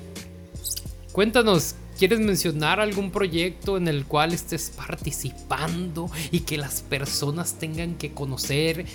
cuéntanos, 1.11 1.75
¿quieres 1.97 2.19
mencionar 2.19 2.79
algún 2.79 3.11
proyecto 3.11 3.77
en 3.77 3.87
el 3.87 4.05
cual 4.05 4.33
estés 4.33 4.71
participando 4.75 6.09
y 6.31 6.41
que 6.41 6.57
las 6.57 6.81
personas 6.81 7.57
tengan 7.59 7.95
que 7.95 8.11
conocer 8.11 8.85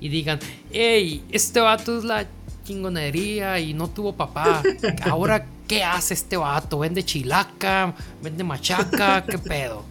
y 0.00 0.08
digan, 0.08 0.38
hey, 0.70 1.24
este 1.30 1.60
vato 1.60 1.98
es 1.98 2.04
la 2.04 2.26
chingonería 2.64 3.60
y 3.60 3.74
no 3.74 3.88
tuvo 3.88 4.14
papá. 4.14 4.62
Ahora, 5.02 5.46
¿qué 5.66 5.84
hace 5.84 6.14
este 6.14 6.36
vato? 6.36 6.78
¿Vende 6.78 7.04
chilaca? 7.04 7.94
¿Vende 8.22 8.44
machaca? 8.44 9.24
¿Qué 9.28 9.38
pedo? 9.38 9.84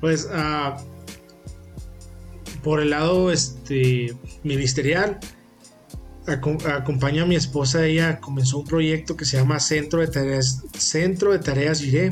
Pues, 0.00 0.26
uh, 0.26 0.80
por 2.62 2.80
el 2.80 2.90
lado 2.90 3.30
este, 3.30 4.16
ministerial, 4.42 5.18
acompaño 6.26 7.24
a 7.24 7.26
mi 7.26 7.36
esposa. 7.36 7.86
Ella 7.86 8.20
comenzó 8.20 8.58
un 8.58 8.66
proyecto 8.66 9.16
que 9.16 9.24
se 9.24 9.36
llama 9.36 9.60
Centro 9.60 10.00
de 10.00 10.08
Tareas, 10.08 10.62
Centro 10.76 11.32
de 11.32 11.38
Tareas 11.38 11.80
Giré. 11.80 12.10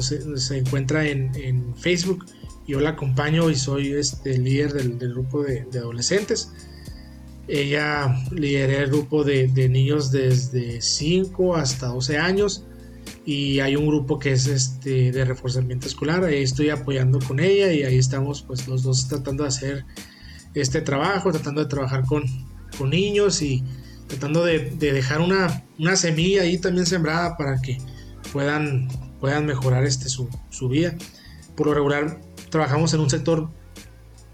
Se, 0.00 0.58
encuentra 0.58 1.06
en, 1.06 1.74
Facebook. 1.76 2.26
Yo 2.66 2.80
la 2.80 2.90
acompaño 2.90 3.48
y 3.50 3.54
soy 3.54 3.92
este, 3.92 4.38
líder 4.38 4.72
del, 4.72 5.10
grupo 5.10 5.42
de, 5.42 5.64
de 5.70 5.78
adolescentes. 5.78 6.50
Ella 7.48 8.24
lidera 8.32 8.82
el 8.82 8.90
grupo 8.90 9.22
de, 9.22 9.48
niños 9.68 10.10
desde 10.10 10.80
5 10.80 11.56
hasta 11.56 11.88
12 11.88 12.18
años 12.18 12.64
y 13.24 13.60
hay 13.60 13.76
un 13.76 13.86
grupo 13.86 14.18
que 14.18 14.32
es 14.32 14.46
este 14.46 15.12
de 15.12 15.24
reforzamiento 15.24 15.86
escolar. 15.86 16.24
Ahí 16.24 16.42
estoy 16.42 16.70
apoyando 16.70 17.20
con 17.20 17.38
ella 17.38 17.72
y 17.72 17.84
ahí 17.84 17.98
estamos 17.98 18.42
pues 18.42 18.66
los 18.66 18.82
dos 18.82 19.08
tratando 19.08 19.44
de 19.44 19.48
hacer 19.48 19.84
este 20.54 20.80
trabajo, 20.80 21.30
tratando 21.30 21.62
de 21.62 21.68
trabajar 21.68 22.04
con, 22.04 22.24
con 22.78 22.90
niños 22.90 23.42
y 23.42 23.62
tratando 24.08 24.44
de, 24.44 24.70
dejar 24.78 25.20
una, 25.20 25.64
una, 25.78 25.96
semilla 25.96 26.42
ahí 26.42 26.58
también 26.58 26.86
sembrada 26.86 27.36
para 27.36 27.60
que 27.60 27.78
puedan, 28.32 28.88
puedan 29.20 29.46
mejorar 29.46 29.84
este, 29.84 30.08
su, 30.08 30.28
su 30.50 30.68
vida. 30.68 30.94
Por 31.56 31.66
lo 31.66 31.74
regular 31.74 32.20
trabajamos 32.50 32.92
en 32.94 33.00
un 33.00 33.10
sector 33.10 33.50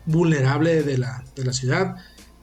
vulnerable 0.07 0.83
de 0.83 0.99
la, 0.99 1.25
de 1.35 1.45
la 1.45 1.53
ciudad. 1.53 1.97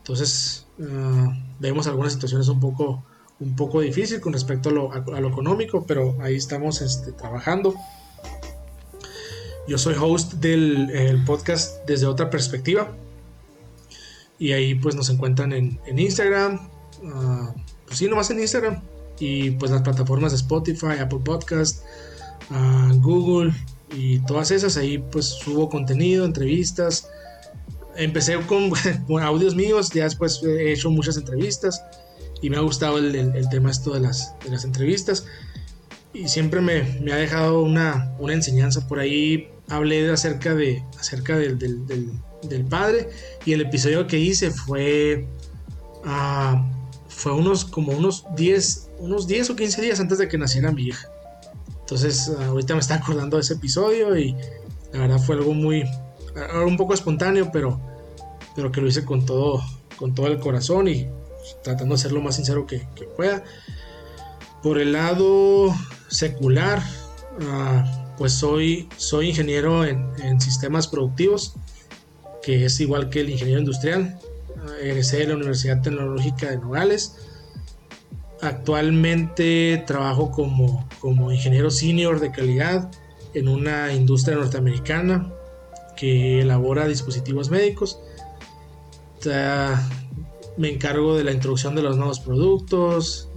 Entonces, 0.10 0.66
ah, 0.82 1.38
vemos 1.60 1.86
algunas 1.86 2.14
situaciones 2.14 2.48
un 2.48 2.60
poco, 2.60 3.04
un 3.40 3.56
poco 3.56 3.80
difícil 3.82 4.20
con 4.20 4.34
respecto 4.34 4.70
a 4.70 4.72
lo, 4.72 5.30
económico, 5.30 5.86
pero 5.86 6.18
ahí 6.20 6.36
estamos 6.36 6.82
este, 6.82 7.12
trabajando. 7.12 7.76
Yo 9.68 9.78
soy 9.78 9.94
host 10.02 10.34
del 10.34 11.24
podcast 11.28 11.86
desde 11.86 12.08
otra 12.08 12.32
perspectiva. 12.32 12.92
Y 14.40 14.54
ahí 14.54 14.74
pues 14.74 14.96
nos 14.96 15.12
encuentran 15.12 15.54
en, 15.54 15.80
Instagram. 15.96 16.56
Uh, 17.04 17.54
pues 17.86 18.00
sí, 18.00 18.08
nomás 18.08 18.32
en 18.32 18.40
Instagram. 18.40 18.82
Y 19.20 19.52
pues 19.52 19.70
las 19.70 19.84
plataformas 19.84 20.32
de 20.32 20.38
Spotify, 20.38 20.98
Apple 21.00 21.20
Podcast, 21.24 21.84
uh, 22.50 22.96
Google 23.00 23.54
y 23.92 24.18
todas 24.22 24.50
esas. 24.50 24.76
Ahí 24.76 24.98
pues 24.98 25.26
subo 25.26 25.70
contenido, 25.70 26.26
entrevistas. 26.26 27.08
Empecé 28.00 28.38
con, 28.48 28.72
con, 29.08 29.22
audios 29.22 29.56
míos, 29.56 29.90
ya 29.94 30.06
después 30.06 30.42
he 30.44 30.74
hecho 30.74 30.90
muchas 30.90 31.18
entrevistas. 31.18 31.84
Y 32.42 32.50
me 32.50 32.58
ha 32.58 32.62
gustado 32.62 32.98
el, 32.98 33.50
tema 33.50 33.72
de 33.72 34.00
las, 34.00 34.34
las 34.50 34.64
entrevistas. 34.64 35.26
Y 36.14 36.28
siempre 36.28 36.62
me, 36.62 37.12
ha 37.12 37.18
dejado 37.18 37.62
una, 37.62 38.16
enseñanza 38.30 38.88
por 38.88 39.00
ahí. 39.00 39.50
Hablé 39.68 40.10
acerca, 40.10 40.56
de, 40.56 40.84
acerca 40.98 41.38
del, 41.38 41.58
padre. 42.70 43.10
Y 43.46 43.54
el 43.54 43.62
episodio 43.62 44.08
que 44.08 44.18
hice 44.18 44.52
fue. 44.52 45.28
Uh, 46.06 46.80
fue 47.10 47.34
unos 47.34 47.66
como 47.66 47.92
unos 47.92 48.24
10, 48.38 48.92
unos 49.00 49.28
10 49.28 49.50
o 49.50 49.56
15 49.58 49.82
días 49.82 50.00
antes 50.00 50.20
de 50.20 50.30
que 50.30 50.38
naciera 50.38 50.72
mi 50.72 50.84
hija. 50.84 51.10
Entonces, 51.82 52.30
ahorita 52.30 52.76
me 52.76 52.80
está 52.80 52.96
acordando 52.96 53.36
de 53.36 53.42
ese 53.42 53.56
episodio 53.56 54.18
y 54.18 54.38
la 54.94 55.00
verdad 55.00 55.18
fue 55.20 55.36
algo 55.36 55.54
muy. 55.54 55.84
un 56.66 56.78
poco 56.78 56.94
espontáneo, 56.94 57.50
pero, 57.52 57.82
pero 58.56 58.72
que 58.72 58.82
lo 58.82 58.88
hice 58.88 59.06
con 59.06 59.26
todo, 59.26 59.62
con 59.98 60.14
todo 60.14 60.28
el 60.28 60.40
corazón 60.40 60.88
y 60.88 61.08
tratando 61.64 61.96
de 61.96 62.02
ser 62.02 62.12
lo 62.12 62.22
más 62.22 62.36
sincero 62.36 62.66
que, 62.66 62.88
pueda. 63.16 63.44
Por 64.62 64.80
el 64.80 64.94
lado 64.94 65.74
secular, 66.10 66.84
uh, 67.40 68.18
pues 68.18 68.34
soy, 68.34 68.90
soy 68.98 69.30
ingeniero 69.30 69.86
en, 69.86 70.42
sistemas 70.42 70.88
productivos 70.88 71.56
que 72.44 72.66
es 72.66 72.80
igual 72.80 73.10
que 73.10 73.22
el 73.22 73.30
ingeniero 73.30 73.60
industrial. 73.60 74.20
Egresé 74.82 75.18
de 75.20 75.28
la 75.28 75.36
Universidad 75.36 75.82
Tecnológica 75.82 76.50
de 76.50 76.58
Nogales. 76.58 77.16
Actualmente 78.42 79.84
trabajo 79.86 80.32
como, 80.32 80.88
como 81.00 81.32
ingeniero 81.32 81.70
senior 81.70 82.20
de 82.20 82.32
calidad 82.32 82.90
en 83.34 83.48
una 83.48 83.94
industria 83.94 84.38
norteamericana 84.38 85.32
que 85.96 86.42
elabora 86.42 86.88
dispositivos 86.88 87.50
médicos. 87.50 88.00
Me 90.58 90.70
encargo 90.70 91.16
de 91.16 91.24
la 91.24 91.32
introducción 91.32 91.76
de 91.76 91.82
los 91.82 91.98
nuevos 91.98 92.20
productos, 92.20 93.30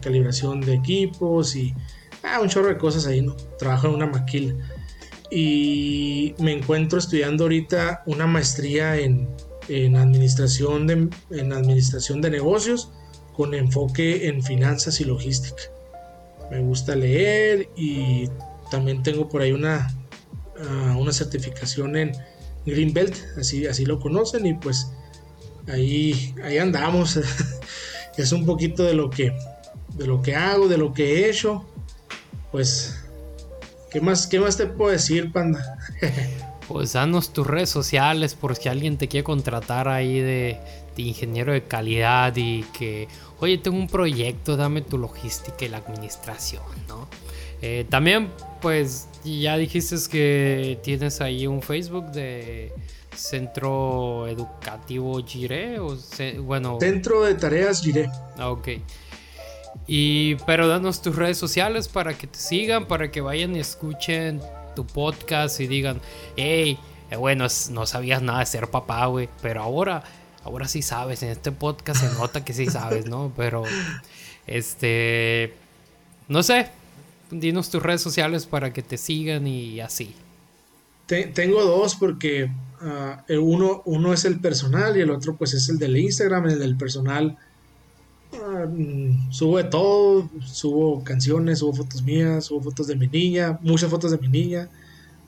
calibración 0.00 0.60
de 0.60 0.74
equipos 0.74 1.56
y 1.56 1.74
ah, 2.22 2.40
un 2.40 2.48
chorro 2.48 2.68
de 2.68 2.78
cosas 2.78 3.06
ahí. 3.06 3.20
¿no? 3.20 3.36
Trabajo 3.58 3.88
en 3.88 3.94
una 3.94 4.06
maquila 4.06 4.54
y 5.30 6.34
me 6.38 6.52
encuentro 6.52 6.98
estudiando 6.98 7.44
ahorita 7.44 8.02
una 8.06 8.26
maestría 8.26 8.96
en, 8.96 9.28
administración, 9.96 10.86
de, 10.86 11.08
en 11.30 11.52
administración 11.52 12.20
de 12.20 12.30
negocios 12.30 12.90
con 13.34 13.54
enfoque 13.54 14.26
en 14.26 14.42
finanzas 14.42 15.00
y 15.00 15.04
logística. 15.04 15.62
Me 16.50 16.60
gusta 16.60 16.96
leer 16.96 17.68
y 17.76 18.28
también 18.72 19.04
tengo 19.04 19.28
por 19.28 19.42
ahí 19.42 19.52
una, 19.52 19.94
ah, 20.58 20.96
una 20.98 21.12
certificación 21.12 21.96
en 21.96 22.12
Greenbelt, 22.66 23.14
así, 23.38 23.66
así 23.66 23.86
lo 23.86 24.00
conocen 24.00 24.46
y 24.46 24.54
pues 24.54 24.90
ahí, 25.68 26.34
ahí 26.42 26.58
andamos. 26.58 27.18
es 28.16 28.32
un 28.32 28.44
poquito 28.44 28.82
de 28.84 28.94
lo 28.94 29.10
que 29.10 29.32
de 29.96 30.06
lo 30.06 30.22
que 30.22 30.36
hago, 30.36 30.68
de 30.68 30.78
lo 30.78 30.92
que 30.92 31.24
he 31.24 31.30
hecho. 31.30 31.64
Pues 32.52 33.00
¿Qué 33.90 34.00
más, 34.00 34.26
qué 34.28 34.38
más 34.38 34.56
te 34.56 34.66
puedo 34.66 34.92
decir, 34.92 35.32
panda? 35.32 35.78
pues 36.68 36.92
danos 36.92 37.32
tus 37.32 37.46
redes 37.46 37.70
sociales 37.70 38.34
por 38.34 38.54
si 38.54 38.68
alguien 38.68 38.96
te 38.96 39.08
quiere 39.08 39.24
contratar 39.24 39.88
ahí 39.88 40.20
de, 40.20 40.60
ingeniero 40.96 41.52
de 41.52 41.62
calidad 41.62 42.34
y 42.36 42.62
que, 42.78 43.08
oye, 43.40 43.58
tengo 43.58 43.78
un 43.78 43.88
proyecto, 43.88 44.56
dame 44.56 44.82
tu 44.82 44.98
logística 44.98 45.64
y 45.64 45.68
la 45.68 45.78
administración, 45.78 46.62
¿no? 46.88 47.08
Eh, 47.62 47.84
también, 47.88 48.28
pues, 48.60 49.08
ya 49.24 49.56
dijiste 49.56 49.96
que 50.10 50.78
tienes 50.82 51.20
ahí 51.20 51.46
un 51.46 51.62
Facebook 51.62 52.12
de 52.12 52.72
Centro 53.20 54.26
Educativo 54.26 55.22
Gire, 55.24 55.78
o 55.78 55.96
bueno... 56.42 56.78
Centro 56.80 57.22
de 57.22 57.34
Tareas 57.34 57.82
Gire. 57.82 58.08
Ah, 58.38 58.50
ok. 58.50 58.68
Y, 59.86 60.36
pero 60.46 60.68
danos 60.68 61.02
tus 61.02 61.14
redes 61.16 61.36
sociales 61.36 61.88
para 61.88 62.16
que 62.16 62.26
te 62.26 62.38
sigan, 62.38 62.86
para 62.86 63.10
que 63.10 63.20
vayan 63.20 63.54
y 63.54 63.60
escuchen 63.60 64.40
tu 64.74 64.86
podcast 64.86 65.60
y 65.60 65.66
digan, 65.66 66.00
hey, 66.36 66.78
eh, 67.10 67.16
bueno, 67.16 67.46
no 67.70 67.86
sabías 67.86 68.22
nada 68.22 68.40
de 68.40 68.46
ser 68.46 68.68
papá, 68.68 69.06
güey, 69.06 69.28
pero 69.42 69.62
ahora, 69.62 70.02
ahora 70.42 70.66
sí 70.66 70.80
sabes, 70.80 71.22
en 71.22 71.28
este 71.28 71.52
podcast 71.52 72.02
se 72.02 72.18
nota 72.18 72.44
que 72.44 72.52
sí 72.52 72.66
sabes, 72.66 73.06
¿no? 73.06 73.32
Pero, 73.36 73.64
este, 74.46 75.54
no 76.28 76.42
sé, 76.42 76.68
dinos 77.30 77.70
tus 77.70 77.82
redes 77.82 78.00
sociales 78.00 78.46
para 78.46 78.72
que 78.72 78.82
te 78.82 78.96
sigan 78.96 79.46
y 79.46 79.80
así. 79.80 80.14
tengo 81.06 81.62
dos 81.64 81.96
porque 81.96 82.48
ah, 82.80 83.24
uno, 83.40 83.82
uno 83.84 84.12
es 84.12 84.24
el 84.24 84.40
personal 84.40 84.96
y 84.96 85.00
el 85.00 85.10
otro 85.10 85.36
pues 85.36 85.54
es 85.54 85.68
el 85.68 85.78
del 85.78 85.96
Instagram, 85.96 86.48
el 86.48 86.58
del 86.58 86.76
personal 86.76 87.36
mm, 88.32 89.30
subo 89.30 89.58
de 89.58 89.64
todo, 89.64 90.30
subo 90.44 91.02
canciones, 91.04 91.60
subo 91.60 91.74
fotos 91.74 92.02
mías, 92.02 92.46
subo 92.46 92.62
fotos 92.62 92.86
de 92.86 92.96
mi 92.96 93.08
niña, 93.08 93.58
muchas 93.62 93.90
fotos 93.90 94.10
de 94.10 94.18
mi 94.18 94.28
niña, 94.28 94.68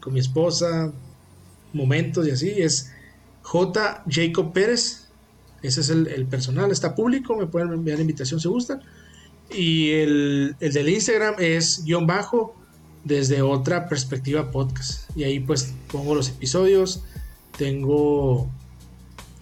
con 0.01 0.13
mi 0.13 0.21
esposa, 0.21 0.93
momentos 1.73 2.27
y 2.27 2.31
así. 2.31 2.51
Es 2.51 2.93
J. 3.43 4.05
Jacob 4.09 4.53
Pérez, 4.53 5.09
ese 5.63 5.81
es 5.81 5.91
el, 5.91 6.27
personal, 6.27 6.71
está 6.71 6.95
público, 6.95 7.37
me 7.37 7.47
pueden 7.47 7.73
enviar 7.73 8.01
invitación 8.01 8.41
si 8.41 8.49
gustan. 8.49 8.81
Y 9.55 9.91
el, 9.91 10.57
el 10.61 10.73
del 10.73 10.89
Instagram 10.89 11.35
es 11.39 11.85
guion 11.85 12.07
bajo 12.07 12.55
desde 13.05 13.43
otra 13.43 13.89
perspectiva 13.89 14.51
podcast. 14.51 15.11
Y 15.17 15.25
ahí 15.25 15.41
pues 15.41 15.75
pongo 15.91 16.15
los 16.15 16.29
episodios, 16.31 17.03
tengo 17.57 18.51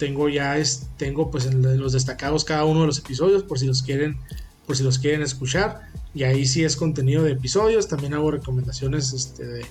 tengo 0.01 0.31
ya 0.31 0.57
es, 0.57 0.89
tengo 0.97 1.31
pues 1.31 1.53
los 1.55 1.93
destacados 1.93 2.45
cada 2.45 2.65
uno 2.65 2.81
de 2.81 2.87
los 2.87 2.99
episodios 2.99 3.45
por 3.45 3.59
si 3.59 3.67
los 3.67 3.83
quieren 3.83 4.19
por 4.67 4.77
si 4.77 4.83
los 4.83 4.99
quieren 4.99 5.23
escuchar. 5.23 5.83
Y 6.15 6.25
ahí 6.25 6.47
sí 6.47 6.65
es 6.65 6.75
contenido 6.75 7.23
de 7.23 7.33
episodios. 7.33 7.87
También 7.87 8.15
hago 8.15 8.31
recomendaciones 8.31 9.13
este, 9.13 9.63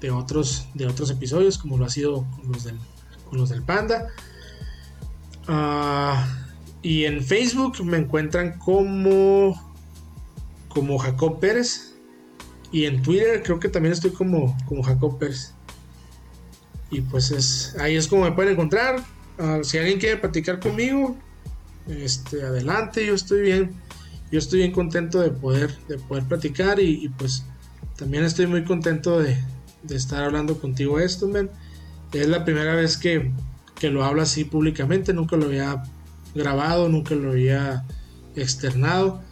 de, 0.00 0.10
otros 0.10 0.66
de 0.74 0.86
otros 0.86 1.10
episodios 1.10 1.58
como 1.58 1.78
lo 1.78 1.84
ha 1.84 1.90
sido 1.90 2.26
con 2.36 2.52
los 2.52 2.64
del, 2.64 2.78
con 3.30 3.38
los 3.38 3.50
del 3.50 3.62
panda. 3.62 4.08
Ah, 5.46 6.26
y 6.82 7.04
en 7.04 7.22
Facebook 7.22 7.84
me 7.84 7.98
encuentran 7.98 8.58
como 8.58 9.72
como 10.68 10.98
Jacob 10.98 11.38
Pérez. 11.38 11.94
Y 12.72 12.86
en 12.86 13.02
Twitter 13.02 13.42
creo 13.44 13.60
que 13.60 13.68
también 13.68 13.92
estoy 13.92 14.10
como 14.10 14.56
como 14.66 14.82
Jacob 14.82 15.18
Pérez 15.18 15.54
y 16.92 17.00
pues 17.00 17.32
es 17.32 17.74
ahí 17.80 17.96
es 17.96 18.06
como 18.06 18.22
me 18.22 18.32
pueden 18.32 18.52
encontrar 18.52 19.02
Ah, 19.38 19.60
si 19.62 19.78
alguien 19.78 19.98
quiere 19.98 20.18
platicar 20.18 20.60
conmigo, 20.60 21.16
este, 21.88 22.42
adelante, 22.42 23.04
yo 23.04 23.14
estoy 23.14 23.40
bien, 23.40 23.72
yo 24.30 24.38
estoy 24.38 24.60
bien 24.60 24.72
contento 24.72 25.20
de 25.20 25.30
poder, 25.30 25.76
de 25.88 25.98
poder 25.98 26.24
platicar 26.24 26.78
y, 26.78 27.08
pues 27.18 27.44
también 27.96 28.24
estoy 28.24 28.46
muy 28.46 28.64
contento 28.64 29.18
de, 29.18 29.36
estar 29.90 30.22
hablando 30.22 30.60
contigo 30.60 31.00
esto, 31.00 31.26
man. 31.28 31.50
Es 32.12 32.28
la 32.28 32.44
primera 32.44 32.76
vez 32.76 32.96
que, 32.96 33.32
que 33.80 33.90
lo 33.90 34.04
hablo 34.04 34.22
así 34.22 34.44
públicamente, 34.44 35.12
nunca 35.12 35.36
lo 35.36 35.46
había 35.46 35.82
grabado, 36.34 36.88
nunca 36.88 37.16
lo 37.16 37.30
había 37.30 37.84
externado. 38.36 39.22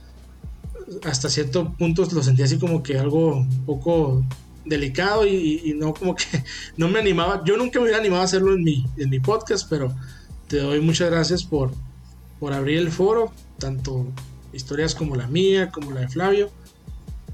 Hasta 1.04 1.28
cierto 1.30 1.72
punto 1.74 2.08
lo 2.12 2.22
sentí 2.22 2.42
así 2.42 2.58
como 2.58 2.82
que 2.82 2.98
algo 2.98 3.36
un 3.36 3.64
poco 3.64 4.24
delicado 4.64 5.26
y, 5.26 5.74
no 5.76 5.94
como 5.94 6.14
que 6.14 6.24
no 6.76 6.88
me 6.88 6.98
animaba. 6.98 7.42
Yo 7.44 7.56
nunca 7.56 7.78
me 7.78 7.84
hubiera 7.84 7.98
animado 7.98 8.22
a 8.22 8.24
hacerlo 8.24 8.54
en 8.54 8.62
mi, 8.62 8.86
en 8.96 9.10
mi 9.10 9.20
podcast, 9.20 9.68
pero 9.68 9.94
te 10.48 10.58
doy 10.58 10.80
muchas 10.80 11.10
gracias 11.10 11.44
por, 11.44 11.72
por 12.38 12.52
abrir 12.52 12.78
el 12.78 12.90
foro, 12.90 13.32
tanto 13.58 14.06
historias 14.52 14.94
como 14.94 15.16
la 15.16 15.26
mía, 15.26 15.70
como 15.70 15.92
la 15.92 16.00
de 16.00 16.08
Flavio. 16.08 16.50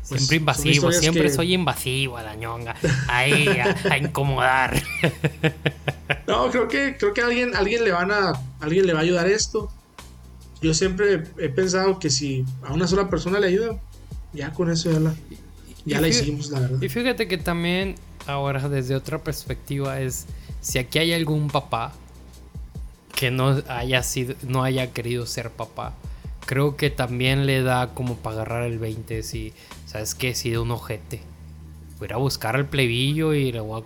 Pues 0.09 0.21
siempre 0.21 0.37
invasivo, 0.37 0.93
siempre 0.93 1.31
soy 1.31 1.55
invasivo 1.55 2.17
a 2.17 2.23
la 2.23 2.37
ñonga. 2.37 2.77
Ahí, 3.09 3.49
a, 3.91 3.99
incomodar. 3.99 4.83
No, 6.29 6.51
creo 6.51 6.69
que, 6.69 6.97
creo 6.97 7.15
que 7.15 7.21
a 7.21 7.27
alguien, 7.27 7.55
alguien 7.57 7.85
le 7.85 7.93
van 7.93 8.11
a. 8.11 8.33
alguien 8.61 8.87
le 8.87 8.93
va 8.93 9.01
a 9.01 9.03
ayudar 9.03 9.29
esto. 9.29 9.71
Yo 10.61 10.75
siempre 10.75 11.25
he 11.39 11.49
pensado 11.49 11.99
que 11.99 12.11
si 12.11 12.45
a 12.63 12.73
una 12.73 12.87
sola 12.87 13.09
persona 13.09 13.39
le 13.41 13.49
ayuda, 13.49 13.77
ya 14.33 14.53
con 14.53 14.71
eso 14.71 14.91
ya 14.91 15.01
la. 15.01 15.15
Ya 15.87 16.01
la 16.01 16.09
hicimos, 16.09 16.51
la 16.51 16.61
verdad. 16.61 16.83
Y 16.83 16.89
fíjate 16.89 17.29
que 17.29 17.39
también 17.39 17.95
ahora 18.27 18.69
desde 18.69 18.95
otra 18.95 19.23
perspectiva 19.23 20.01
es 20.01 20.27
si 20.61 20.79
aquí 20.79 20.99
hay 20.99 21.13
algún 21.13 21.49
papá 21.49 21.93
que 23.15 23.31
no 23.31 23.63
haya 23.69 24.03
sido, 24.03 24.35
no 24.47 24.63
haya 24.63 24.93
querido 24.93 25.27
ser 25.27 25.51
papá, 25.51 25.95
creo 26.45 26.77
que 26.77 26.91
también 26.91 27.47
le 27.47 27.63
da 27.63 27.95
como 27.95 28.17
para 28.17 28.37
agarrar 28.37 28.63
el 28.65 28.79
20 28.79 29.23
si, 29.23 29.53
¿sabes 29.87 30.15
qué? 30.15 30.35
Si 30.35 30.51
de 30.51 30.59
un 30.59 30.71
ojete. 30.71 31.21
Voy 31.99 32.07
a 32.07 32.11
ir 32.11 32.13
a 32.15 32.17
buscar 32.19 32.57
al 32.57 32.67
plebillo 32.67 33.33
y 33.33 33.53
le 33.53 33.61
voy 33.61 33.83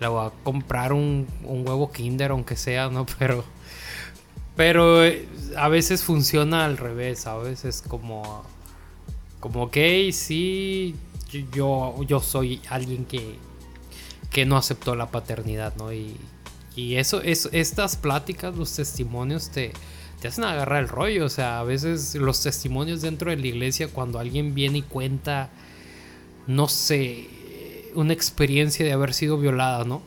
a, 0.00 0.08
voy 0.08 0.26
a 0.26 0.30
comprar 0.44 0.92
un, 0.92 1.26
un, 1.44 1.66
huevo 1.66 1.90
kinder, 1.90 2.30
aunque 2.30 2.56
sea, 2.56 2.90
¿no? 2.90 3.06
Pero, 3.18 3.44
pero 4.56 5.04
eh, 5.04 5.26
a 5.56 5.68
veces 5.68 6.04
funciona 6.04 6.64
al 6.64 6.76
revés, 6.76 7.20
¿sabes? 7.20 7.64
Es 7.64 7.82
como, 7.82 8.44
como, 9.40 9.64
ok, 9.64 9.76
sí, 10.12 10.94
yo, 11.52 11.94
yo 12.06 12.20
soy 12.20 12.60
alguien 12.68 13.04
que, 13.04 13.36
que 14.30 14.44
no 14.46 14.56
aceptó 14.56 14.94
la 14.94 15.10
paternidad, 15.10 15.74
¿no? 15.76 15.92
Y, 15.92 16.16
y 16.76 16.96
eso, 16.96 17.22
es, 17.22 17.48
estas 17.52 17.96
pláticas, 17.96 18.56
los 18.56 18.74
testimonios 18.74 19.50
te, 19.50 19.72
te 20.20 20.28
hacen 20.28 20.44
agarrar 20.44 20.82
el 20.82 20.88
rollo. 20.88 21.26
O 21.26 21.28
sea, 21.28 21.60
a 21.60 21.64
veces 21.64 22.14
los 22.14 22.42
testimonios 22.42 23.02
dentro 23.02 23.30
de 23.30 23.36
la 23.36 23.46
iglesia, 23.46 23.88
cuando 23.88 24.18
alguien 24.18 24.54
viene 24.54 24.78
y 24.78 24.82
cuenta, 24.82 25.50
no 26.46 26.68
sé, 26.68 27.28
una 27.94 28.12
experiencia 28.12 28.84
de 28.84 28.92
haber 28.92 29.14
sido 29.14 29.38
violada, 29.38 29.84
¿no? 29.84 30.02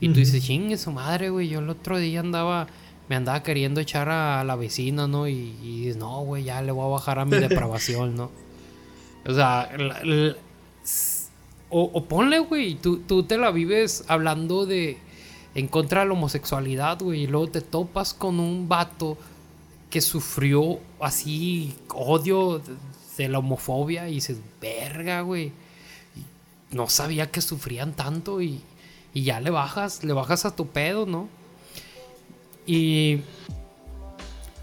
Y 0.00 0.08
tú 0.08 0.14
dices, 0.14 0.44
ching, 0.44 0.76
su 0.76 0.90
madre, 0.90 1.30
güey. 1.30 1.48
Yo 1.48 1.60
el 1.60 1.70
otro 1.70 1.98
día 1.98 2.20
andaba, 2.20 2.66
me 3.08 3.16
andaba 3.16 3.42
queriendo 3.42 3.80
echar 3.80 4.08
a 4.08 4.42
la 4.44 4.56
vecina, 4.56 5.06
¿no? 5.06 5.28
Y, 5.28 5.32
y 5.62 5.94
no, 5.96 6.22
güey, 6.22 6.44
ya 6.44 6.60
le 6.60 6.72
voy 6.72 6.86
a 6.86 6.88
bajar 6.88 7.20
a 7.20 7.24
mi 7.24 7.36
depravación, 7.38 8.16
¿no? 8.16 8.30
O 9.26 9.32
sea, 9.32 9.70
o, 11.70 12.04
ponle, 12.04 12.38
güey, 12.38 12.74
tú, 12.76 12.98
tú 12.98 13.24
te 13.24 13.36
la 13.36 13.50
vives 13.50 14.04
hablando 14.08 14.66
de 14.66 14.98
en 15.54 15.68
contra 15.68 16.00
de 16.00 16.06
la 16.06 16.12
homosexualidad, 16.12 17.00
güey, 17.00 17.22
y 17.22 17.26
luego 17.26 17.48
te 17.48 17.60
topas 17.60 18.14
con 18.14 18.40
un 18.40 18.68
vato 18.68 19.16
que 19.90 20.00
sufrió 20.00 20.80
así 21.00 21.74
odio 21.88 22.60
de 23.16 23.28
la 23.28 23.38
homofobia 23.38 24.08
y 24.08 24.14
dices, 24.14 24.38
verga, 24.60 25.20
güey. 25.20 25.52
No 26.70 26.88
sabía 26.88 27.30
que 27.30 27.40
sufrían 27.40 27.92
tanto 27.92 28.42
y, 28.42 28.60
y 29.12 29.22
ya 29.22 29.40
le 29.40 29.50
bajas, 29.50 30.02
le 30.02 30.12
bajas 30.12 30.44
a 30.44 30.56
tu 30.56 30.66
pedo, 30.66 31.06
¿no? 31.06 31.28
Y... 32.66 33.20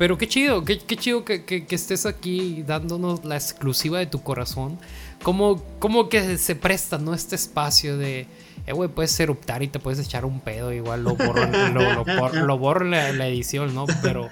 Pero 0.02 0.18
qué 0.18 0.28
chido, 0.28 0.66
qué, 0.66 0.80
chido 0.80 1.24
que, 1.24 1.46
que, 1.46 1.76
estés 1.76 2.08
aquí 2.08 2.64
dándonos 2.66 3.24
la 3.24 3.36
exclusiva 3.36 4.00
de 4.00 4.08
tu 4.08 4.24
corazón. 4.24 4.80
Como, 5.22 5.62
como 5.78 6.10
que 6.10 6.40
se 6.40 6.56
presta, 6.56 6.98
¿no? 6.98 7.14
Este 7.14 7.36
espacio 7.36 8.00
de, 8.00 8.26
eh, 8.66 8.74
güey, 8.74 8.90
puedes 8.90 9.20
eruptar 9.20 9.62
y 9.62 9.68
te 9.68 9.78
puedes 9.78 10.00
echar 10.00 10.26
un 10.26 10.40
pedo, 10.40 10.74
igual 10.74 11.04
lo 11.04 11.16
borro, 11.16 11.46
lo, 12.34 12.58
borro 12.58 12.84
la, 12.84 13.14
la, 13.14 13.28
edición, 13.28 13.76
¿no? 13.76 13.86
Pero, 14.02 14.28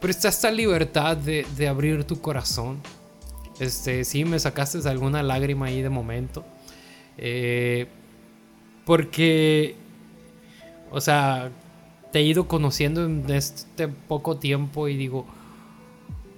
pero 0.00 0.12
está 0.12 0.28
esta 0.28 0.52
libertad 0.52 1.16
de, 1.16 1.44
de, 1.56 1.66
abrir 1.66 2.04
tu 2.04 2.20
corazón. 2.20 2.78
Este, 3.58 4.04
sí, 4.04 4.24
me 4.24 4.38
sacaste 4.38 4.88
alguna 4.88 5.24
lágrima 5.24 5.66
ahí 5.66 5.82
de 5.82 5.90
momento. 5.90 6.44
Eh, 7.18 7.88
porque, 8.84 9.74
o 10.92 11.00
sea, 11.00 11.50
te 12.14 12.20
he 12.20 12.22
ido 12.22 12.46
conociendo 12.46 13.04
en 13.04 13.28
este 13.28 13.88
poco 13.88 14.36
tiempo 14.36 14.86
y 14.86 14.96
digo, 14.96 15.26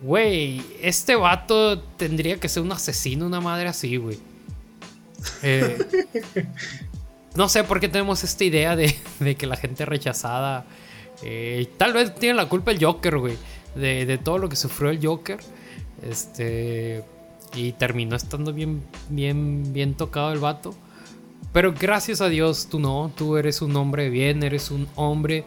güey, 0.01 0.63
este 0.81 1.17
vato 1.17 1.79
tendría 1.99 2.41
que 2.41 2.49
ser 2.49 2.63
un 2.63 2.73
asesino, 2.73 3.27
una 3.27 3.43
madre 3.43 3.69
así, 3.69 3.99
güey. 3.99 4.19
Eh, 5.43 5.77
no 7.35 7.51
sé 7.51 7.63
por 7.63 7.79
qué 7.79 7.91
tenemos 7.91 8.25
esta 8.25 8.43
idea 8.45 8.75
de, 8.75 8.97
que 9.37 9.47
la 9.47 9.57
gente 9.57 9.85
rechazada. 9.85 10.65
Eh, 11.23 11.69
tal 11.77 11.93
vez 11.93 12.15
tiene 12.15 12.37
la 12.37 12.49
culpa 12.49 12.71
el 12.71 12.83
Joker, 12.83 13.19
güey. 13.19 13.37
De, 13.75 14.17
todo 14.17 14.39
lo 14.39 14.49
que 14.49 14.57
sufrió 14.57 14.89
el 14.89 15.07
Joker. 15.07 15.41
Este. 16.09 17.05
Y 17.55 17.73
terminó 17.73 18.17
estando 18.17 18.55
bien, 18.55 18.83
bien, 19.11 19.75
bien 19.75 19.93
tocado 19.93 20.33
el 20.33 20.39
vato. 20.39 20.75
Pero 21.57 21.73
gracias 21.73 22.21
a 22.21 22.29
Dios, 22.29 22.69
tú 22.71 22.79
no. 22.79 23.11
Tú 23.17 23.39
eres 23.39 23.63
un 23.63 23.75
hombre 23.77 24.11
bien, 24.11 24.43
eres 24.43 24.71
un 24.71 24.87
hombre 24.95 25.47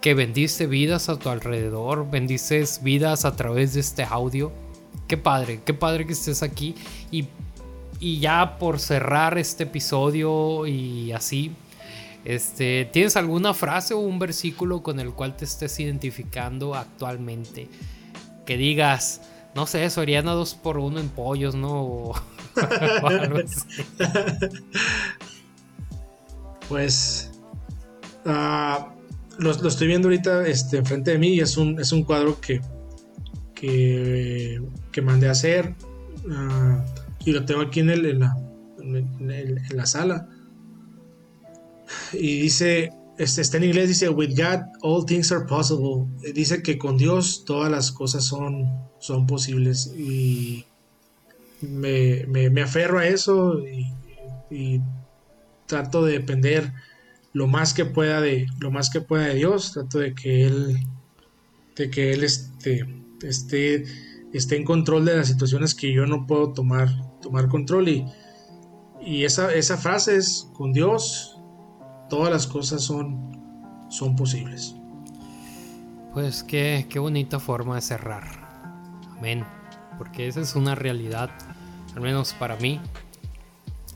que 0.00 0.14
bendice 0.14 0.66
vidas 0.66 1.10
a 1.10 1.18
tu 1.18 1.28
alrededor, 1.28 2.10
bendices 2.10 2.82
vidas 2.82 3.26
a 3.26 3.36
través 3.36 3.74
de 3.74 3.80
este 3.80 4.02
audio. 4.02 4.50
Qué 5.06 5.18
padre, 5.18 5.60
qué 5.62 5.74
padre 5.74 6.06
que 6.06 6.14
estés 6.14 6.42
aquí. 6.42 6.74
Y 7.10 7.28
y 8.00 8.18
ya 8.18 8.56
por 8.58 8.80
cerrar 8.80 9.36
este 9.36 9.64
episodio 9.64 10.66
y 10.66 11.12
así, 11.12 11.52
este, 12.24 12.88
¿tienes 12.90 13.14
alguna 13.16 13.52
frase 13.52 13.92
o 13.92 13.98
un 13.98 14.18
versículo 14.18 14.82
con 14.82 15.00
el 15.00 15.10
cual 15.10 15.36
te 15.36 15.44
estés 15.44 15.78
identificando 15.80 16.74
actualmente? 16.74 17.68
Que 18.46 18.56
digas, 18.56 19.20
no 19.54 19.66
sé, 19.66 19.90
Soriana 19.90 20.32
2 20.32 20.54
por 20.54 20.78
1 20.78 20.98
en 20.98 21.10
pollos, 21.10 21.54
¿no? 21.54 22.12
Pues 26.68 27.30
uh, 28.24 28.86
lo, 29.38 29.50
estoy 29.50 29.86
viendo 29.86 30.08
ahorita 30.08 30.46
este, 30.46 30.78
enfrente 30.78 31.12
de 31.12 31.18
mí 31.18 31.28
y 31.28 31.40
es 31.40 31.56
un, 31.56 31.80
es 31.80 31.92
un 31.92 32.02
cuadro 32.04 32.40
que, 32.40 32.60
que, 33.54 34.60
que 34.92 35.02
mandé 35.02 35.28
a 35.28 35.32
hacer. 35.32 35.74
Uh, 36.24 36.80
y 37.24 37.32
lo 37.32 37.44
tengo 37.44 37.60
aquí 37.60 37.80
en, 37.80 37.90
el, 37.90 38.06
en, 38.06 38.20
la, 38.20 38.36
en, 38.78 39.76
la, 39.76 39.86
sala. 39.86 40.28
Y 42.12 42.40
dice, 42.40 42.92
este, 43.18 43.40
está 43.40 43.56
en 43.56 43.64
inglés, 43.64 43.88
dice, 43.88 44.08
with 44.08 44.36
God 44.36 44.62
all 44.82 45.04
things 45.04 45.32
are 45.32 45.44
possible. 45.44 46.06
Dice 46.34 46.62
que 46.62 46.78
con 46.78 46.96
Dios 46.96 47.44
todas 47.44 47.70
las 47.70 47.90
cosas 47.90 48.24
son, 48.24 48.66
son 48.98 49.26
posibles. 49.26 49.92
Y 49.96 50.64
me, 51.60 52.26
me, 52.26 52.62
aferro 52.62 52.98
a 52.98 53.06
eso 53.06 53.60
y, 54.50 54.80
trato 55.66 56.04
de 56.04 56.12
depender 56.12 56.72
lo 57.32 57.46
más 57.46 57.74
que 57.74 57.84
pueda 57.84 58.20
de 58.20 58.46
lo 58.58 58.70
más 58.70 58.90
que 58.90 59.00
pueda 59.00 59.26
de 59.26 59.34
Dios. 59.34 59.72
Trato 59.72 59.98
de 59.98 60.14
que 60.14 60.46
Él, 60.46 60.86
de 61.76 61.90
que 61.90 62.12
Él 62.12 62.24
esté, 62.24 62.86
esté, 63.22 63.84
esté 64.32 64.56
en 64.56 64.64
control 64.64 65.04
de 65.04 65.16
las 65.16 65.28
situaciones 65.28 65.74
que 65.74 65.92
yo 65.92 66.06
no 66.06 66.26
puedo 66.26 66.52
tomar 66.52 66.88
tomar 67.20 67.48
control 67.48 67.88
y, 67.88 68.06
y 69.04 69.24
esa, 69.24 69.52
esa 69.52 69.76
frase 69.76 70.16
es, 70.16 70.48
con 70.54 70.72
Dios 70.72 71.38
todas 72.08 72.32
las 72.32 72.46
cosas 72.46 72.82
son, 72.82 73.86
son 73.88 74.16
posibles. 74.16 74.76
Pues 76.12 76.44
qué, 76.44 76.86
qué 76.88 76.98
bonita 76.98 77.40
forma 77.40 77.74
de 77.74 77.82
cerrar. 77.82 78.24
Amén. 79.18 79.44
Porque 79.98 80.28
esa 80.28 80.40
es 80.40 80.54
una 80.54 80.74
realidad, 80.74 81.30
al 81.94 82.00
menos 82.00 82.32
para 82.34 82.56
mí, 82.56 82.80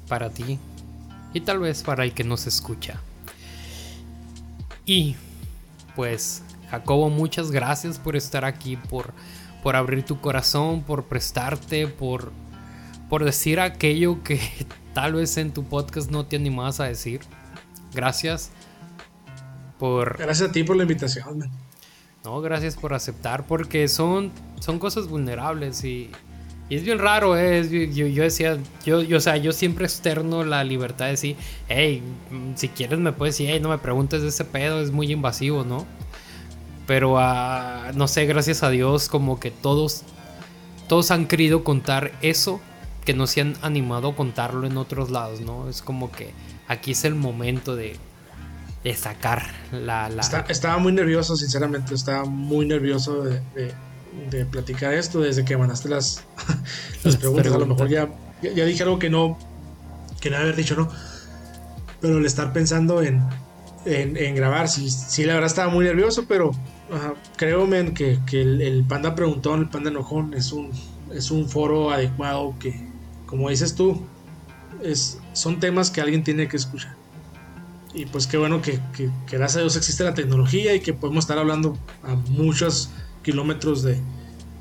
para 0.08 0.30
ti 0.30 0.58
y 1.32 1.40
tal 1.40 1.58
vez 1.58 1.82
para 1.82 2.04
el 2.04 2.12
que 2.12 2.24
nos 2.24 2.46
escucha. 2.46 3.00
Y 4.86 5.16
pues 5.96 6.42
Jacobo, 6.70 7.10
muchas 7.10 7.50
gracias 7.50 7.98
por 7.98 8.16
estar 8.16 8.44
aquí, 8.44 8.76
por, 8.76 9.12
por 9.62 9.76
abrir 9.76 10.04
tu 10.04 10.20
corazón, 10.20 10.82
por 10.82 11.04
prestarte, 11.04 11.86
por 11.86 12.32
por 13.10 13.24
decir 13.24 13.58
aquello 13.60 14.22
que 14.22 14.40
tal 14.94 15.14
vez 15.14 15.36
en 15.36 15.52
tu 15.52 15.64
podcast 15.64 16.10
no 16.10 16.24
te 16.24 16.36
animabas 16.36 16.80
a 16.80 16.84
decir. 16.84 17.20
Gracias 17.92 18.50
por... 19.78 20.16
Gracias 20.16 20.48
a 20.48 20.52
ti 20.52 20.62
por 20.62 20.76
la 20.76 20.84
invitación. 20.84 21.50
No, 22.24 22.40
gracias 22.40 22.76
por 22.76 22.94
aceptar 22.94 23.46
porque 23.46 23.88
son, 23.88 24.30
son 24.60 24.78
cosas 24.78 25.08
vulnerables 25.08 25.82
y, 25.84 26.12
es 26.76 26.84
bien 26.84 27.00
raro, 27.00 27.36
¿eh? 27.36 27.90
yo, 27.92 28.22
decía, 28.22 28.56
yo, 28.84 29.00
o 29.16 29.20
sea, 29.20 29.36
yo 29.36 29.52
siempre 29.52 29.84
externo 29.84 30.44
la 30.44 30.62
libertad 30.62 31.06
de 31.06 31.10
decir, 31.12 31.36
hey, 31.68 32.02
si 32.54 32.68
quieres 32.68 32.98
me 33.00 33.12
puedes 33.12 33.34
decir, 33.34 33.50
hey, 33.50 33.58
no 33.60 33.68
me 33.68 33.78
preguntes 33.78 34.22
de 34.22 34.28
ese 34.28 34.44
pedo, 34.44 34.80
es 34.80 34.92
muy 34.92 35.10
invasivo, 35.10 35.64
¿no? 35.64 35.86
Pero, 36.86 37.14
uh, 37.14 37.92
no 37.94 38.06
sé, 38.08 38.26
gracias 38.26 38.62
a 38.62 38.70
Dios, 38.70 39.08
como 39.08 39.40
que 39.40 39.50
todos, 39.50 40.02
todos 40.88 41.10
han 41.10 41.26
querido 41.26 41.64
contar 41.64 42.12
eso 42.22 42.60
que 43.04 43.14
no 43.14 43.26
se 43.26 43.40
han 43.40 43.54
animado 43.62 44.10
a 44.10 44.16
contarlo 44.16 44.66
en 44.66 44.76
otros 44.76 45.10
lados, 45.10 45.40
¿no? 45.40 45.68
Es 45.68 45.82
como 45.82 46.12
que 46.12 46.32
aquí 46.68 46.92
es 46.92 47.04
el 47.04 47.16
momento 47.16 47.74
de, 47.74 47.96
de 48.84 48.94
sacar 48.94 49.42
la... 49.72 50.08
estaba 50.48 50.78
muy 50.78 50.92
nervioso, 50.92 51.36
sinceramente, 51.36 51.94
estaba 51.94 52.24
muy 52.24 52.66
nervioso 52.66 53.22
de, 53.22 53.40
platicar 54.50 54.94
esto 54.94 55.20
desde 55.20 55.44
que 55.44 55.56
mandaste 55.56 55.88
las, 55.88 56.24
las 57.04 57.16
preguntas. 57.16 57.52
A 57.52 57.58
lo 57.58 57.66
mejor 57.66 57.88
ya, 57.88 58.08
ya, 58.42 58.64
dije 58.64 58.82
algo 58.82 58.98
que 58.98 59.10
no, 59.10 59.38
que 60.20 60.30
no 60.30 60.36
haber 60.36 60.56
dicho, 60.56 60.76
¿no? 60.76 60.88
Pero 62.00 62.18
el 62.18 62.26
estar 62.26 62.52
pensando 62.52 63.02
en, 63.02 63.22
en, 63.84 64.34
grabar, 64.34 64.68
sí, 64.68 64.90
sí, 64.90 65.24
la 65.24 65.34
verdad 65.34 65.48
estaba 65.50 65.72
muy 65.72 65.84
nervioso, 65.84 66.24
pero 66.26 66.52
creo, 67.36 67.66
men, 67.66 67.94
que, 67.94 68.18
que 68.26 68.42
el, 68.42 68.60
el, 68.62 68.84
Panda 68.84 69.14
Preguntón, 69.14 69.60
el 69.60 69.68
Panda 69.68 69.90
Enojón, 69.90 70.34
es 70.34 70.52
un, 70.52 70.70
es 71.12 71.30
un 71.30 71.48
foro 71.48 71.90
adecuado 71.90 72.54
que, 72.58 72.88
como 73.26 73.50
dices 73.50 73.74
tú, 73.74 74.02
es, 74.82 75.18
son 75.32 75.60
temas 75.60 75.90
que 75.90 76.00
alguien 76.00 76.24
tiene 76.24 76.48
que 76.48 76.56
escuchar. 76.56 76.96
Y 77.92 78.06
pues 78.06 78.26
qué 78.26 78.38
bueno 78.38 78.62
que, 78.62 78.78
que, 78.96 79.10
gracias 79.30 79.56
a 79.56 79.60
Dios 79.60 79.76
existe 79.76 80.04
la 80.04 80.14
tecnología 80.14 80.74
y 80.74 80.80
que 80.80 80.92
podemos 80.92 81.24
estar 81.24 81.38
hablando 81.38 81.76
a 82.04 82.14
muchos 82.14 82.90
kilómetros 83.22 83.82
de, 83.82 84.00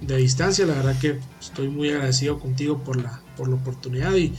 de 0.01 0.17
distancia. 0.17 0.65
La 0.65 0.73
verdad 0.73 0.97
que 0.99 1.19
estoy 1.39 1.69
muy 1.69 1.89
agradecido 1.89 2.39
contigo 2.39 2.79
por 2.79 3.01
la, 3.01 3.21
por 3.37 3.49
la 3.49 3.55
oportunidad 3.55 4.13
y, 4.15 4.33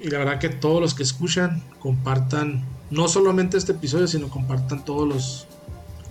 y 0.00 0.08
la 0.08 0.18
verdad 0.18 0.38
que 0.38 0.48
todos 0.48 0.80
los 0.80 0.94
que 0.94 1.02
escuchan 1.02 1.62
compartan 1.78 2.64
no 2.90 3.08
solamente 3.08 3.56
este 3.56 3.72
episodio, 3.72 4.06
sino 4.08 4.28
compartan 4.28 4.84
todos 4.84 5.08
los, 5.08 5.46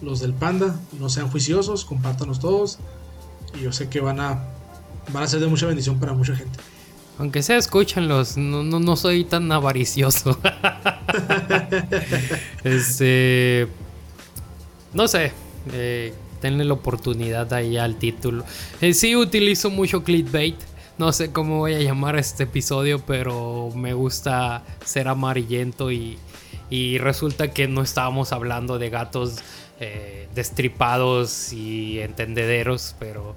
los 0.02 0.20
del 0.20 0.34
Panda. 0.34 0.80
No 1.00 1.10
sean 1.10 1.30
juiciosos, 1.30 1.86
compártanos 1.86 2.40
todos. 2.40 2.80
Y 3.60 3.64
yo 3.64 3.72
sé 3.72 3.90
que 3.90 4.00
van 4.00 4.20
a, 4.20 4.46
van 5.12 5.24
a 5.24 5.28
ser 5.28 5.40
de 5.40 5.48
mucha 5.48 5.66
bendición 5.66 6.00
para 6.00 6.14
mucha 6.14 6.36
gente. 6.36 6.60
Aunque 7.18 7.44
sea, 7.44 7.58
escúchanlos. 7.58 8.38
No, 8.38 8.64
no, 8.64 8.80
no 8.80 8.96
soy 8.96 9.26
tan 9.26 9.52
avaricioso. 9.52 10.40
este. 12.64 13.68
No 14.94 15.08
sé. 15.08 15.34
Eh, 15.74 16.14
tenle 16.40 16.66
la 16.66 16.74
oportunidad 16.74 17.54
ahí 17.54 17.78
al 17.78 17.96
título. 17.96 18.44
Eh, 18.82 18.94
sí, 18.94 19.16
utilizo 19.16 19.70
mucho 19.70 20.04
clickbait. 20.04 20.56
No 20.98 21.14
sé 21.14 21.32
cómo 21.32 21.60
voy 21.60 21.76
a 21.76 21.80
llamar 21.80 22.18
este 22.18 22.44
episodio, 22.44 23.00
pero 23.06 23.70
me 23.76 23.94
gusta 23.94 24.64
ser 24.84 25.08
amarillento 25.08 25.92
y, 25.92 26.18
y 26.70 26.98
resulta 26.98 27.52
que 27.52 27.68
no 27.68 27.82
estábamos 27.82 28.34
hablando 28.34 28.80
de 28.80 28.90
gatos 28.90 29.38
eh, 29.80 30.28
destripados 30.36 31.54
y 31.54 32.02
entendederos, 32.02 32.96
pero 33.00 33.36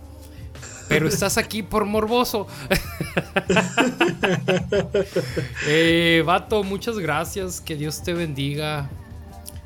pero 0.89 1.09
estás 1.09 1.39
aquí 1.39 1.63
por 1.63 1.87
morboso. 1.87 2.47
eh, 5.67 6.23
vato, 6.27 6.63
muchas 6.65 6.99
gracias. 6.99 7.63
Que 7.63 7.77
Dios 7.77 8.03
te 8.03 8.13
bendiga. 8.13 8.91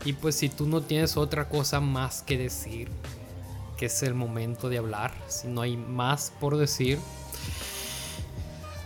Y 0.05 0.12
pues 0.12 0.37
si 0.37 0.49
tú 0.49 0.66
no 0.66 0.82
tienes 0.82 1.16
otra 1.16 1.49
cosa 1.49 1.80
más 1.80 2.22
que 2.22 2.39
decir, 2.39 2.89
que 3.77 3.87
es 3.87 4.03
el 4.03 4.14
momento 4.14 4.68
de 4.68 4.79
hablar. 4.79 5.12
Si 5.29 5.49
no 5.49 5.62
hay 5.62 5.77
más 5.77 6.33
por 6.41 6.57
decir. 6.57 6.99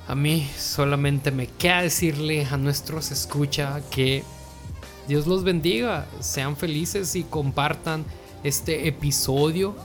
A 0.08 0.14
mí 0.14 0.48
solamente 0.58 1.30
me 1.30 1.46
queda 1.46 1.82
decirle 1.82 2.44
a 2.44 2.56
nuestros 2.56 3.12
escucha 3.12 3.80
que 3.90 4.24
Dios 5.06 5.26
los 5.26 5.44
bendiga, 5.44 6.06
sean 6.18 6.56
felices 6.56 7.14
y 7.14 7.22
compartan 7.22 8.04
este 8.42 8.88
episodio 8.88 9.76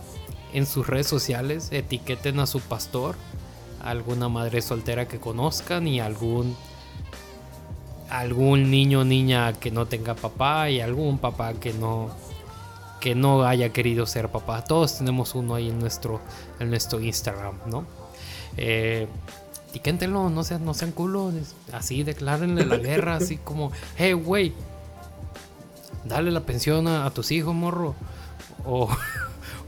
en 0.54 0.66
sus 0.66 0.88
redes 0.88 1.08
sociales, 1.08 1.70
etiqueten 1.72 2.40
a 2.40 2.48
su 2.48 2.60
pastor, 2.60 3.16
a 3.84 3.90
alguna 3.90 4.30
madre 4.30 4.62
soltera 4.62 5.08
que 5.08 5.20
conozcan 5.20 5.88
y 5.88 6.00
algún 6.00 6.56
algún 8.10 8.72
niño 8.72 9.02
o 9.02 9.04
niña 9.04 9.54
que 9.54 9.72
no 9.72 9.88
tenga 9.88 10.16
papá 10.16 10.70
y 10.70 10.80
algún 10.80 11.18
papá 11.18 11.54
que 11.54 11.74
no 11.74 12.10
que 13.06 13.14
no 13.14 13.46
haya 13.46 13.70
querido 13.70 14.08
ser 14.08 14.30
papá. 14.30 14.64
Todos 14.64 14.98
tenemos 14.98 15.36
uno 15.36 15.54
ahí 15.54 15.70
en 15.70 15.78
nuestro 15.78 16.22
en 16.60 16.72
nuestro 16.72 17.00
Instagram, 17.00 17.54
¿no? 17.68 17.86
Eh, 18.58 19.08
no 20.10 20.44
sean, 20.44 20.66
no 20.66 20.74
sean 20.74 20.92
culos, 20.92 21.36
así 21.72 22.02
declárenle 22.02 22.66
la 22.66 22.78
guerra, 22.78 23.18
así 23.18 23.38
como, 23.44 23.72
hey, 23.96 24.14
güey, 24.14 24.54
dale 26.04 26.32
la 26.32 26.40
pensión 26.40 26.88
a, 26.88 27.06
a 27.06 27.12
tus 27.12 27.32
hijos, 27.32 27.54
morro. 27.54 27.94
O, 28.66 28.90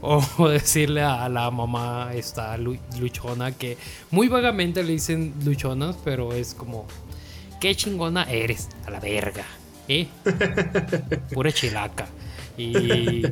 o 0.00 0.48
decirle 0.48 1.02
a 1.02 1.28
la 1.28 1.48
mamá 1.52 2.10
esta 2.14 2.56
luchona 2.56 3.52
que 3.52 3.78
muy 4.10 4.26
vagamente 4.26 4.82
le 4.82 4.94
dicen 4.94 5.32
luchonas, 5.44 5.94
pero 6.04 6.32
es 6.32 6.54
como, 6.54 6.86
qué 7.60 7.72
chingona 7.76 8.24
eres, 8.24 8.68
a 8.84 8.90
la 8.90 8.98
verga, 8.98 9.44
¿eh? 9.86 10.08
Pura 11.32 11.52
chilaca. 11.52 12.08
Y, 12.58 13.22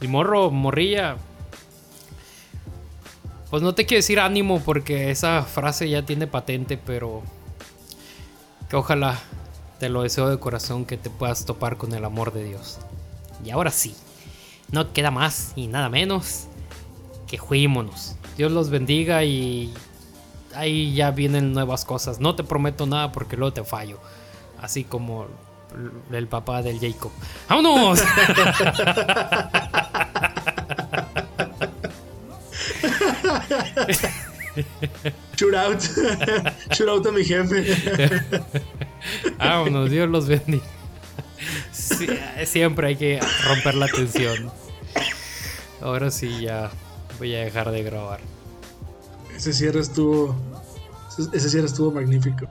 y 0.00 0.08
morro, 0.08 0.50
morrilla. 0.50 1.16
Pues 3.50 3.62
no 3.62 3.74
te 3.74 3.86
quiero 3.86 3.98
decir 3.98 4.20
ánimo 4.20 4.60
porque 4.60 5.10
esa 5.10 5.42
frase 5.42 5.88
ya 5.88 6.04
tiene 6.04 6.26
patente, 6.26 6.76
pero 6.76 7.22
que 8.68 8.76
ojalá 8.76 9.18
te 9.78 9.88
lo 9.88 10.02
deseo 10.02 10.28
de 10.28 10.38
corazón 10.38 10.84
que 10.84 10.96
te 10.96 11.08
puedas 11.08 11.46
topar 11.46 11.76
con 11.76 11.94
el 11.94 12.04
amor 12.04 12.32
de 12.32 12.44
Dios. 12.44 12.78
Y 13.44 13.50
ahora 13.50 13.70
sí. 13.70 13.94
No 14.70 14.92
queda 14.92 15.10
más 15.10 15.52
y 15.56 15.66
nada 15.66 15.88
menos 15.88 16.46
que 17.26 17.38
juímonos. 17.38 18.16
Dios 18.36 18.52
los 18.52 18.68
bendiga 18.68 19.24
y 19.24 19.72
ahí 20.54 20.94
ya 20.94 21.10
vienen 21.10 21.52
nuevas 21.52 21.84
cosas. 21.86 22.20
No 22.20 22.34
te 22.34 22.44
prometo 22.44 22.86
nada 22.86 23.12
porque 23.12 23.36
luego 23.36 23.54
te 23.54 23.64
fallo. 23.64 23.98
Así 24.60 24.84
como 24.84 25.26
el 26.12 26.26
papá 26.26 26.62
del 26.62 26.78
Jacob. 26.80 27.12
¡Vámonos! 27.48 28.00
Shoot 35.36 35.54
out. 35.54 35.80
Shoot 36.72 36.88
out 36.88 37.06
a 37.06 37.12
mi 37.12 37.24
jefe. 37.24 37.76
Vámonos, 39.38 39.90
Dios 39.90 40.08
los 40.08 40.26
bendiga 40.26 40.64
siempre 42.46 42.88
hay 42.88 42.96
que 42.96 43.20
romper 43.46 43.74
la 43.74 43.88
tensión. 43.88 44.50
Ahora 45.80 46.10
sí 46.10 46.42
ya 46.42 46.70
voy 47.18 47.34
a 47.34 47.40
dejar 47.40 47.70
de 47.70 47.82
grabar. 47.82 48.20
Ese 49.34 49.52
cierre 49.52 49.80
estuvo. 49.80 50.36
Ese 51.32 51.48
cierre 51.48 51.66
estuvo 51.66 51.92
magnífico. 51.92 52.48